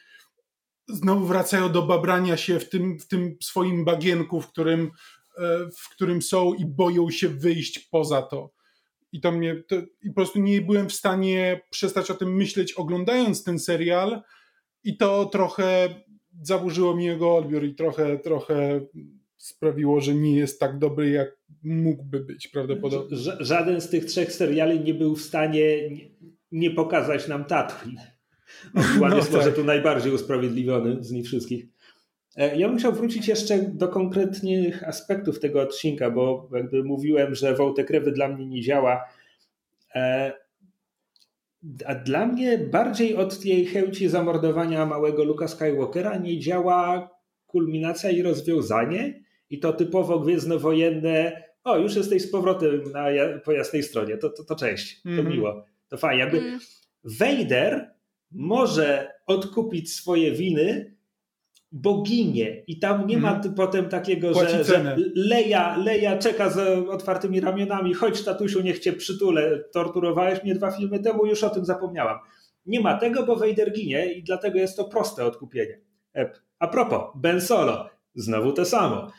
znowu 0.88 1.26
wracają 1.26 1.72
do 1.72 1.82
babrania 1.82 2.38
się 2.38 2.60
w 2.60 2.70
tym, 2.70 3.00
w 3.00 3.08
tym 3.08 3.38
swoim 3.42 3.86
bagienku, 3.86 4.42
w 4.42 4.48
którym, 4.48 4.92
e, 5.38 5.70
w 5.78 5.90
którym 5.90 6.22
są 6.22 6.54
i 6.54 6.66
boją 6.66 7.10
się 7.10 7.30
wyjść 7.30 7.80
poza 7.80 8.22
to. 8.22 8.54
I 9.12 9.22
to 9.22 9.32
mnie, 9.32 9.64
to, 9.68 9.76
i 10.02 10.10
po 10.10 10.16
prostu 10.16 10.40
nie 10.40 10.62
byłem 10.62 10.90
w 10.90 10.94
stanie 10.94 11.62
przestać 11.70 12.12
o 12.12 12.14
tym 12.14 12.36
myśleć, 12.36 12.74
oglądając 12.74 13.44
ten 13.44 13.60
serial, 13.60 14.22
i 14.84 14.98
to 14.98 15.26
trochę 15.26 15.96
zaburzyło 16.42 16.96
mi 16.96 17.06
jego 17.06 17.36
odbiór 17.36 17.66
i 17.66 17.76
trochę, 17.76 18.20
trochę 18.20 18.86
sprawiło, 19.38 20.02
że 20.02 20.16
nie 20.16 20.36
jest 20.36 20.60
tak 20.60 20.80
dobry, 20.80 21.10
jak 21.10 21.38
mógłby 21.64 22.20
być 22.20 22.48
prawdopodobnie. 22.48 23.18
żaden 23.40 23.82
z 23.82 23.90
tych 23.90 24.06
trzech 24.06 24.34
seriali 24.34 24.80
nie 24.80 24.94
był 24.94 25.16
w 25.16 25.22
stanie 25.22 25.90
nie, 26.52 26.72
pokazać 26.72 27.28
nam 27.28 27.46
Tatooine. 27.46 28.02
Obi-Wan 28.76 29.10
no 29.10 29.16
jest 29.16 29.32
tak. 29.32 29.38
może 29.38 29.52
tu 29.52 29.64
najbardziej 29.64 30.14
usprawiedliwiony 30.14 31.04
z 31.04 31.12
nich 31.12 31.26
wszystkich. 31.26 31.66
E, 32.36 32.58
ja 32.58 32.70
bym 32.70 32.78
chciał 32.78 32.94
wrócić 32.94 33.28
jeszcze 33.28 33.60
do 33.60 33.88
konkretnych 33.88 34.84
aspektów 34.84 35.40
tego 35.40 35.62
odcinka, 35.62 36.12
bo 36.12 36.50
jakby 36.54 36.84
mówiłem, 36.84 37.36
że 37.36 37.56
Wołtek 37.56 37.88
Krewy 37.88 38.12
dla 38.12 38.28
mnie 38.28 38.46
nie 38.48 38.62
działa. 38.62 39.04
E, 39.96 40.34
a 41.86 41.96
dla 41.96 42.26
mnie 42.26 42.58
bardziej 42.58 43.16
od 43.16 43.40
tej 43.40 43.66
chęci 43.66 44.10
zamordowania 44.10 44.86
małego 44.86 45.24
Luka 45.24 45.48
Skywalkera 45.48 46.18
nie 46.18 46.40
działa 46.40 47.10
kulminacja 47.48 48.12
i 48.12 48.22
rozwiązanie. 48.22 49.24
I 49.50 49.60
to 49.60 49.74
typowo 49.74 50.20
gwiezdnowojenne. 50.20 51.44
O, 51.64 51.78
już 51.78 51.96
jesteś 51.96 52.22
z 52.22 52.32
powrotem 52.32 52.84
na, 52.92 53.06
po 53.46 53.52
jasnej 53.52 53.84
stronie. 53.84 54.18
To, 54.18 54.30
to, 54.30 54.44
to 54.44 54.56
cześć. 54.56 55.02
To 55.02 55.10
mm 55.10 55.26
-hmm. 55.26 55.30
miło. 55.30 55.66
To 55.88 55.98
fajnie. 55.98 56.20
Jakby 56.20 56.38
mm. 56.38 56.60
Vader 57.04 57.92
może 58.32 59.14
odkupić 59.28 59.94
swoje 59.94 60.32
winy 60.32 60.94
boginie 61.74 62.64
i 62.68 62.80
tam 62.80 63.08
nie 63.08 63.18
ma 63.18 63.36
mhm. 63.36 63.54
potem 63.56 63.90
takiego, 63.90 64.34
że, 64.34 64.64
że, 64.64 64.96
Leja, 65.16 65.78
Leja 65.78 66.18
czeka 66.18 66.50
z 66.50 66.88
otwartymi 66.90 67.40
ramionami, 67.40 67.94
chodź 67.94 68.24
tatusiu, 68.24 68.62
niech 68.62 68.80
cię 68.80 68.94
przytulę, 68.94 69.64
torturowałeś 69.72 70.44
mnie 70.44 70.56
dwa 70.56 70.72
filmy 70.72 71.00
temu, 71.00 71.26
już 71.26 71.44
o 71.44 71.50
tym 71.50 71.66
zapomniałam. 71.66 72.20
Nie 72.66 72.80
ma 72.80 72.98
tego, 72.98 73.24
bo 73.24 73.36
Vader 73.36 73.74
ginie 73.74 74.14
i 74.14 74.24
dlatego 74.24 74.60
jest 74.60 74.78
to 74.78 74.84
proste 74.84 75.26
odkupienie. 75.26 75.80
A 76.60 76.68
propos, 76.68 77.02
Ben 77.16 77.42
Solo, 77.42 77.90
znowu 78.16 78.52
to 78.52 78.66
samo. 78.66 79.12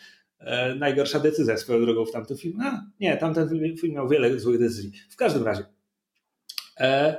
E, 0.45 0.75
najgorsza 0.75 1.21
decyzja 1.21 1.57
swoją 1.57 1.81
drogą 1.81 2.05
w 2.05 2.13
tamtym 2.13 2.37
filmie. 2.37 2.65
A, 2.65 2.87
nie, 3.01 3.17
tamten 3.17 3.77
film, 3.77 3.95
miał 3.95 4.09
wiele 4.09 4.39
złych 4.39 4.59
decyzji. 4.59 4.93
W 5.11 5.17
każdym 5.17 5.43
razie. 5.43 5.65
E, 6.81 7.17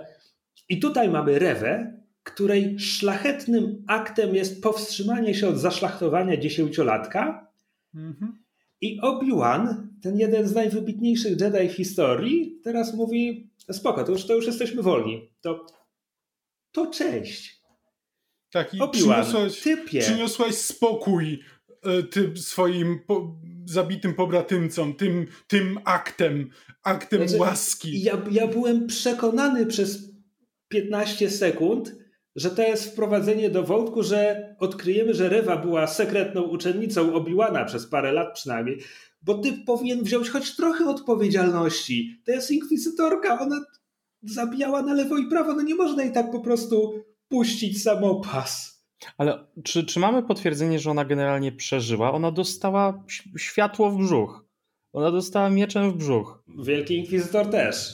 I 0.69 0.80
tutaj 0.80 1.09
mamy 1.09 1.39
Rewę, 1.39 2.01
której 2.23 2.80
szlachetnym 2.80 3.84
aktem 3.88 4.36
jest 4.36 4.63
powstrzymanie 4.63 5.34
się 5.34 5.47
od 5.47 5.57
zaszlachtowania 5.57 6.38
dziesięciolatka. 6.38 7.51
Mhm. 7.95 8.38
I 8.82 8.99
Obi-Wan, 9.01 9.88
ten 10.01 10.19
jeden 10.19 10.47
z 10.47 10.53
najwybitniejszych 10.53 11.41
Jedi 11.41 11.69
w 11.69 11.76
historii, 11.76 12.59
teraz 12.63 12.93
mówi: 12.93 13.49
Spoko, 13.71 14.03
to 14.03 14.11
już, 14.11 14.26
to 14.26 14.36
już 14.36 14.45
jesteśmy 14.45 14.82
wolni. 14.82 15.30
To, 15.41 15.65
to 16.71 16.88
cześć. 16.88 17.61
Tak, 18.51 18.73
i 18.73 18.80
przyniosłeś, 18.91 19.61
typie. 19.61 19.99
przyniosłeś 19.99 20.55
spokój 20.55 21.43
tym 22.11 22.38
swoim 22.38 22.99
po, 23.07 23.36
zabitym 23.65 24.13
pobratymcom, 24.13 24.93
tym, 24.93 25.25
tym 25.47 25.79
aktem, 25.86 26.49
aktem 26.83 27.27
znaczy, 27.27 27.41
łaski. 27.41 28.01
Ja, 28.03 28.21
ja 28.31 28.47
byłem 28.47 28.88
przekonany 28.88 29.65
przez 29.65 30.15
15 30.67 31.29
sekund, 31.29 31.95
że 32.36 32.51
to 32.51 32.61
jest 32.61 32.86
wprowadzenie 32.86 33.49
do 33.49 33.63
wątku, 33.63 34.03
że 34.03 34.49
odkryjemy, 34.59 35.13
że 35.13 35.29
Rewa 35.29 35.57
była 35.57 35.88
sekretną 35.88 36.41
uczennicą 36.41 37.13
Obiłana 37.13 37.65
przez 37.65 37.88
parę 37.88 38.11
lat 38.11 38.33
przynajmniej, 38.33 38.79
bo 39.21 39.38
ty 39.38 39.53
powinien 39.65 40.03
wziąć 40.03 40.29
choć 40.29 40.55
trochę 40.55 40.89
odpowiedzialności. 40.89 42.21
To 42.25 42.31
jest 42.31 42.51
inkwizytorka, 42.51 43.39
ona 43.39 43.65
zabijała 44.23 44.81
na 44.81 44.93
lewo 44.93 45.17
i 45.17 45.27
prawo, 45.27 45.53
no 45.53 45.61
nie 45.61 45.75
można 45.75 46.03
jej 46.03 46.13
tak 46.13 46.31
po 46.31 46.39
prostu 46.39 47.03
puścić 47.27 47.83
samopas. 47.83 48.74
Ale 49.18 49.48
czy, 49.64 49.86
czy 49.86 50.00
mamy 50.00 50.24
potwierdzenie, 50.24 50.80
że 50.80 50.91
ona 50.91 51.06
generalnie 51.06 51.52
przeżyła? 51.52 52.12
Ona 52.12 52.32
dostała 52.32 53.04
światło 53.38 53.91
w 53.91 53.98
brzuch. 53.98 54.46
Ona 54.93 55.12
dostała 55.12 55.50
mieczem 55.50 55.91
w 55.91 55.98
brzuch. 55.98 56.43
Wielki 56.64 56.98
Inkwizytor 56.98 57.50
też. 57.50 57.93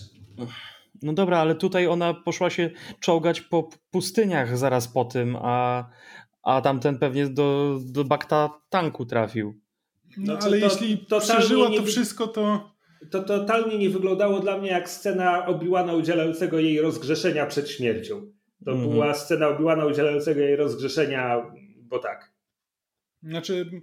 No 1.01 1.13
dobra, 1.13 1.39
ale 1.39 1.55
tutaj 1.55 1.87
ona 1.87 2.13
poszła 2.13 2.49
się 2.49 2.69
czołgać 2.99 3.41
po 3.41 3.69
pustyniach 3.91 4.57
zaraz 4.57 4.87
po 4.87 5.05
tym, 5.05 5.37
a, 5.41 5.89
a 6.43 6.61
tamten 6.61 6.99
pewnie 6.99 7.27
do, 7.27 7.79
do 7.85 8.03
bakta 8.03 8.49
tanku 8.69 9.05
trafił. 9.05 9.61
No, 10.17 10.37
ale 10.41 10.59
to, 10.59 10.65
jeśli 10.65 10.97
to 10.97 11.19
przeżyła 11.19 11.69
to 11.69 11.83
wszystko, 11.83 12.27
to... 12.27 12.71
To 13.11 13.23
totalnie 13.23 13.77
nie 13.77 13.89
wyglądało 13.89 14.39
dla 14.39 14.57
mnie 14.57 14.69
jak 14.69 14.89
scena 14.89 15.45
Obiłana 15.45 15.93
udzielającego 15.93 16.59
jej 16.59 16.81
rozgrzeszenia 16.81 17.45
przed 17.45 17.69
śmiercią. 17.69 18.31
To 18.65 18.71
mm 18.71 18.85
-hmm. 18.85 18.91
była 18.91 19.13
scena 19.13 19.47
Obiłana 19.47 19.85
udzielającego 19.85 20.41
jej 20.41 20.55
rozgrzeszenia, 20.55 21.51
bo 21.77 21.99
tak. 21.99 22.31
Znaczy, 23.23 23.81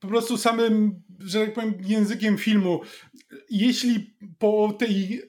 po 0.00 0.08
prostu 0.08 0.38
samym, 0.38 1.02
że 1.18 1.40
tak 1.40 1.54
powiem, 1.54 1.74
językiem 1.80 2.38
filmu, 2.38 2.80
jeśli 3.50 4.16
po 4.38 4.72
tej 4.78 5.22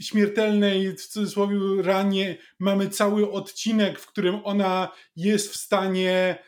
śmiertelnej, 0.00 0.92
w 0.92 1.06
cudzysłowie, 1.06 1.58
ranie 1.82 2.36
mamy 2.58 2.88
cały 2.88 3.30
odcinek, 3.30 3.98
w 3.98 4.06
którym 4.06 4.40
ona 4.44 4.88
jest 5.16 5.52
w 5.52 5.56
stanie 5.56 6.38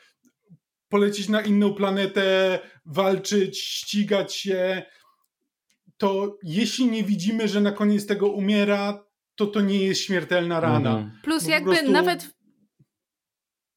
polecieć 0.89 1.29
na 1.29 1.41
inną 1.41 1.75
planetę, 1.75 2.59
walczyć, 2.87 3.59
ścigać 3.59 4.35
się, 4.35 4.83
to 5.97 6.39
jeśli 6.43 6.87
nie 6.87 7.05
widzimy, 7.05 7.49
że 7.49 7.61
na 7.61 7.73
koniec 7.73 8.07
tego 8.07 8.29
umiera, 8.29 9.05
to 9.41 9.47
to 9.47 9.61
nie 9.61 9.85
jest 9.85 10.01
śmiertelna 10.01 10.61
rana. 10.61 10.91
Mhm. 10.91 11.11
Plus 11.23 11.49
jakby 11.49 11.71
prostu... 11.71 11.91
nawet 11.91 12.31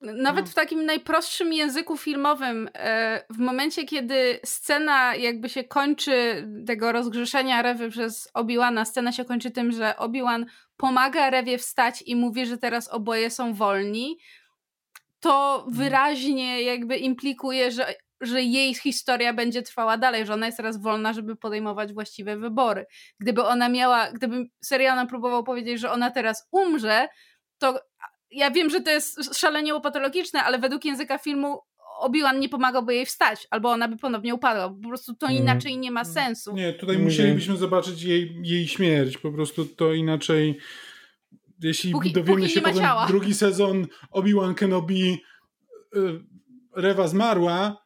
nawet 0.01 0.45
no. 0.45 0.51
w 0.51 0.53
takim 0.53 0.85
najprostszym 0.85 1.53
języku 1.53 1.97
filmowym, 1.97 2.69
e, 2.73 3.25
w 3.29 3.37
momencie, 3.37 3.85
kiedy 3.85 4.39
scena 4.45 5.15
jakby 5.15 5.49
się 5.49 5.63
kończy 5.63 6.47
tego 6.67 6.91
rozgrzeszenia 6.91 7.61
Rewy 7.61 7.89
przez 7.89 8.29
Obi-Wana, 8.33 8.85
scena 8.85 9.11
się 9.11 9.25
kończy 9.25 9.51
tym, 9.51 9.71
że 9.71 9.95
Obi-Wan 9.97 10.45
pomaga 10.77 11.29
Rewie 11.29 11.57
wstać 11.57 12.03
i 12.05 12.15
mówi, 12.15 12.45
że 12.45 12.57
teraz 12.57 12.87
oboje 12.87 13.29
są 13.29 13.53
wolni, 13.53 14.17
to 15.19 15.55
mhm. 15.55 15.73
wyraźnie 15.73 16.61
jakby 16.61 16.97
implikuje, 16.97 17.71
że, 17.71 17.95
że 18.25 18.41
jej 18.41 18.75
historia 18.75 19.33
będzie 19.33 19.61
trwała 19.61 19.97
dalej, 19.97 20.25
że 20.25 20.33
ona 20.33 20.45
jest 20.45 20.57
teraz 20.57 20.81
wolna, 20.81 21.13
żeby 21.13 21.35
podejmować 21.35 21.93
właściwe 21.93 22.37
wybory. 22.37 22.85
Gdyby 23.19 23.43
ona 23.43 23.69
miała, 23.69 24.11
gdyby 24.11 24.45
serial 24.63 24.95
nam 24.95 25.07
próbował 25.07 25.43
powiedzieć, 25.43 25.79
że 25.79 25.91
ona 25.91 26.11
teraz 26.11 26.47
umrze, 26.51 27.07
to 27.57 27.79
ja 28.31 28.51
wiem, 28.51 28.69
że 28.69 28.81
to 28.81 28.91
jest 28.91 29.39
szalenie 29.39 29.81
patologiczne, 29.81 30.43
ale 30.43 30.59
według 30.59 30.85
języka 30.85 31.17
filmu 31.17 31.59
Obi-Wan 31.99 32.39
nie 32.39 32.49
pomagałby 32.49 32.95
jej 32.95 33.05
wstać, 33.05 33.47
albo 33.51 33.71
ona 33.71 33.87
by 33.87 33.97
ponownie 33.97 34.35
upadła. 34.35 34.69
Po 34.69 34.87
prostu 34.87 35.15
to 35.15 35.25
mhm. 35.25 35.43
inaczej 35.43 35.77
nie 35.77 35.91
ma 35.91 36.05
sensu. 36.05 36.55
Nie, 36.55 36.73
tutaj 36.73 36.97
musielibyśmy 36.97 37.57
zobaczyć 37.57 38.03
jej, 38.03 38.39
jej 38.43 38.67
śmierć. 38.67 39.17
Po 39.17 39.31
prostu 39.31 39.65
to 39.65 39.93
inaczej. 39.93 40.57
Jeśli 41.61 41.91
póki, 41.91 42.11
dowiemy 42.11 42.41
póki 42.41 42.53
się 42.53 42.61
potem 42.61 42.85
drugi 43.07 43.33
sezon 43.33 43.87
Obi-Wan 44.11 44.55
Kenobi 44.55 45.23
y, 45.95 46.19
Rewa 46.75 47.07
zmarła, 47.07 47.82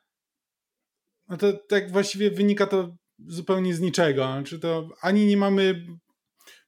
no 1.29 1.37
to 1.37 1.53
tak 1.53 1.91
właściwie 1.91 2.31
wynika 2.31 2.67
to 2.67 2.95
zupełnie 3.27 3.73
z 3.73 3.79
niczego. 3.79 4.41
Czy 4.45 4.59
to 4.59 4.89
ani 5.01 5.25
nie 5.25 5.37
mamy 5.37 5.85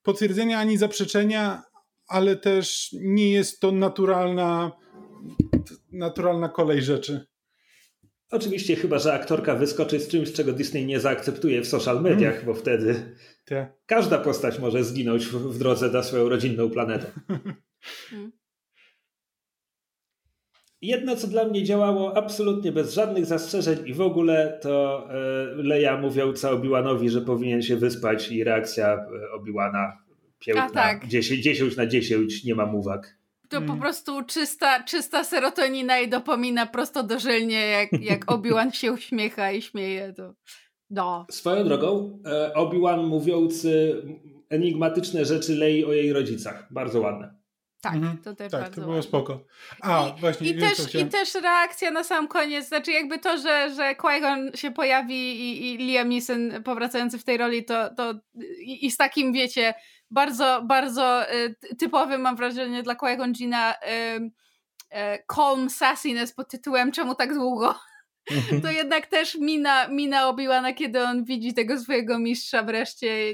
potwierdzenia, 0.03 0.59
ani 0.59 0.77
zaprzeczenia, 0.77 1.63
ale 2.07 2.35
też 2.35 2.89
nie 3.01 3.31
jest 3.31 3.59
to 3.59 3.71
naturalna, 3.71 4.71
naturalna 5.91 6.49
kolej 6.49 6.81
rzeczy. 6.81 7.25
Oczywiście, 8.31 8.75
chyba 8.75 8.99
że 8.99 9.13
aktorka 9.13 9.55
wyskoczy 9.55 9.99
z 9.99 10.07
czymś, 10.07 10.33
czego 10.33 10.53
Disney 10.53 10.85
nie 10.85 10.99
zaakceptuje 10.99 11.61
w 11.61 11.67
social 11.67 12.01
mediach, 12.01 12.33
mm. 12.33 12.45
bo 12.45 12.53
wtedy 12.53 13.15
Te. 13.45 13.73
każda 13.85 14.17
postać 14.17 14.59
może 14.59 14.83
zginąć 14.83 15.25
w, 15.25 15.35
w 15.35 15.57
drodze 15.57 15.89
na 15.89 16.03
swoją 16.03 16.29
rodzinną 16.29 16.69
planetę. 16.69 17.11
Mm. 18.13 18.38
Jedno, 20.81 21.15
co 21.15 21.27
dla 21.27 21.45
mnie 21.45 21.63
działało 21.63 22.17
absolutnie 22.17 22.71
bez 22.71 22.93
żadnych 22.93 23.25
zastrzeżeń 23.25 23.77
i 23.85 23.93
w 23.93 24.01
ogóle, 24.01 24.59
to 24.61 25.07
e, 25.09 25.15
Leia 25.55 25.97
mówiąca 25.97 26.51
Obi-Wanowi, 26.51 27.09
że 27.09 27.21
powinien 27.21 27.61
się 27.61 27.75
wyspać 27.75 28.31
i 28.31 28.43
reakcja 28.43 28.93
e, 28.93 29.31
Obi-Wana 29.35 29.97
piękna. 30.39 30.69
tak. 30.69 31.07
10, 31.07 31.43
10 31.43 31.77
na 31.77 31.85
10, 31.85 32.43
nie 32.43 32.55
mam 32.55 32.75
uwag. 32.75 33.17
To 33.49 33.57
po 33.57 33.63
mm. 33.63 33.79
prostu 33.79 34.23
czysta, 34.23 34.83
czysta 34.83 35.23
serotonina 35.23 35.99
i 35.99 36.09
dopomina 36.09 36.65
prosto 36.65 37.03
dożylnie, 37.03 37.67
jak, 37.67 37.89
jak 38.01 38.25
Obi-Wan 38.33 38.71
się 38.71 38.91
uśmiecha 38.91 39.51
i 39.51 39.61
śmieje. 39.61 40.13
To... 40.13 40.33
No. 40.89 41.25
Swoją 41.29 41.63
drogą, 41.63 42.19
e, 42.25 42.53
Obi-Wan 42.53 43.03
mówiący 43.03 44.01
enigmatyczne 44.49 45.25
rzeczy 45.25 45.55
Lei 45.55 45.85
o 45.85 45.93
jej 45.93 46.13
rodzicach. 46.13 46.67
Bardzo 46.71 47.01
ładne. 47.01 47.38
Tak, 47.81 47.95
mhm. 47.95 48.17
to 48.17 48.35
też 48.35 48.51
tak, 48.51 48.61
bardzo 48.61 48.81
to 48.81 48.87
było 48.87 49.01
spoko. 49.01 49.39
A, 49.81 50.07
I, 50.07 50.19
właśnie. 50.19 50.49
I 50.49 50.59
też, 50.59 50.95
I 50.95 51.05
też 51.05 51.35
reakcja 51.35 51.91
na 51.91 52.03
sam 52.03 52.27
koniec, 52.27 52.67
znaczy 52.67 52.91
jakby 52.91 53.19
to, 53.19 53.37
że, 53.37 53.73
że 53.75 53.95
Qui-Gon 53.95 54.55
się 54.55 54.71
pojawi 54.71 55.15
i, 55.15 55.73
i 55.73 55.77
Liam 55.77 56.09
Neeson 56.09 56.63
powracający 56.63 57.17
w 57.19 57.23
tej 57.23 57.37
roli, 57.37 57.65
to, 57.65 57.95
to 57.95 58.13
i, 58.59 58.85
i 58.85 58.91
z 58.91 58.97
takim, 58.97 59.33
wiecie, 59.33 59.73
bardzo, 60.11 60.61
bardzo 60.65 61.33
y, 61.33 61.55
typowym, 61.75 62.21
mam 62.21 62.35
wrażenie, 62.35 62.83
dla 62.83 62.95
Qui-Gon 62.95 63.33
Jina 63.33 63.73
y, 63.73 63.77
y, 63.77 65.23
calm 65.35 65.69
sassiness 65.69 66.33
pod 66.33 66.49
tytułem 66.49 66.91
Czemu 66.91 67.15
tak 67.15 67.33
długo? 67.33 67.75
Mhm. 68.31 68.61
To 68.61 68.71
jednak 68.71 69.07
też 69.07 69.35
mina, 69.35 69.87
mina 69.87 70.27
Obi-Wana, 70.27 70.73
kiedy 70.73 71.03
on 71.03 71.23
widzi 71.23 71.53
tego 71.53 71.79
swojego 71.79 72.19
mistrza 72.19 72.63
wreszcie 72.63 73.33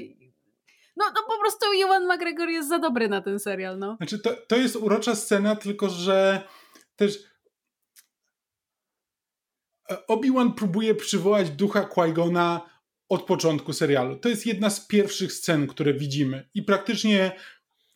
no, 0.96 1.04
no 1.14 1.22
po 1.26 1.40
prostu 1.40 1.66
Ewan 1.84 2.06
McGregor 2.06 2.48
jest 2.48 2.68
za 2.68 2.78
dobry 2.78 3.08
na 3.08 3.20
ten 3.20 3.38
serial, 3.38 3.78
no. 3.78 3.96
Znaczy 3.96 4.18
to, 4.18 4.36
to 4.48 4.56
jest 4.56 4.76
urocza 4.76 5.14
scena, 5.14 5.56
tylko 5.56 5.88
że 5.88 6.42
też 6.96 7.18
e, 9.90 10.06
Obi-Wan 10.08 10.54
próbuje 10.54 10.94
przywołać 10.94 11.50
ducha 11.50 11.82
Qui-Gona 11.82 12.60
od 13.08 13.22
początku 13.22 13.72
serialu. 13.72 14.16
To 14.16 14.28
jest 14.28 14.46
jedna 14.46 14.70
z 14.70 14.86
pierwszych 14.86 15.32
scen, 15.32 15.66
które 15.66 15.94
widzimy 15.94 16.48
i 16.54 16.62
praktycznie 16.62 17.32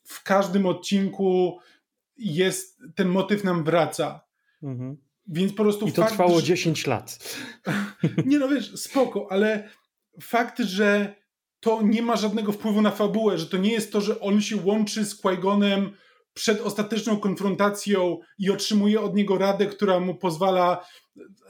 w 0.04 0.22
każdym 0.22 0.66
odcinku 0.66 1.58
jest, 2.16 2.82
ten 2.94 3.08
motyw 3.08 3.44
nam 3.44 3.64
wraca. 3.64 4.20
Mhm. 4.62 4.96
Więc 5.26 5.52
po 5.52 5.62
prostu 5.62 5.88
I 5.88 5.92
to 5.92 6.02
fakt, 6.02 6.12
trwało 6.12 6.40
że... 6.40 6.46
10 6.46 6.86
lat. 6.86 7.18
Nie 8.26 8.38
no 8.38 8.48
wiesz, 8.48 8.80
spoko, 8.80 9.26
ale 9.30 9.70
fakt, 10.22 10.58
że 10.58 11.19
to 11.60 11.82
nie 11.82 12.02
ma 12.02 12.16
żadnego 12.16 12.52
wpływu 12.52 12.82
na 12.82 12.90
fabułę, 12.90 13.38
że 13.38 13.46
to 13.46 13.56
nie 13.56 13.72
jest 13.72 13.92
to, 13.92 14.00
że 14.00 14.20
on 14.20 14.42
się 14.42 14.56
łączy 14.56 15.04
z 15.04 15.22
Qui-Gonem 15.22 15.90
przed 16.34 16.60
ostateczną 16.60 17.16
konfrontacją 17.16 18.18
i 18.38 18.50
otrzymuje 18.50 19.00
od 19.00 19.14
niego 19.14 19.38
radę, 19.38 19.66
która 19.66 20.00
mu 20.00 20.14
pozwala 20.14 20.86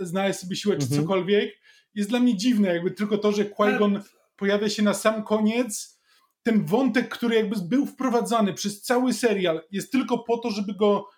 znaleźć 0.01 0.39
sobie 0.39 0.57
siłę 0.57 0.77
czy 0.77 0.83
mhm. 0.83 1.03
cokolwiek, 1.03 1.55
jest 1.95 2.09
dla 2.09 2.21
mnie 2.21 2.37
dziwne, 2.37 2.69
jakby 2.69 2.91
tylko 2.91 3.19
to, 3.19 3.33
że 3.33 3.45
Qui-Gon 3.45 4.01
pojawia 4.37 4.69
się 4.69 4.83
na 4.83 4.95
sam 4.95 5.25
koniec, 5.25 6.01
ten 6.43 6.67
wątek, 6.67 7.09
który 7.09 7.37
jakby 7.37 7.57
był 7.69 7.87
wprowadzany 7.87 8.55
przez 8.55 8.83
cały 8.83 9.13
serial, 9.13 9.63
jest 9.71 9.93
tylko 9.93 10.19
po 10.19 10.39
to, 10.39 10.51
żeby 10.51 10.75
go 10.75 11.09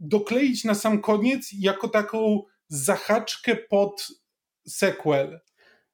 dokleić 0.00 0.64
na 0.64 0.74
sam 0.74 1.00
koniec 1.00 1.48
jako 1.52 1.88
taką 1.88 2.42
zahaczkę 2.68 3.56
pod 3.56 4.08
sequel. 4.68 5.40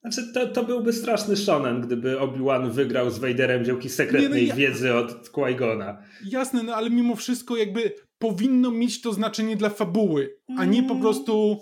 Znaczy, 0.05 0.33
to, 0.33 0.47
to 0.47 0.65
byłby 0.65 0.93
straszny 0.93 1.37
shonen, 1.37 1.81
gdyby 1.81 2.17
Obi-Wan 2.21 2.71
wygrał 2.71 3.11
z 3.11 3.19
Vaderem 3.19 3.65
dzięki 3.65 3.89
sekretnej 3.89 4.43
nie, 4.43 4.49
no 4.49 4.49
ja... 4.49 4.55
wiedzy 4.55 4.95
od 4.95 5.29
Qui-Gona. 5.29 5.97
Jasne, 6.25 6.63
no 6.63 6.75
ale 6.75 6.91
mimo 6.91 7.17
wszystko 7.17 7.57
jakby 7.57 7.93
powinno 8.19 8.71
mieć 8.71 9.01
to 9.01 9.13
znaczenie 9.13 9.57
dla 9.57 9.71
fabuły, 9.71 10.37
a 10.59 10.65
nie 10.65 10.83
po 10.83 10.91
mm. 10.91 11.03
prostu 11.03 11.61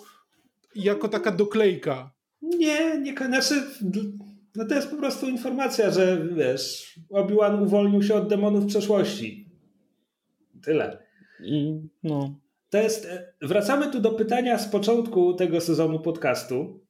jako 0.74 1.08
taka 1.08 1.32
doklejka. 1.32 2.10
Nie, 2.42 2.98
nie, 2.98 3.14
znaczy 3.26 3.54
no 4.56 4.66
to 4.66 4.74
jest 4.74 4.90
po 4.90 4.96
prostu 4.96 5.28
informacja, 5.28 5.90
że 5.90 6.28
wiesz, 6.36 6.94
Obi-Wan 7.10 7.62
uwolnił 7.62 8.02
się 8.02 8.14
od 8.14 8.28
demonów 8.28 8.66
przeszłości. 8.66 9.48
Tyle. 10.64 10.98
I 11.44 11.80
no. 12.02 12.34
To 12.70 12.78
jest, 12.78 13.08
wracamy 13.42 13.90
tu 13.90 14.00
do 14.00 14.10
pytania 14.10 14.58
z 14.58 14.68
początku 14.68 15.34
tego 15.34 15.60
sezonu 15.60 16.00
podcastu 16.00 16.81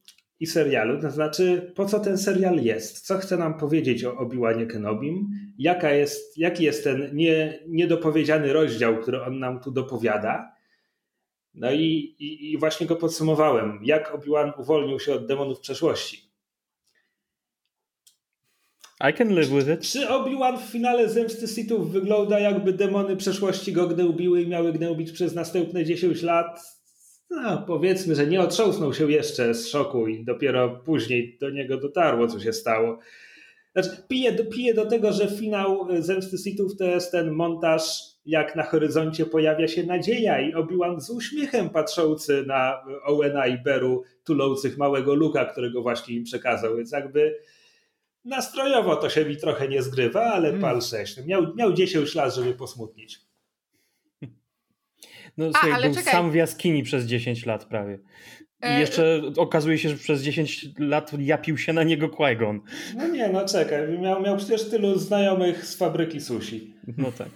i 0.43 0.47
serialu, 0.47 1.01
to 1.01 1.11
znaczy 1.11 1.73
po 1.75 1.87
co 1.87 2.01
ten 2.01 2.19
serial 2.19 2.57
jest, 2.57 3.07
co 3.07 3.19
chce 3.19 3.37
nam 3.37 3.59
powiedzieć 3.59 4.05
o 4.05 4.17
Obi-Wanie 4.17 4.67
Kenobim, 4.67 5.29
jaka 5.59 5.91
jest, 5.91 6.39
jaki 6.39 6.65
jest 6.65 6.85
ten 6.85 7.11
nie, 7.17 7.59
niedopowiedziany 7.67 8.53
rozdział, 8.53 8.99
który 8.99 9.23
on 9.23 9.39
nam 9.39 9.61
tu 9.61 9.71
dopowiada. 9.71 10.53
No 11.55 11.73
i, 11.73 12.17
i, 12.19 12.53
i 12.53 12.59
właśnie 12.59 12.87
go 12.87 12.97
podsumowałem, 12.97 13.81
jak 13.85 14.15
Obi-Wan 14.15 14.53
uwolnił 14.59 15.01
się 15.01 15.15
od 15.15 15.27
demonów 15.27 15.61
przeszłości. 15.61 16.33
I 19.11 19.13
can 19.13 19.35
live 19.35 19.51
with 19.51 19.69
it. 19.69 19.81
Czy 19.81 20.09
Obi-Wan 20.09 20.59
w 20.59 20.71
finale 20.71 21.09
Zemsty 21.09 21.49
Sithów 21.49 21.93
wygląda 21.93 22.39
jakby 22.39 22.73
demony 22.73 23.17
przeszłości 23.17 23.73
go 23.73 23.89
gnębiły 23.89 24.43
i 24.43 24.49
miały 24.49 24.73
gnębić 24.73 25.13
przez 25.13 25.35
następne 25.35 25.85
10 25.85 26.23
lat? 26.23 26.82
No, 27.33 27.65
powiedzmy, 27.67 28.15
że 28.15 28.27
nie 28.27 28.41
otrząsnął 28.41 28.95
się 28.95 29.13
jeszcze 29.13 29.55
z 29.55 29.69
szoku 29.69 30.07
i 30.07 30.25
dopiero 30.25 30.71
później 30.85 31.39
do 31.41 31.51
niego 31.51 31.77
dotarło, 31.77 32.27
co 32.27 32.41
się 32.41 32.53
stało. 32.53 32.99
Znaczy, 33.73 33.91
piję 34.09 34.33
do, 34.33 34.45
piję 34.45 34.75
do 34.75 34.87
tego, 34.87 35.13
że 35.13 35.29
finał 35.29 35.89
Zemsty 35.99 36.39
Sithów 36.39 36.77
to 36.77 36.85
jest 36.85 37.13
ten 37.13 37.31
montaż, 37.31 38.03
jak 38.27 38.57
na 38.57 38.63
horyzoncie 38.63 39.27
pojawia 39.27 39.69
się 39.69 39.83
nadzieja 39.83 40.41
i 40.41 40.55
Obi-Wan 40.55 41.01
z 41.01 41.11
uśmiechem 41.11 41.71
patrzący 41.71 42.45
na 42.47 42.85
Owena 43.05 43.47
i 43.47 43.59
Beru 43.59 44.03
tulących 44.25 44.79
małego 44.79 45.15
Luka, 45.15 45.45
którego 45.45 45.83
właśnie 45.83 46.17
im 46.17 46.25
przekazał, 46.25 46.77
więc 46.77 46.93
jakby 46.93 47.39
nastrojowo 48.25 48.97
to 48.97 49.11
się 49.11 49.25
mi 49.25 49.37
trochę 49.37 49.69
nie 49.69 49.83
zgrywa, 49.83 50.25
ale 50.25 50.49
mm. 50.49 50.61
pal 50.61 50.83
6. 50.83 51.27
Miał, 51.27 51.55
miał 51.55 51.73
10 51.73 52.15
lat, 52.15 52.35
żeby 52.35 52.55
posmutnić. 52.55 53.32
No 55.37 55.47
A, 55.55 55.61
słuchaj, 55.61 55.83
był 55.83 55.95
czekaj. 55.95 56.13
sam 56.13 56.31
w 56.31 56.35
jaskini 56.35 56.83
przez 56.83 57.05
10 57.05 57.47
lat 57.47 57.65
prawie. 57.65 57.99
I 58.63 58.67
e... 58.67 58.81
jeszcze 58.81 59.23
okazuje 59.37 59.79
się, 59.79 59.89
że 59.89 59.97
przez 59.97 60.23
10 60.23 60.67
lat 60.79 61.13
japił 61.19 61.59
się 61.59 61.73
na 61.73 61.83
niego 61.83 62.09
qui 62.09 62.37
-Gon. 62.37 62.61
No 62.97 63.09
nie, 63.09 63.29
no 63.29 63.47
czekaj. 63.49 63.99
Miał, 63.99 64.23
miał 64.23 64.37
przecież 64.37 64.71
tylu 64.71 64.99
znajomych 64.99 65.67
z 65.67 65.77
fabryki 65.77 66.21
sushi. 66.21 66.75
No 66.99 67.13
tak. 67.13 67.29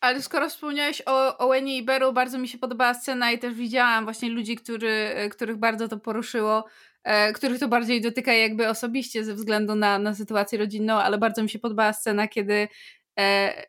Ale 0.00 0.22
skoro 0.22 0.48
wspomniałeś 0.48 1.02
o 1.06 1.38
Owenie 1.38 1.76
i 1.76 1.82
Beru, 1.82 2.12
bardzo 2.12 2.38
mi 2.38 2.48
się 2.48 2.58
podobała 2.58 2.94
scena 2.94 3.32
i 3.32 3.38
też 3.38 3.54
widziałam 3.54 4.04
właśnie 4.04 4.28
ludzi, 4.28 4.56
który, 4.56 5.14
których 5.30 5.56
bardzo 5.56 5.88
to 5.88 5.98
poruszyło, 5.98 6.64
e, 7.04 7.32
których 7.32 7.60
to 7.60 7.68
bardziej 7.68 8.00
dotyka 8.00 8.32
jakby 8.32 8.68
osobiście 8.68 9.24
ze 9.24 9.34
względu 9.34 9.74
na, 9.74 9.98
na 9.98 10.14
sytuację 10.14 10.58
rodzinną, 10.58 10.94
ale 10.94 11.18
bardzo 11.18 11.42
mi 11.42 11.48
się 11.48 11.58
podobała 11.58 11.92
scena, 11.92 12.28
kiedy 12.28 12.68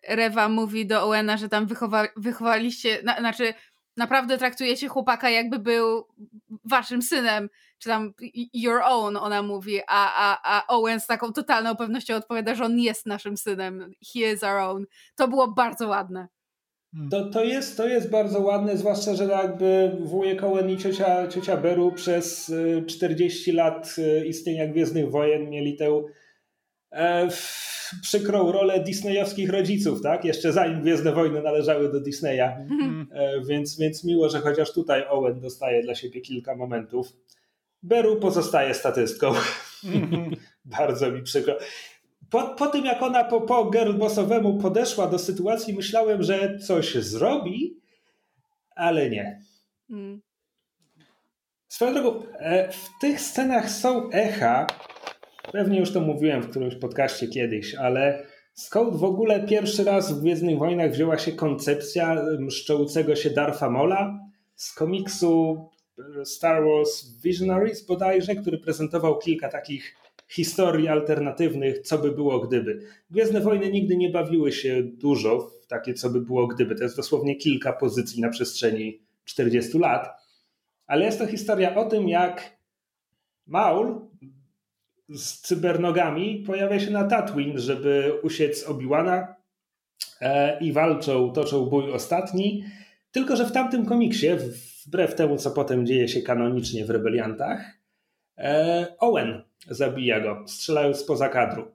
Rewa 0.08 0.50
mówi 0.50 0.86
do 0.86 1.04
Owena, 1.04 1.38
że 1.38 1.50
tam 1.50 1.68
wychowa, 1.68 2.08
wychowaliście, 2.16 3.00
na, 3.04 3.20
znaczy 3.20 3.54
naprawdę 3.98 4.38
traktujecie 4.38 4.88
chłopaka 4.88 5.30
jakby 5.30 5.60
był 5.60 6.08
waszym 6.66 7.02
synem, 7.02 7.50
czy 7.80 7.89
tam 7.89 8.14
your 8.54 8.82
own, 8.84 9.18
ona 9.18 9.43
mówi, 9.43 9.80
a, 9.88 10.14
a, 10.16 10.58
a 10.58 10.68
Owen 10.68 11.00
z 11.00 11.08
taką 11.08 11.34
totalną 11.34 11.76
pewnością 11.76 12.16
odpowiada, 12.16 12.56
że 12.56 12.66
on 12.66 12.80
jest 12.80 13.06
naszym 13.06 13.38
synem, 13.38 13.91
he 14.14 14.34
is 14.34 14.43
our 14.43 14.58
own. 14.58 14.86
To 15.16 15.28
było 15.28 15.48
bardzo 15.48 15.88
ładne. 15.88 16.28
Hmm. 16.93 17.10
To, 17.10 17.30
to, 17.30 17.43
jest, 17.43 17.78
to 17.78 17.88
jest 17.88 18.10
bardzo 18.10 18.39
ładne, 18.39 18.78
zwłaszcza, 18.78 19.16
że 19.16 19.26
jakby 19.26 19.98
wujek 20.00 20.43
Owen 20.43 20.70
i 20.70 20.78
ciocia, 20.78 21.28
ciocia 21.28 21.58
Beru 21.58 21.91
przez 21.91 22.54
40 22.88 23.52
y, 23.52 23.54
lat 23.54 23.95
y, 23.98 24.26
istnienia 24.26 24.68
Gwiezdnych 24.68 25.12
Wojen 25.12 25.50
mieli 25.50 25.76
tę 25.76 26.04
e, 26.91 27.28
przykrą 28.02 28.52
rolę 28.52 28.80
disneyowskich 28.80 29.50
rodziców, 29.50 30.02
tak? 30.02 30.26
Jeszcze 30.26 30.54
zanim 30.54 30.82
Gwiezdne 30.82 31.12
Wojny 31.12 31.42
należały 31.42 31.92
do 31.92 32.00
Disneya. 32.00 32.42
Mm. 32.42 33.08
E, 33.12 33.42
więc, 33.42 33.78
więc 33.78 34.04
miło, 34.04 34.30
że 34.30 34.40
chociaż 34.40 34.74
tutaj 34.74 35.04
Owen 35.10 35.40
dostaje 35.40 35.84
dla 35.84 35.96
siebie 35.96 36.22
kilka 36.22 36.56
momentów. 36.56 37.08
Beru 37.84 38.16
pozostaje 38.16 38.74
statystką. 38.74 39.34
Mm. 39.84 40.36
Bardzo 40.66 41.12
mi 41.12 41.24
przykro. 41.24 41.58
Po, 42.30 42.44
po 42.44 42.68
tym, 42.68 42.86
jak 42.86 43.02
ona 43.02 43.24
po, 43.24 43.42
po 43.42 43.70
girlbossowemu 43.72 44.58
podeszła 44.58 45.08
do 45.08 45.20
sytuacji, 45.20 45.74
myślałem, 45.74 46.24
że 46.24 46.60
coś 46.60 46.96
zrobi, 46.96 47.80
ale 48.76 49.10
nie. 49.10 49.42
Mm. 49.90 50.22
Swoją 51.68 51.94
drogą, 51.94 52.24
e, 52.40 52.72
w 52.72 52.90
tych 53.02 53.22
scenach 53.22 53.70
są 53.70 54.10
echa 54.12 54.68
Pewnie 55.52 55.80
już 55.80 55.91
to 55.91 56.02
mówiłem 56.02 56.41
w 56.41 56.50
którymś 56.50 56.76
podcaście 56.76 57.28
kiedyś, 57.28 57.76
ale 57.76 58.24
skąd 58.54 58.95
w 58.95 59.04
ogóle 59.04 59.48
pierwszy 59.48 59.84
raz 59.84 60.12
w 60.12 60.22
Gwiezdnych 60.22 60.58
Wojnach 60.58 60.91
wzięła 60.91 61.18
się 61.18 61.32
koncepcja 61.32 62.24
mszczołcego 62.39 63.16
się 63.16 63.30
Darfa 63.30 63.70
Mola 63.70 64.20
z 64.56 64.74
komiksu 64.74 65.66
Star 66.24 66.64
Wars 66.64 67.22
Visionaries 67.24 67.86
bodajże, 67.86 68.36
który 68.36 68.58
prezentował 68.58 69.18
kilka 69.20 69.50
takich 69.50 69.95
historii 70.28 70.88
alternatywnych, 70.88 71.80
co 71.80 71.98
by 71.98 72.12
było 72.12 72.39
gdyby. 72.39 72.82
Gwiezdne 73.12 73.41
Wojny 73.41 73.72
nigdy 73.72 73.98
nie 73.98 74.10
bawiły 74.10 74.52
się 74.52 74.84
dużo 74.84 75.39
w 75.39 75.68
takie, 75.68 75.93
co 75.93 76.10
by 76.10 76.22
było 76.22 76.48
gdyby. 76.48 76.76
To 76.76 76.84
jest 76.84 76.98
dosłownie 76.98 77.36
kilka 77.36 77.74
pozycji 77.74 78.22
na 78.22 78.30
przestrzeni 78.30 79.00
40 79.26 79.80
lat. 79.80 80.08
Ale 80.88 81.06
jest 81.06 81.20
to 81.20 81.28
historia 81.28 81.76
o 81.76 81.86
tym, 81.86 82.10
jak 82.10 82.58
Maul 83.48 84.07
z 85.10 85.41
cybernogami 85.41 86.43
pojawia 86.47 86.80
się 86.80 86.91
na 86.91 87.03
Tatooine, 87.03 87.60
żeby 87.60 88.20
usiec 88.24 88.68
Obi-Wana 88.68 89.36
e, 90.22 90.60
i 90.60 90.72
walczą, 90.72 91.34
toczą 91.34 91.66
bój 91.66 91.91
ostatni. 91.91 92.64
Tylko, 93.12 93.36
że 93.36 93.45
w 93.45 93.51
tamtym 93.51 93.86
komiksie, 93.86 94.28
wbrew 94.88 95.16
temu, 95.16 95.38
co 95.38 95.51
potem 95.51 95.86
dzieje 95.86 96.08
się 96.08 96.22
kanonicznie 96.22 96.86
w 96.86 96.89
Rebeliantach, 96.89 97.78
e, 98.38 98.88
Owen 98.99 99.41
zabija 99.70 100.20
go, 100.20 100.43
strzelając 100.47 100.97
spoza 100.97 101.30
kadru. 101.30 101.72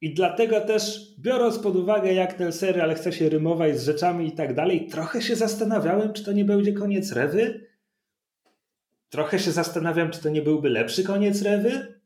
I 0.00 0.14
dlatego 0.14 0.60
też, 0.60 1.14
biorąc 1.18 1.58
pod 1.58 1.76
uwagę, 1.76 2.14
jak 2.14 2.34
ten 2.34 2.52
serial 2.52 2.94
chce 2.94 3.12
się 3.12 3.28
rymować 3.28 3.78
z 3.78 3.84
rzeczami 3.84 4.26
i 4.26 4.32
tak 4.32 4.54
dalej, 4.54 4.86
trochę 4.86 5.22
się 5.22 5.36
zastanawiałem, 5.36 6.12
czy 6.12 6.24
to 6.24 6.32
nie 6.32 6.44
będzie 6.44 6.72
koniec 6.72 7.12
Rewy, 7.12 7.71
Trochę 9.12 9.38
się 9.38 9.52
zastanawiam, 9.52 10.10
czy 10.10 10.22
to 10.22 10.28
nie 10.28 10.42
byłby 10.42 10.70
lepszy 10.70 11.04
koniec 11.04 11.42
Rewy. 11.42 12.00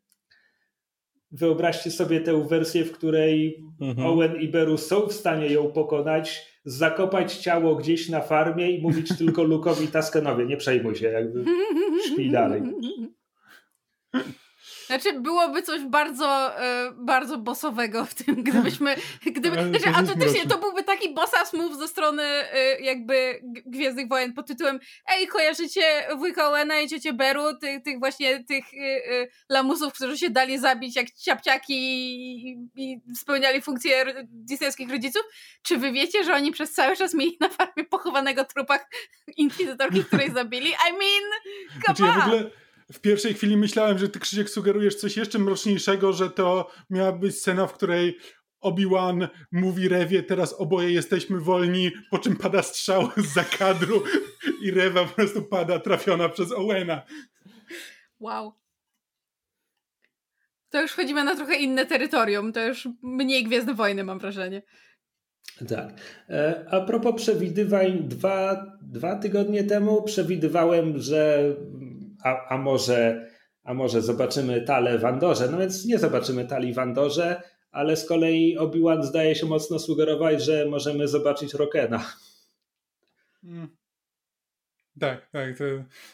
Wyobraźcie 1.31 1.91
sobie 1.91 2.21
tę 2.21 2.49
wersję, 2.49 2.85
w 2.85 2.93
której 2.93 3.65
mhm. 3.81 4.07
Owen 4.07 4.41
i 4.41 4.49
Beru 4.49 4.77
są 4.77 5.07
w 5.07 5.13
stanie 5.13 5.47
ją 5.47 5.73
pokonać, 5.73 6.53
zakopać 6.65 7.37
ciało 7.37 7.75
gdzieś 7.77 8.09
na 8.09 8.21
farmie 8.21 8.71
i 8.71 8.83
mówić 8.83 9.19
tylko 9.19 9.43
Luke'owi 9.43 9.89
Taskenowi, 9.89 10.47
nie 10.47 10.57
przejmuj 10.57 10.95
się, 10.95 11.07
jakby 11.07 11.45
śpi 12.07 12.31
dalej. 12.31 12.63
Znaczy, 14.87 15.21
byłoby 15.21 15.63
coś 15.63 15.85
bardzo, 15.85 16.61
e, 16.61 16.93
bardzo 16.97 17.39
bossowego 17.39 18.05
w 18.05 18.15
tym, 18.15 18.43
gdybyśmy. 18.43 18.97
Gdyby, 19.37 19.69
znaczy, 19.69 19.97
autentycznie 19.97 20.47
to 20.47 20.59
byłby 20.59 20.83
taki 20.83 21.15
bossa 21.15 21.37
move 21.53 21.79
ze 21.79 21.89
strony 21.89 22.23
e, 22.23 22.81
jakby 22.81 23.41
Gwiezdnych 23.67 24.09
Wojen 24.09 24.33
pod 24.33 24.47
tytułem 24.47 24.81
Ej, 25.09 25.27
kojarzycie 25.27 25.83
wujka 26.17 26.49
Owena 26.49 26.81
i 26.81 26.89
ciocię 26.89 27.13
Beru, 27.13 27.57
tych, 27.57 27.83
tych 27.83 27.99
właśnie 27.99 28.45
tych 28.45 28.65
e, 28.75 29.27
lamusów, 29.49 29.93
którzy 29.93 30.19
się 30.19 30.31
dali 30.31 30.59
zabić 30.59 30.97
jak 30.97 31.11
ciapciaki 31.11 31.75
i, 31.75 32.69
i 32.77 33.01
spełniali 33.15 33.63
funkcje 33.63 34.05
disneyskich 34.25 34.91
rodziców? 34.91 35.23
Czy 35.63 35.79
wy 35.79 35.93
wiecie, 35.93 36.25
że 36.25 36.35
oni 36.35 36.53
przez 36.53 36.73
cały 36.73 36.97
czas 36.97 37.15
mieli 37.15 37.37
na 37.41 37.49
farmie 37.49 37.85
pochowanego 37.85 38.45
trupach 38.45 38.89
inkwizytorki, 39.37 40.05
której 40.05 40.31
zabili? 40.31 40.69
I 40.69 40.93
mean, 40.93 41.25
come 41.87 41.97
znaczy, 41.97 42.03
on! 42.03 42.33
Ja 42.33 42.66
w 42.93 43.01
pierwszej 43.01 43.35
chwili 43.35 43.57
myślałem, 43.57 43.99
że 43.99 44.09
ty 44.09 44.21
Krzysiek 44.21 44.51
sugerujesz 44.51 44.97
coś 44.97 45.17
jeszcze 45.17 45.39
mroczniejszego, 45.39 46.13
że 46.13 46.31
to 46.31 46.71
miała 46.91 47.13
być 47.13 47.39
scena, 47.39 47.67
w 47.67 47.73
której 47.73 48.19
Obi-Wan 48.61 49.29
mówi 49.53 49.89
Rewie, 49.89 50.23
teraz 50.23 50.53
oboje 50.53 50.93
jesteśmy 50.93 51.41
wolni, 51.41 51.91
po 52.11 52.19
czym 52.19 52.37
pada 52.37 52.63
strzał 52.63 53.11
za 53.35 53.45
kadru 53.45 54.03
i 54.63 54.71
Rewa 54.71 55.05
po 55.05 55.15
prostu 55.15 55.43
pada 55.43 55.79
trafiona 55.79 56.29
przez 56.29 56.53
Owena. 56.53 57.03
Wow. 58.21 58.53
To 60.71 60.83
już 60.83 60.93
wchodzimy 60.93 61.25
na 61.25 61.37
trochę 61.37 61.57
inne 61.57 61.87
terytorium, 61.87 62.53
to 62.53 62.65
już 62.65 62.89
mniej 63.03 63.45
Gwiezdne 63.45 63.75
Wojny 63.75 64.05
mam 64.05 64.19
wrażenie. 64.19 64.63
Tak. 65.69 65.95
E, 66.29 66.65
a 66.71 66.81
propos 66.81 67.23
przewidywań, 67.23 68.09
dwa, 68.09 68.67
dwa 68.83 69.17
tygodnie 69.17 69.65
temu 69.65 70.03
przewidywałem, 70.03 70.99
że 70.99 71.55
a, 72.25 72.49
a, 72.49 72.59
może, 72.59 73.31
a 73.65 73.75
może 73.75 74.03
zobaczymy 74.03 74.63
talę 74.63 74.99
w 74.99 75.05
Andorze. 75.05 75.49
No 75.51 75.59
więc 75.59 75.85
nie 75.85 75.99
zobaczymy 75.99 76.45
tali 76.47 76.75
w 76.75 76.79
Andorze, 76.79 77.43
ale 77.71 77.97
z 77.97 78.07
kolei 78.07 78.59
Obi-Wan 78.59 79.03
zdaje 79.03 79.35
się 79.35 79.47
mocno 79.47 79.79
sugerować, 79.79 80.45
że 80.45 80.67
możemy 80.67 81.09
zobaczyć 81.09 81.55
Rokena. 81.55 82.13
Hmm. 83.43 83.77
Tak, 85.01 85.31
tak. 85.31 85.59
To 85.59 85.65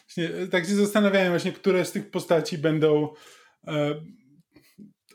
właśnie, 0.05 0.47
tak 0.47 0.65
się 0.65 0.75
zastanawiałem 0.75 1.29
właśnie, 1.29 1.51
które 1.51 1.85
z 1.85 1.91
tych 1.91 2.11
postaci 2.11 2.57
będą 2.57 3.09
e, 3.67 3.95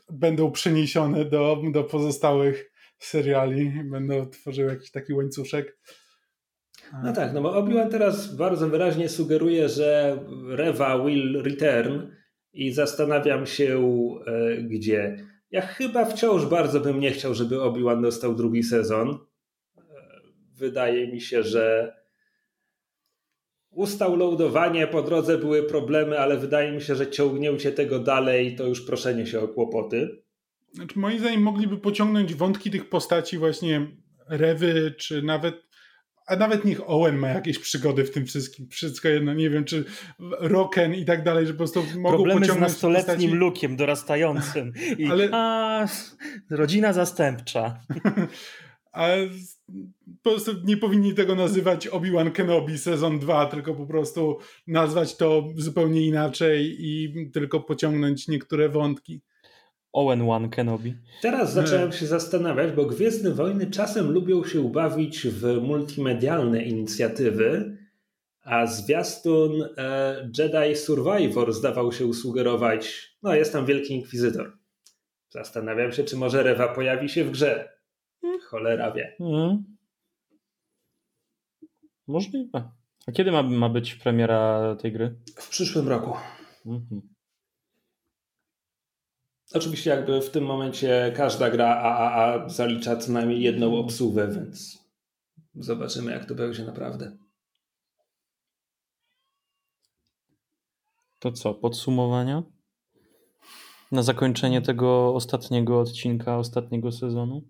będą 0.09 0.51
przeniesione 0.51 1.25
do, 1.25 1.61
do 1.71 1.83
pozostałych 1.83 2.71
seriali, 2.99 3.71
będą 3.91 4.29
tworzyły 4.29 4.69
jakiś 4.69 4.91
taki 4.91 5.13
łańcuszek. 5.13 5.77
No 7.03 7.13
tak, 7.13 7.33
no 7.33 7.41
bo 7.41 7.55
Obi-Wan 7.55 7.89
teraz 7.89 8.35
bardzo 8.35 8.69
wyraźnie 8.69 9.09
sugeruje, 9.09 9.69
że 9.69 10.19
Reva 10.47 11.05
will 11.05 11.43
return 11.43 11.99
i 12.53 12.71
zastanawiam 12.71 13.45
się 13.45 13.79
e, 14.25 14.57
gdzie. 14.61 15.25
Ja 15.51 15.61
chyba 15.61 16.05
wciąż 16.05 16.45
bardzo 16.45 16.79
bym 16.79 16.99
nie 16.99 17.11
chciał, 17.11 17.33
żeby 17.33 17.61
Obi-Wan 17.61 18.01
dostał 18.01 18.35
drugi 18.35 18.63
sezon. 18.63 19.09
E, 19.09 19.81
wydaje 20.55 21.07
mi 21.07 21.21
się, 21.21 21.43
że 21.43 21.95
ustał 23.71 24.15
loadowanie, 24.15 24.87
po 24.87 25.01
drodze 25.01 25.37
były 25.37 25.63
problemy, 25.63 26.19
ale 26.19 26.37
wydaje 26.37 26.71
mi 26.71 26.81
się, 26.81 26.95
że 26.95 27.11
ciągnięcie 27.11 27.71
tego 27.71 27.99
dalej 27.99 28.55
to 28.55 28.67
już 28.67 28.85
proszenie 28.85 29.25
się 29.25 29.39
o 29.39 29.47
kłopoty. 29.47 30.23
Znaczy, 30.73 30.99
moim 30.99 31.19
zdaniem 31.19 31.41
mogliby 31.41 31.77
pociągnąć 31.77 32.35
wątki 32.35 32.71
tych 32.71 32.89
postaci 32.89 33.37
właśnie 33.37 33.87
Rewy, 34.29 34.93
czy 34.97 35.21
nawet 35.21 35.68
a 36.29 36.35
nawet 36.35 36.65
niech 36.65 36.89
Owen 36.89 37.17
ma 37.17 37.27
jakieś 37.27 37.59
przygody 37.59 38.03
w 38.03 38.11
tym 38.11 38.25
wszystkim, 38.25 38.67
wszystko 38.69 39.07
jedno, 39.07 39.33
nie 39.33 39.49
wiem, 39.49 39.65
czy 39.65 39.85
Rocken 40.39 40.95
i 40.95 41.05
tak 41.05 41.23
dalej, 41.23 41.47
że 41.47 41.53
po 41.53 41.57
prostu 41.57 41.83
mogą 41.97 42.17
Problemy 42.17 42.41
pociągnąć 42.41 42.71
z 42.71 42.73
nastoletnim 42.73 43.15
postaci... 43.15 43.27
lukiem 43.27 43.75
dorastającym 43.75 44.73
i 44.97 45.05
Ale... 45.05 45.29
a, 45.31 45.87
rodzina 46.49 46.93
zastępcza. 46.93 47.79
Ale 48.91 49.27
po 50.23 50.29
prostu 50.29 50.51
nie 50.63 50.77
powinni 50.77 51.13
tego 51.13 51.35
nazywać 51.35 51.87
Obi-Wan 51.87 52.31
Kenobi 52.31 52.77
sezon 52.77 53.19
2, 53.19 53.45
tylko 53.45 53.73
po 53.73 53.85
prostu 53.85 54.37
nazwać 54.67 55.17
to 55.17 55.43
zupełnie 55.55 56.07
inaczej 56.07 56.75
i 56.79 57.13
tylko 57.33 57.59
pociągnąć 57.59 58.27
niektóre 58.27 58.69
wątki. 58.69 59.21
Owen 59.93 60.29
One 60.29 60.49
Kenobi. 60.49 60.93
Teraz 61.21 61.53
zacząłem 61.53 61.91
się 61.91 62.05
zastanawiać, 62.05 62.71
bo 62.71 62.85
Gwiezdne 62.85 63.31
Wojny 63.31 63.71
czasem 63.71 64.11
lubią 64.11 64.43
się 64.43 64.61
ubawić 64.61 65.27
w 65.27 65.61
multimedialne 65.61 66.63
inicjatywy, 66.63 67.77
a 68.43 68.65
zwiastun 68.65 69.51
e, 69.77 70.29
Jedi 70.37 70.75
Survivor 70.75 71.53
zdawał 71.53 71.91
się 71.91 72.13
sugerować, 72.13 73.15
no 73.23 73.35
jest 73.35 73.53
tam 73.53 73.65
Wielki 73.65 73.93
Inkwizytor. 73.93 74.57
Zastanawiam 75.29 75.91
się, 75.91 76.03
czy 76.03 76.17
może 76.17 76.43
Rewa 76.43 76.67
pojawi 76.67 77.09
się 77.09 77.23
w 77.23 77.31
grze. 77.31 77.69
Hmm. 78.21 78.39
Cholera 78.41 78.91
wie. 78.91 79.15
Hmm. 79.17 79.63
Możliwe. 82.07 82.71
A 83.07 83.11
kiedy 83.11 83.31
ma, 83.31 83.43
ma 83.43 83.69
być 83.69 83.95
premiera 83.95 84.75
tej 84.75 84.91
gry? 84.91 85.15
W 85.35 85.49
przyszłym 85.49 85.87
roku. 85.87 86.13
Mhm. 86.65 87.01
Oczywiście 89.53 89.89
jakby 89.89 90.21
w 90.21 90.29
tym 90.29 90.45
momencie 90.45 91.13
każda 91.15 91.49
gra 91.49 91.67
AAA 91.67 92.49
zalicza 92.49 92.95
co 92.95 93.11
najmniej 93.11 93.41
jedną 93.41 93.77
obsługę, 93.77 94.27
więc 94.27 94.77
zobaczymy 95.55 96.11
jak 96.11 96.25
to 96.25 96.35
będzie 96.35 96.63
naprawdę. 96.63 97.17
To 101.19 101.31
co, 101.31 101.53
podsumowania? 101.53 102.43
Na 103.91 104.03
zakończenie 104.03 104.61
tego 104.61 105.15
ostatniego 105.15 105.79
odcinka, 105.79 106.37
ostatniego 106.37 106.91
sezonu? 106.91 107.47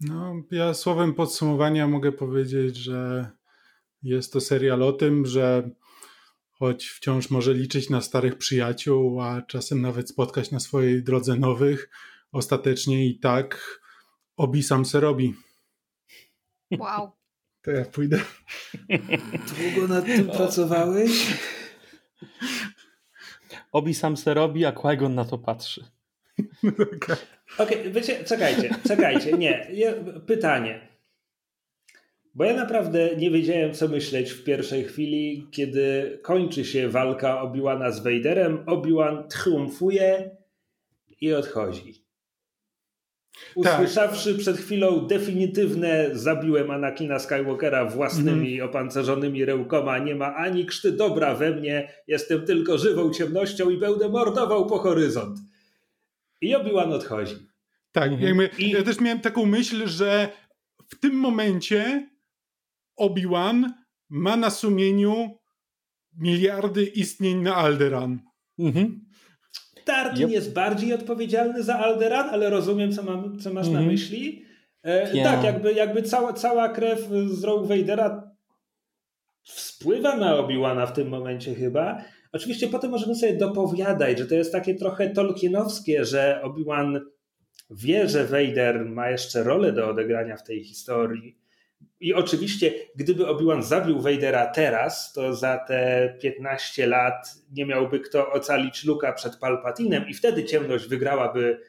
No, 0.00 0.34
ja 0.50 0.74
słowem 0.74 1.14
podsumowania 1.14 1.86
mogę 1.86 2.12
powiedzieć, 2.12 2.76
że 2.76 3.30
jest 4.02 4.32
to 4.32 4.40
serial 4.40 4.82
o 4.82 4.92
tym, 4.92 5.26
że 5.26 5.70
choć 6.60 6.86
wciąż 6.86 7.30
może 7.30 7.54
liczyć 7.54 7.90
na 7.90 8.00
starych 8.00 8.38
przyjaciół, 8.38 9.22
a 9.22 9.42
czasem 9.42 9.80
nawet 9.80 10.08
spotkać 10.08 10.50
na 10.50 10.60
swojej 10.60 11.02
drodze 11.02 11.36
nowych, 11.36 11.90
ostatecznie 12.32 13.06
i 13.06 13.18
tak 13.18 13.80
obi 14.36 14.62
sam 14.62 14.84
se 14.84 15.00
robi. 15.00 15.34
Wow. 16.78 17.10
To 17.62 17.70
ja 17.70 17.84
pójdę. 17.84 18.20
Długo 19.58 19.88
nad 19.88 20.06
tym 20.06 20.26
pracowałeś? 20.28 21.10
Obi 23.72 23.94
sam 23.94 24.16
se 24.16 24.34
robi, 24.34 24.64
a 24.64 24.72
qui 24.72 25.08
na 25.08 25.24
to 25.24 25.38
patrzy. 25.38 25.84
Okej, 27.58 27.80
okay, 27.80 27.90
wiecie, 27.90 28.24
czekajcie, 28.24 28.74
czekajcie, 28.88 29.32
nie, 29.32 29.70
pytanie. 30.26 30.89
Bo 32.34 32.44
ja 32.44 32.54
naprawdę 32.54 33.16
nie 33.16 33.30
wiedziałem, 33.30 33.74
co 33.74 33.88
myśleć 33.88 34.30
w 34.30 34.44
pierwszej 34.44 34.84
chwili, 34.84 35.46
kiedy 35.50 36.18
kończy 36.22 36.64
się 36.64 36.88
walka 36.88 37.42
Obi-Wana 37.42 37.90
z 37.90 38.00
Vaderem. 38.00 38.64
Obi-Wan 38.66 39.28
triumfuje 39.28 40.30
i 41.20 41.32
odchodzi. 41.32 42.10
Usłyszawszy 43.54 44.32
tak. 44.32 44.40
przed 44.40 44.56
chwilą 44.56 45.06
definitywne 45.06 46.10
zabiłem 46.12 46.70
Anakina 46.70 47.18
Skywalkera 47.18 47.84
własnymi 47.84 48.54
mm. 48.54 48.68
opancerzonymi 48.68 49.44
rełkoma, 49.44 49.98
nie 49.98 50.14
ma 50.14 50.34
ani 50.34 50.66
krzty 50.66 50.92
dobra 50.92 51.34
we 51.34 51.50
mnie, 51.50 51.92
jestem 52.06 52.46
tylko 52.46 52.78
żywą 52.78 53.10
ciemnością 53.10 53.70
i 53.70 53.76
będę 53.76 54.08
mordował 54.08 54.66
po 54.66 54.78
horyzont. 54.78 55.38
I 56.40 56.54
Obi-Wan 56.54 56.92
odchodzi. 56.92 57.36
Tak, 57.92 58.12
mhm. 58.12 58.28
jakby, 58.28 58.64
I... 58.64 58.70
ja 58.70 58.82
też 58.82 59.00
miałem 59.00 59.20
taką 59.20 59.46
myśl, 59.46 59.86
że 59.86 60.28
w 60.88 61.00
tym 61.00 61.14
momencie 61.14 62.09
Obi-Wan 62.96 63.72
ma 64.08 64.36
na 64.36 64.50
sumieniu 64.50 65.30
miliardy 66.18 66.84
istnień 66.84 67.42
na 67.42 67.54
Alderan. 67.56 68.20
Mhm. 68.58 69.10
Tarkin 69.84 70.22
yep. 70.22 70.30
jest 70.30 70.52
bardziej 70.52 70.94
odpowiedzialny 70.94 71.62
za 71.62 71.78
Alderan, 71.78 72.28
ale 72.28 72.50
rozumiem, 72.50 72.92
co, 72.92 73.02
mam, 73.02 73.38
co 73.38 73.52
masz 73.52 73.66
mhm. 73.66 73.84
na 73.84 73.92
myśli. 73.92 74.44
E, 74.84 75.14
yeah. 75.14 75.34
Tak, 75.34 75.44
jakby, 75.44 75.72
jakby 75.72 76.02
cała, 76.02 76.32
cała 76.32 76.68
krew 76.68 77.08
z 77.26 77.44
Rogue 77.44 77.66
Vadera 77.66 78.30
wpływa 79.44 80.16
na 80.16 80.36
Obi-Wana 80.36 80.86
w 80.86 80.92
tym 80.92 81.08
momencie 81.08 81.54
chyba. 81.54 82.04
Oczywiście 82.32 82.68
potem 82.68 82.90
możemy 82.90 83.14
sobie 83.14 83.36
dopowiadać, 83.36 84.18
że 84.18 84.26
to 84.26 84.34
jest 84.34 84.52
takie 84.52 84.74
trochę 84.74 85.10
tolkienowskie, 85.10 86.04
że 86.04 86.40
Obi-Wan 86.44 87.00
wie, 87.70 88.08
że 88.08 88.24
Vader 88.24 88.84
ma 88.84 89.10
jeszcze 89.10 89.42
rolę 89.42 89.72
do 89.72 89.88
odegrania 89.88 90.36
w 90.36 90.44
tej 90.44 90.64
historii 90.64 91.38
i 92.00 92.14
oczywiście, 92.14 92.74
gdyby 92.96 93.26
Obi-Wan 93.26 93.62
zabił 93.62 94.00
Vadera 94.00 94.46
teraz, 94.46 95.12
to 95.12 95.34
za 95.34 95.58
te 95.58 96.14
15 96.22 96.86
lat 96.86 97.34
nie 97.52 97.66
miałby 97.66 98.00
kto 98.00 98.32
ocalić 98.32 98.84
Luka 98.84 99.12
przed 99.12 99.36
Palpatinem 99.36 100.08
i 100.08 100.14
wtedy 100.14 100.44
ciemność 100.44 100.86
wygrałaby 100.86 101.60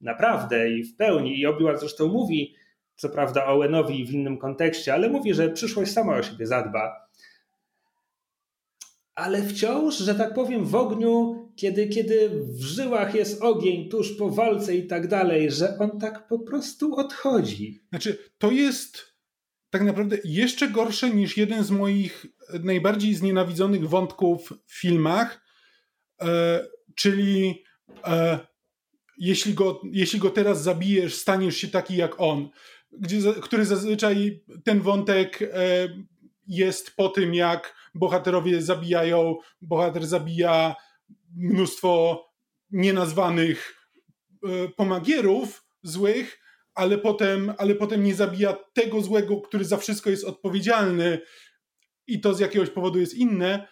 naprawdę 0.00 0.70
i 0.70 0.84
w 0.84 0.96
pełni. 0.96 1.40
I 1.40 1.46
Obi-Wan 1.46 1.78
zresztą 1.78 2.08
mówi, 2.08 2.54
co 2.96 3.08
prawda 3.08 3.46
Owenowi 3.46 4.06
w 4.06 4.10
innym 4.10 4.38
kontekście, 4.38 4.94
ale 4.94 5.08
mówi, 5.08 5.34
że 5.34 5.50
przyszłość 5.50 5.92
sama 5.92 6.16
o 6.16 6.22
siebie 6.22 6.46
zadba. 6.46 7.06
Ale 9.14 9.42
wciąż, 9.42 9.98
że 9.98 10.14
tak 10.14 10.34
powiem, 10.34 10.64
w 10.64 10.74
ogniu, 10.74 11.46
kiedy, 11.56 11.88
kiedy 11.88 12.30
w 12.30 12.62
żyłach 12.62 13.14
jest 13.14 13.42
ogień 13.42 13.88
tuż 13.88 14.16
po 14.16 14.30
walce 14.30 14.74
i 14.74 14.86
tak 14.86 15.08
dalej, 15.08 15.50
że 15.50 15.78
on 15.78 15.98
tak 15.98 16.28
po 16.28 16.38
prostu 16.38 16.94
odchodzi. 16.94 17.80
Znaczy, 17.90 18.18
to 18.38 18.50
jest 18.50 19.15
tak 19.76 19.86
naprawdę 19.86 20.16
jeszcze 20.24 20.68
gorsze 20.68 21.10
niż 21.10 21.36
jeden 21.36 21.64
z 21.64 21.70
moich 21.70 22.26
najbardziej 22.62 23.14
znienawidzonych 23.14 23.88
wątków 23.88 24.52
w 24.66 24.80
filmach, 24.80 25.40
e, 26.20 26.66
czyli 26.94 27.64
e, 28.04 28.38
jeśli, 29.18 29.54
go, 29.54 29.80
jeśli 29.92 30.18
go 30.18 30.30
teraz 30.30 30.62
zabijesz, 30.62 31.14
staniesz 31.14 31.56
się 31.56 31.68
taki 31.68 31.96
jak 31.96 32.20
on, 32.20 32.48
gdzie, 32.92 33.18
który 33.42 33.64
zazwyczaj 33.64 34.44
ten 34.64 34.80
wątek 34.80 35.42
e, 35.42 35.48
jest 36.46 36.96
po 36.96 37.08
tym, 37.08 37.34
jak 37.34 37.74
bohaterowie 37.94 38.62
zabijają, 38.62 39.36
bohater 39.60 40.06
zabija 40.06 40.74
mnóstwo 41.36 42.24
nienazwanych 42.70 43.88
e, 44.44 44.68
pomagierów 44.68 45.64
złych, 45.82 46.45
ale 46.76 46.98
potem, 46.98 47.52
ale 47.58 47.74
potem 47.74 48.04
nie 48.04 48.14
zabija 48.14 48.56
tego 48.72 49.00
złego, 49.00 49.40
który 49.40 49.64
za 49.64 49.76
wszystko 49.76 50.10
jest 50.10 50.24
odpowiedzialny 50.24 51.20
i 52.06 52.20
to 52.20 52.34
z 52.34 52.40
jakiegoś 52.40 52.70
powodu 52.70 52.98
jest 53.00 53.14
inne, 53.14 53.68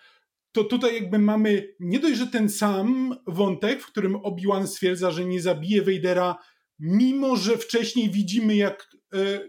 to 0.52 0.64
tutaj 0.64 0.94
jakby 0.94 1.18
mamy 1.18 1.74
nie 1.80 1.98
dość, 1.98 2.18
że 2.18 2.26
ten 2.26 2.48
sam 2.48 3.16
wątek, 3.26 3.82
w 3.82 3.86
którym 3.86 4.16
Obi-Wan 4.16 4.66
stwierdza, 4.66 5.10
że 5.10 5.24
nie 5.24 5.42
zabije 5.42 5.82
Vadera, 5.82 6.36
mimo 6.78 7.36
że 7.36 7.58
wcześniej 7.58 8.10
widzimy, 8.10 8.56
jak 8.56 8.88
e, 9.14 9.40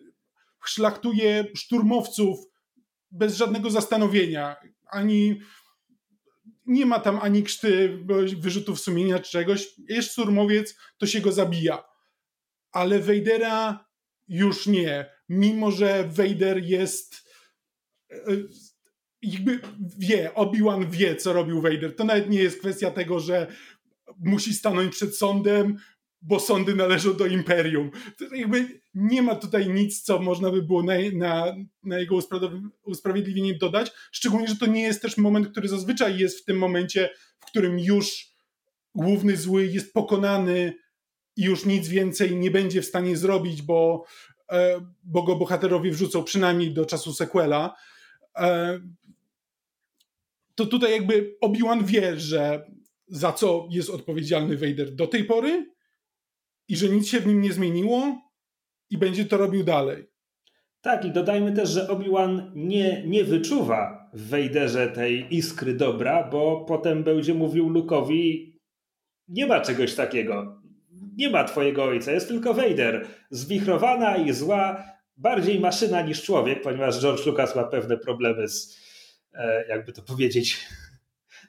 szlachtuje 0.66 1.46
szturmowców 1.56 2.40
bez 3.12 3.38
żadnego 3.38 3.70
zastanowienia, 3.70 4.56
ani 4.92 5.40
nie 6.66 6.86
ma 6.86 7.00
tam 7.00 7.20
ani 7.22 7.44
krzty 7.44 8.00
wyrzutów 8.38 8.80
sumienia 8.80 9.20
czy 9.20 9.32
czegoś. 9.32 9.68
Jest 9.90 10.12
szturmowiec, 10.12 10.76
to 10.98 11.06
się 11.08 11.22
go 11.22 11.32
zabija 11.32 11.95
ale 12.76 13.00
Vadera 13.00 13.86
już 14.28 14.68
nie. 14.68 15.06
Mimo, 15.30 15.72
że 15.72 16.10
Vader 16.12 16.64
jest 16.64 17.30
e, 18.12 18.18
jakby 19.22 19.60
wie, 19.98 20.32
Obi-Wan 20.34 20.90
wie, 20.90 21.16
co 21.16 21.34
robił 21.34 21.62
Vader. 21.62 21.96
To 21.96 22.04
nawet 22.04 22.30
nie 22.30 22.44
jest 22.44 22.60
kwestia 22.60 22.92
tego, 22.92 23.20
że 23.20 23.48
musi 24.18 24.54
stanąć 24.54 24.96
przed 24.96 25.18
sądem, 25.18 25.78
bo 26.22 26.40
sądy 26.40 26.76
należą 26.76 27.14
do 27.14 27.26
imperium. 27.26 27.92
To 28.18 28.36
jakby 28.36 28.82
nie 28.94 29.22
ma 29.22 29.36
tutaj 29.36 29.70
nic, 29.70 30.02
co 30.02 30.20
można 30.20 30.52
by 30.52 30.62
było 30.62 30.84
na, 30.84 30.94
na, 31.14 31.56
na 31.84 32.00
jego 32.00 32.20
usprawiedliwienie 32.84 33.54
dodać, 33.54 33.92
szczególnie, 34.12 34.48
że 34.48 34.56
to 34.56 34.66
nie 34.66 34.82
jest 34.82 35.02
też 35.02 35.18
moment, 35.18 35.48
który 35.48 35.68
zazwyczaj 35.68 36.18
jest 36.18 36.40
w 36.40 36.46
tym 36.46 36.58
momencie, 36.58 37.10
w 37.40 37.46
którym 37.46 37.80
już 37.80 38.36
główny 38.96 39.38
zły 39.38 39.66
jest 39.66 39.94
pokonany 39.94 40.85
i 41.36 41.44
już 41.44 41.66
nic 41.66 41.88
więcej 41.88 42.36
nie 42.36 42.52
będzie 42.52 42.82
w 42.82 42.86
stanie 42.86 43.18
zrobić, 43.18 43.62
bo, 43.62 44.06
e, 44.52 44.82
bo 45.04 45.24
go 45.24 45.36
bohaterowie 45.36 45.92
wrzucą 45.92 46.24
przynajmniej 46.24 46.74
do 46.74 46.86
czasu 46.86 47.14
sequela. 47.14 47.76
E, 48.38 48.80
to 50.56 50.66
tutaj 50.66 50.92
jakby 50.92 51.38
Obi-Wan 51.42 51.86
wie, 51.86 52.20
że 52.20 52.72
za 53.08 53.32
co 53.32 53.68
jest 53.72 53.90
odpowiedzialny 53.90 54.58
Vader 54.58 54.96
do 54.96 55.08
tej 55.08 55.24
pory 55.24 55.72
i 56.68 56.76
że 56.76 56.90
nic 56.90 57.08
się 57.08 57.20
w 57.20 57.28
nim 57.28 57.42
nie 57.42 57.54
zmieniło 57.54 58.22
i 58.90 58.98
będzie 58.98 59.26
to 59.26 59.38
robił 59.38 59.64
dalej. 59.64 60.08
Tak, 60.82 61.06
i 61.06 61.12
dodajmy 61.12 61.52
też, 61.52 61.70
że 61.70 61.88
Obi-Wan 61.88 62.52
nie, 62.56 63.04
nie 63.08 63.24
wyczuwa 63.24 64.10
w 64.14 64.30
Vaderze 64.30 64.88
tej 64.88 65.36
iskry 65.36 65.74
dobra, 65.74 66.30
bo 66.32 66.66
potem 66.68 67.04
będzie 67.04 67.34
mówił 67.34 67.70
Luke'owi 67.70 68.52
nie 69.28 69.48
ma 69.48 69.62
czegoś 69.62 69.96
takiego. 69.96 70.62
Nie 71.16 71.30
ma 71.30 71.44
twojego 71.44 71.84
ojca, 71.84 72.12
jest 72.12 72.28
tylko 72.28 72.54
Vader. 72.54 73.08
Zwichrowana 73.30 74.18
i 74.18 74.34
zła, 74.34 74.84
bardziej 75.18 75.60
maszyna 75.60 76.02
niż 76.02 76.24
człowiek, 76.24 76.62
ponieważ 76.62 77.02
George 77.02 77.26
Lucas 77.26 77.56
ma 77.56 77.64
pewne 77.64 77.98
problemy 77.98 78.48
z, 78.48 78.80
e, 79.34 79.68
jakby 79.68 79.94
to 79.94 80.02
powiedzieć, 80.02 80.58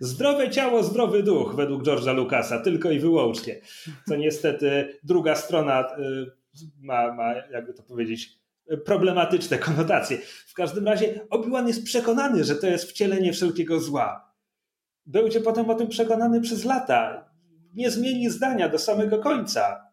Zdrowe 0.01 0.51
ciało, 0.51 0.83
zdrowy 0.83 1.23
duch, 1.23 1.55
według 1.55 1.83
George'a 1.83 2.14
Lucasa, 2.14 2.61
tylko 2.61 2.91
i 2.91 2.99
wyłącznie. 2.99 3.61
Co 4.09 4.17
niestety 4.17 4.99
druga 5.03 5.35
strona 5.35 5.97
y, 5.99 6.31
ma, 6.81 7.12
ma 7.12 7.35
jakby 7.35 7.75
to 7.75 7.83
powiedzieć, 7.83 8.39
problematyczne 8.85 9.59
konotacje. 9.59 10.19
W 10.47 10.55
każdym 10.55 10.87
razie 10.87 11.21
Obi-Wan 11.31 11.67
jest 11.69 11.85
przekonany, 11.85 12.45
że 12.45 12.57
to 12.57 12.67
jest 12.67 12.91
wcielenie 12.91 13.33
wszelkiego 13.33 13.81
zła. 13.81 14.33
Będzie 15.07 15.41
potem 15.41 15.71
o 15.71 15.75
tym 15.75 15.89
przekonany 15.89 16.41
przez 16.41 16.64
lata. 16.64 17.26
Nie 17.75 17.91
zmieni 17.91 18.31
zdania 18.31 18.69
do 18.69 18.79
samego 18.79 19.19
końca. 19.19 19.87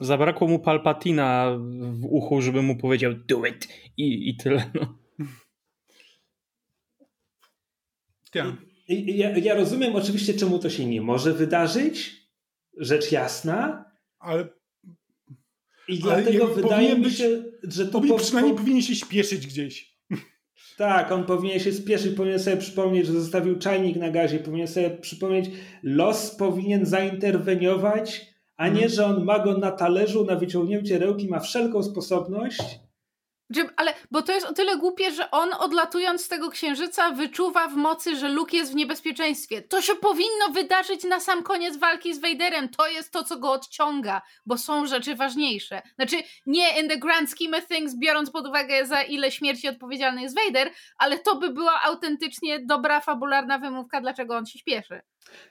Zabrakło 0.00 0.48
mu 0.48 0.58
Palpatina 0.58 1.56
w 1.92 2.04
uchu, 2.04 2.40
żeby 2.42 2.62
mu 2.62 2.76
powiedział 2.76 3.14
do 3.14 3.46
it 3.46 3.68
i, 3.96 4.30
i 4.30 4.36
tyle. 4.36 4.70
No. 4.74 4.98
Ja. 8.34 8.56
Ja, 8.88 9.38
ja 9.38 9.54
rozumiem 9.54 9.96
oczywiście, 9.96 10.34
czemu 10.34 10.58
to 10.58 10.70
się 10.70 10.86
nie 10.86 11.00
może 11.00 11.32
wydarzyć. 11.32 12.28
Rzecz 12.76 13.12
jasna. 13.12 13.84
Ale. 14.18 14.48
I 15.88 15.98
dlatego 15.98 16.46
wydaje 16.46 16.98
mi 16.98 17.10
się, 17.10 17.44
że 17.62 17.86
to. 17.86 18.00
Po, 18.00 18.18
przynajmniej 18.18 18.54
po... 18.54 18.60
powinien 18.60 18.82
się 18.82 18.94
śpieszyć 18.94 19.46
gdzieś. 19.46 19.97
Tak, 20.78 21.12
on 21.12 21.24
powinien 21.24 21.60
się 21.60 21.72
spieszyć, 21.72 22.16
powinien 22.16 22.38
sobie 22.38 22.56
przypomnieć, 22.56 23.06
że 23.06 23.12
zostawił 23.12 23.58
czajnik 23.58 23.96
na 23.96 24.10
gazie, 24.10 24.38
powinien 24.38 24.68
sobie 24.68 24.90
przypomnieć, 24.90 25.50
los 25.82 26.30
powinien 26.30 26.86
zainterweniować, 26.86 28.26
a 28.56 28.68
nie, 28.68 28.72
mhm. 28.72 28.90
że 28.90 29.06
on 29.06 29.24
ma 29.24 29.38
go 29.38 29.58
na 29.58 29.70
talerzu, 29.70 30.24
na 30.24 30.36
wyciągnięcie 30.36 30.98
rełki, 30.98 31.28
ma 31.28 31.40
wszelką 31.40 31.82
sposobność 31.82 32.80
ale, 33.76 33.94
bo 34.10 34.22
to 34.22 34.32
jest 34.32 34.46
o 34.46 34.52
tyle 34.52 34.76
głupie, 34.76 35.12
że 35.12 35.30
on 35.30 35.50
odlatując 35.58 36.24
z 36.24 36.28
tego 36.28 36.50
księżyca 36.50 37.10
wyczuwa 37.10 37.68
w 37.68 37.76
mocy, 37.76 38.16
że 38.16 38.28
Luke 38.28 38.56
jest 38.56 38.72
w 38.72 38.76
niebezpieczeństwie. 38.76 39.62
To 39.62 39.82
się 39.82 39.94
powinno 39.94 40.48
wydarzyć 40.52 41.04
na 41.04 41.20
sam 41.20 41.42
koniec 41.42 41.76
walki 41.76 42.14
z 42.14 42.20
Vaderem. 42.20 42.68
To 42.68 42.88
jest 42.88 43.12
to, 43.12 43.24
co 43.24 43.38
go 43.38 43.52
odciąga, 43.52 44.22
bo 44.46 44.58
są 44.58 44.86
rzeczy 44.86 45.14
ważniejsze. 45.14 45.82
Znaczy, 45.94 46.16
nie 46.46 46.80
in 46.80 46.88
the 46.88 46.96
grand 46.96 47.30
scheme 47.30 47.58
of 47.58 47.66
things, 47.66 47.94
biorąc 47.94 48.30
pod 48.30 48.46
uwagę 48.46 48.86
za 48.86 49.02
ile 49.02 49.30
śmierci 49.30 49.68
odpowiedzialny 49.68 50.22
jest 50.22 50.36
Vader, 50.36 50.70
ale 50.98 51.18
to 51.18 51.36
by 51.36 51.50
była 51.50 51.82
autentycznie 51.82 52.58
dobra, 52.60 53.00
fabularna 53.00 53.58
wymówka, 53.58 54.00
dlaczego 54.00 54.36
on 54.36 54.46
się 54.46 54.58
śpieszy. 54.58 55.00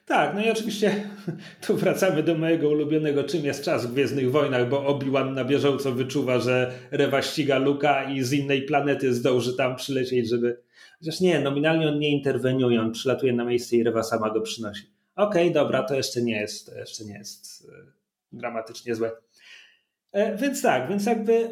Tak, 0.05 0.35
no 0.35 0.41
i 0.41 0.49
oczywiście 0.49 1.09
tu 1.67 1.75
wracamy 1.75 2.23
do 2.23 2.35
mojego 2.35 2.69
ulubionego 2.69 3.23
czym 3.23 3.45
jest 3.45 3.63
czas 3.63 3.85
w 3.85 3.93
Gwiezdnych 3.93 4.31
Wojnach, 4.31 4.69
bo 4.69 4.85
Obi-Wan 4.85 5.33
na 5.33 5.45
bieżąco 5.45 5.91
wyczuwa, 5.91 6.39
że 6.39 6.71
Rewa 6.91 7.21
ściga 7.21 7.57
Luka 7.57 8.03
i 8.03 8.23
z 8.23 8.33
innej 8.33 8.61
planety 8.61 9.13
zdąży 9.13 9.57
tam 9.57 9.75
przylecieć, 9.75 10.29
żeby... 10.29 10.61
Chociaż 10.99 11.19
nie, 11.19 11.39
nominalnie 11.39 11.87
on 11.87 11.99
nie 11.99 12.11
interweniuje, 12.11 12.81
on 12.81 12.91
przylatuje 12.91 13.33
na 13.33 13.45
miejsce 13.45 13.75
i 13.75 13.83
Rewa 13.83 14.03
sama 14.03 14.29
go 14.29 14.41
przynosi. 14.41 14.83
Okej, 15.15 15.43
okay, 15.43 15.53
dobra, 15.53 15.83
to 15.83 15.95
jeszcze 15.95 16.21
nie 16.21 16.41
jest, 16.41 16.75
jeszcze 16.75 17.05
nie 17.05 17.17
jest 17.17 17.69
e, 17.69 17.91
dramatycznie 18.31 18.95
złe. 18.95 19.11
E, 20.11 20.37
więc 20.37 20.61
tak, 20.61 20.89
więc 20.89 21.05
jakby 21.05 21.49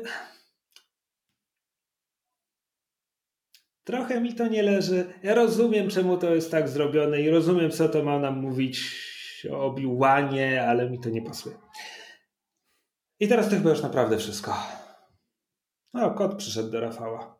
Trochę 3.86 4.22
mi 4.22 4.34
to 4.34 4.48
nie 4.48 4.64
leży. 4.64 5.06
Ja 5.24 5.36
rozumiem, 5.36 5.90
czemu 5.90 6.18
to 6.18 6.36
jest 6.36 6.52
tak 6.52 6.70
zrobione 6.70 7.22
i 7.22 7.30
rozumiem, 7.30 7.72
co 7.72 7.90
to 7.90 8.04
ma 8.04 8.20
nam 8.20 8.40
mówić 8.40 8.96
o 9.52 9.66
Obi-Wanie, 9.66 10.68
ale 10.68 10.90
mi 10.90 11.00
to 11.00 11.10
nie 11.10 11.22
pasuje. 11.22 11.56
I 13.20 13.28
teraz 13.28 13.50
to 13.50 13.56
chyba 13.56 13.70
już 13.70 13.82
naprawdę 13.82 14.18
wszystko. 14.18 14.58
O, 15.94 16.12
kot 16.12 16.36
przyszedł 16.36 16.72
do 16.72 16.80
Rafała. 16.80 17.40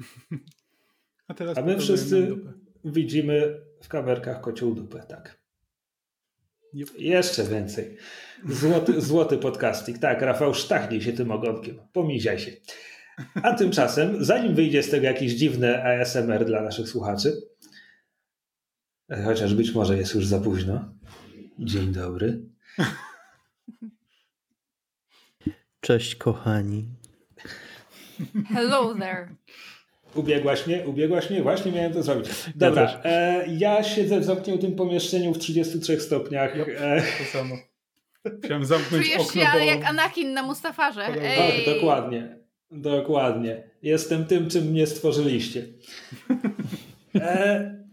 A, 1.28 1.34
teraz 1.34 1.58
A 1.58 1.62
my 1.62 1.78
wszyscy 1.78 2.36
widzimy 2.84 3.60
w 3.82 3.88
kamerkach 3.88 4.40
kocioł 4.40 4.74
dupę, 4.74 5.06
tak. 5.08 5.40
Yep. 6.74 6.88
Jeszcze 6.98 7.44
więcej. 7.44 7.96
Złoty, 8.48 9.00
złoty 9.00 9.38
podcasting. 9.38 9.98
Tak, 9.98 10.22
Rafał 10.22 10.54
sztachnie 10.54 11.00
się 11.00 11.12
tym 11.12 11.30
ogonkiem. 11.30 11.78
Pomiziaj 11.92 12.38
się. 12.38 12.50
A 13.42 13.54
tymczasem, 13.54 14.24
zanim 14.24 14.54
wyjdzie 14.54 14.82
z 14.82 14.90
tego 14.90 15.06
jakiś 15.06 15.32
dziwny 15.32 15.84
ASMR 15.84 16.44
dla 16.44 16.62
naszych 16.62 16.88
słuchaczy, 16.88 17.32
chociaż 19.24 19.54
być 19.54 19.74
może 19.74 19.96
jest 19.96 20.14
już 20.14 20.26
za 20.26 20.40
późno. 20.40 20.94
Dzień 21.58 21.92
dobry. 21.92 22.40
Cześć, 25.80 26.14
kochani. 26.14 26.84
Hello 28.48 28.94
there. 28.94 29.28
Ubiegłaś 30.14 30.66
mnie, 30.66 30.86
ubiegłaś 30.86 31.30
mnie, 31.30 31.42
właśnie 31.42 31.72
miałem 31.72 31.92
to 31.92 32.02
zrobić. 32.02 32.28
Dobra, 32.54 32.82
ja, 32.82 33.00
e, 33.04 33.44
ja 33.58 33.84
siedzę 33.84 34.20
w 34.20 34.24
zamkniętym 34.24 34.76
pomieszczeniu 34.76 35.34
w 35.34 35.38
33 35.38 36.00
stopniach. 36.00 36.56
E, 36.56 37.02
to 37.18 37.24
samo. 37.38 37.54
Chciałem 38.44 38.64
zamknąć 38.64 39.04
Czujesz 39.04 39.20
okno, 39.20 39.42
się 39.42 39.48
bo... 39.52 39.58
jak 39.58 39.84
Anakin 39.84 40.32
na 40.34 40.42
Mustafarze. 40.42 41.06
Tak, 41.06 41.74
dokładnie. 41.74 42.39
Dokładnie. 42.70 43.70
Jestem 43.82 44.26
tym, 44.26 44.50
czym 44.50 44.64
mnie 44.64 44.86
stworzyliście. 44.86 45.66
E, 47.14 47.84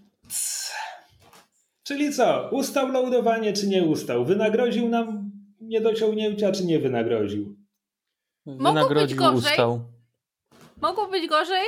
czyli 1.83 2.13
co? 2.13 2.49
Ustał 2.51 2.87
loadowanie, 2.87 3.53
czy 3.53 3.67
nie 3.67 3.83
ustał? 3.83 4.25
Wynagrodził 4.25 4.89
nam 4.89 5.31
niedociągnięcia, 5.61 6.51
czy 6.51 6.65
nie 6.65 6.79
wynagrodził? 6.79 7.55
Mogło 8.45 8.89
być 8.95 9.15
gorzej. 9.15 9.51
Ustał. 9.51 9.81
Mogło 10.81 11.07
być 11.07 11.29
gorzej. 11.29 11.65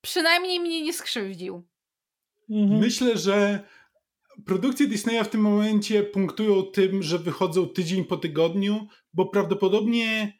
Przynajmniej 0.00 0.60
mnie 0.60 0.82
nie 0.82 0.92
skrzywdził. 0.92 1.62
Mhm. 2.50 2.80
Myślę, 2.80 3.18
że 3.18 3.60
produkcje 4.46 4.86
Disneya 4.86 5.24
w 5.24 5.28
tym 5.28 5.40
momencie 5.40 6.02
punktują 6.02 6.62
tym, 6.62 7.02
że 7.02 7.18
wychodzą 7.18 7.68
tydzień 7.68 8.04
po 8.04 8.16
tygodniu, 8.16 8.86
bo 9.12 9.26
prawdopodobnie 9.26 10.32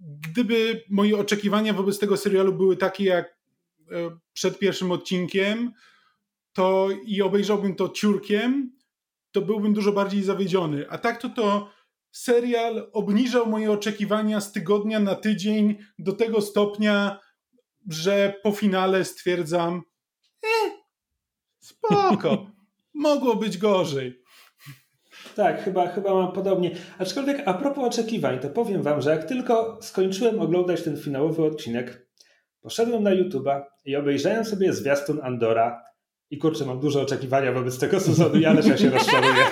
gdyby 0.00 0.84
moje 0.90 1.18
oczekiwania 1.18 1.72
wobec 1.72 1.98
tego 1.98 2.16
serialu 2.16 2.52
były 2.52 2.76
takie 2.76 3.04
jak 3.04 3.26
e, 3.90 4.18
przed 4.32 4.58
pierwszym 4.58 4.92
odcinkiem, 4.92 5.72
to 6.52 6.88
i 7.04 7.22
obejrzałbym 7.22 7.74
to 7.74 7.88
ciurkiem, 7.88 8.72
to 9.32 9.40
byłbym 9.40 9.74
dużo 9.74 9.92
bardziej 9.92 10.22
zawiedziony. 10.22 10.90
A 10.90 10.98
tak 10.98 11.20
to 11.20 11.28
to 11.28 11.70
serial 12.10 12.90
obniżał 12.92 13.46
moje 13.46 13.72
oczekiwania 13.72 14.40
z 14.40 14.52
tygodnia 14.52 15.00
na 15.00 15.14
tydzień 15.14 15.78
do 15.98 16.12
tego 16.12 16.40
stopnia, 16.40 17.20
że 17.88 18.34
po 18.42 18.52
finale 18.52 19.04
stwierdzam, 19.04 19.82
eh, 20.44 20.72
spoko, 21.60 22.50
mogło 22.94 23.36
być 23.36 23.58
gorzej. 23.58 24.22
Tak, 25.38 25.64
chyba, 25.64 25.88
chyba 25.88 26.14
mam 26.14 26.32
podobnie. 26.32 26.70
Aczkolwiek 26.98 27.42
a 27.44 27.54
propos 27.54 27.84
oczekiwań, 27.84 28.38
to 28.38 28.48
powiem 28.48 28.82
wam, 28.82 29.00
że 29.00 29.10
jak 29.10 29.24
tylko 29.24 29.78
skończyłem 29.80 30.40
oglądać 30.40 30.82
ten 30.82 30.96
finałowy 30.96 31.44
odcinek, 31.44 32.08
poszedłem 32.60 33.02
na 33.02 33.10
YouTube'a 33.10 33.62
i 33.84 33.96
obejrzałem 33.96 34.44
sobie 34.44 34.72
zwiastun 34.72 35.20
Andora 35.22 35.84
i 36.30 36.38
kurczę, 36.38 36.64
mam 36.64 36.80
duże 36.80 37.00
oczekiwania 37.02 37.52
wobec 37.52 37.78
tego 37.78 38.00
sezonu, 38.00 38.34
ale 38.48 38.62
ja 38.68 38.76
się 38.76 38.90
rozczaruję. 38.90 39.44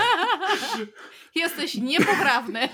Jesteś 1.43 1.75
niepoprawny. 1.75 2.61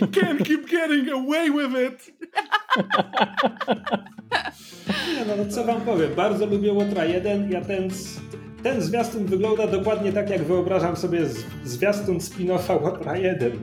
You 0.00 0.06
can't 0.06 0.42
keep 0.44 0.70
getting 0.70 1.08
away 1.12 1.50
with 1.50 1.80
it. 1.86 2.14
Nie 5.18 5.24
no, 5.24 5.36
no 5.36 5.52
co 5.52 5.64
wam 5.64 5.80
powiem, 5.80 6.14
bardzo 6.14 6.46
lubię 6.46 6.72
Łotra 6.72 7.04
1, 7.04 7.52
ja 7.52 7.60
ten 7.60 7.90
ten 8.66 8.82
zwiastun 8.82 9.24
wygląda 9.24 9.66
dokładnie 9.66 10.12
tak, 10.12 10.30
jak 10.30 10.44
wyobrażam 10.44 10.96
sobie 10.96 11.26
zwiastun 11.64 12.18
spin-offa 12.18 12.82
Łotra 12.82 13.16
1. 13.16 13.52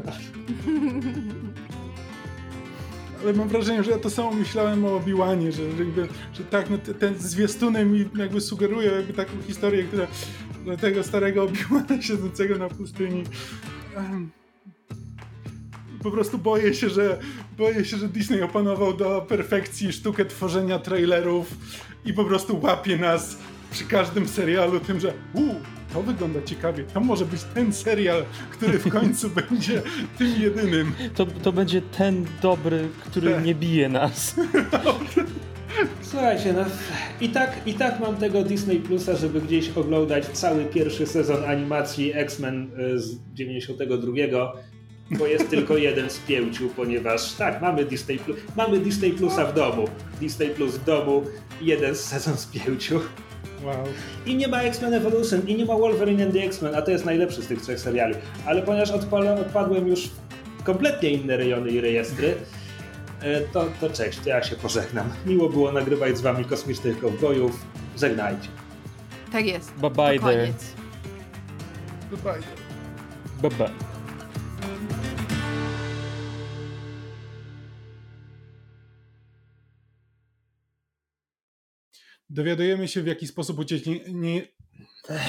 ale 3.23 3.33
mam 3.33 3.47
wrażenie, 3.47 3.83
że 3.83 3.91
ja 3.91 3.99
to 3.99 4.09
samo 4.09 4.31
myślałem 4.31 4.85
o 4.85 4.95
Obi-Wanie, 4.95 5.51
że, 5.51 5.71
że, 5.71 5.83
że 6.33 6.43
tak, 6.43 6.69
no, 6.69 6.77
ten 6.99 7.19
zwiastunem 7.19 7.91
mi 7.91 8.05
jakby 8.15 8.41
sugeruje 8.41 8.91
jakby 8.91 9.13
taką 9.13 9.31
historię, 9.47 9.83
która 9.83 10.07
tego 10.77 11.03
starego 11.03 11.43
Obi-Wana 11.43 12.01
siedzącego 12.01 12.57
na 12.57 12.69
pustyni. 12.69 13.23
Po 16.03 16.11
prostu 16.11 16.37
boję 16.37 16.73
się, 16.73 16.89
że 16.89 17.19
boję 17.57 17.85
się, 17.85 17.97
że 17.97 18.07
Disney 18.07 18.41
opanował 18.41 18.93
do 18.93 19.25
perfekcji 19.29 19.93
sztukę 19.93 20.25
tworzenia 20.25 20.79
trailerów 20.79 21.57
i 22.05 22.13
po 22.13 22.25
prostu 22.25 22.59
łapie 22.61 22.97
nas 22.97 23.37
przy 23.73 23.85
każdym 23.85 24.27
serialu 24.27 24.79
tym, 24.79 24.99
że 24.99 25.13
uu, 25.33 25.55
to 25.93 26.03
wygląda 26.03 26.41
ciekawie, 26.41 26.83
to 26.83 26.99
może 26.99 27.25
być 27.25 27.43
ten 27.43 27.73
serial, 27.73 28.25
który 28.51 28.79
w 28.79 28.89
końcu 28.89 29.29
będzie 29.49 29.81
tym 30.17 30.41
jedynym. 30.41 30.91
To, 31.15 31.25
to 31.25 31.51
będzie 31.51 31.81
ten 31.81 32.25
dobry, 32.41 32.87
który 33.05 33.33
tak. 33.33 33.45
nie 33.45 33.55
bije 33.55 33.89
nas. 33.89 34.35
Słuchajcie, 36.01 36.53
no 36.53 36.65
i 37.21 37.29
tak, 37.29 37.57
i 37.65 37.73
tak 37.73 37.99
mam 37.99 38.17
tego 38.17 38.43
Disney 38.43 38.79
Plusa, 38.79 39.15
żeby 39.15 39.41
gdzieś 39.41 39.69
oglądać 39.69 40.25
cały 40.25 40.65
pierwszy 40.65 41.05
sezon 41.07 41.43
animacji 41.43 42.11
X-Men 42.13 42.71
y, 42.79 42.99
z 42.99 43.17
92, 43.33 44.53
bo 45.11 45.27
jest 45.27 45.49
tylko 45.49 45.77
jeden 45.87 46.09
z 46.09 46.19
pięciu, 46.19 46.69
ponieważ 46.75 47.33
tak, 47.33 47.61
mamy 47.61 47.85
Disney, 47.85 48.19
Plus, 48.19 48.37
mamy 48.55 48.79
Disney 48.79 49.11
Plusa 49.11 49.45
w 49.45 49.53
domu. 49.53 49.87
Disney 50.19 50.49
Plus 50.49 50.75
w 50.75 50.85
domu, 50.85 51.23
jeden 51.61 51.95
sezon 51.95 52.37
z 52.37 52.45
pięciu. 52.45 53.01
Wow. 53.63 53.83
I 54.25 54.35
nie 54.35 54.47
ma 54.47 54.61
X-Men 54.61 54.93
Evolution, 54.93 55.47
i 55.47 55.55
nie 55.55 55.65
ma 55.65 55.75
Wolverine 55.75 56.23
and 56.23 56.33
the 56.33 56.43
X-Men, 56.43 56.75
a 56.75 56.81
to 56.81 56.91
jest 56.91 57.05
najlepszy 57.05 57.41
z 57.41 57.47
tych 57.47 57.61
trzech 57.61 57.79
seriali. 57.79 58.15
Ale 58.45 58.61
ponieważ 58.61 58.91
odpadłem 58.91 59.87
już 59.87 60.09
w 60.59 60.63
kompletnie 60.63 61.09
inne 61.09 61.37
rejony 61.37 61.71
i 61.71 61.81
rejestry, 61.81 62.35
e, 63.21 63.41
to, 63.41 63.65
to 63.81 63.89
cześć, 63.89 64.19
ja 64.25 64.43
się 64.43 64.55
pożegnam. 64.55 65.09
Miło 65.25 65.49
było 65.49 65.71
nagrywać 65.71 66.17
z 66.17 66.21
wami 66.21 66.45
kosmicznych 66.45 66.99
kowbojów. 66.99 67.65
Żegnajcie. 67.97 68.47
Tak 69.31 69.45
jest. 69.45 69.73
Bye 69.73 69.89
bye. 69.89 70.19
To 70.19 70.25
koniec. 70.25 70.73
Bye 72.11 72.19
bye. 72.23 73.49
Bye 73.49 73.57
bye. 73.57 73.92
Dowiadujemy 82.33 82.87
się, 82.87 83.01
w 83.01 83.07
jaki 83.07 83.27
sposób 83.27 83.59
ucieknie... 83.59 83.99
Nie... 84.07 84.47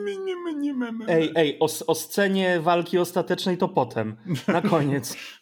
Ej, 1.08 1.32
ej, 1.34 1.58
o, 1.60 1.68
o 1.86 1.94
scenie 1.94 2.60
walki 2.60 2.98
ostatecznej 2.98 3.58
to 3.58 3.68
potem. 3.68 4.16
Na 4.48 4.62
koniec. 4.62 5.16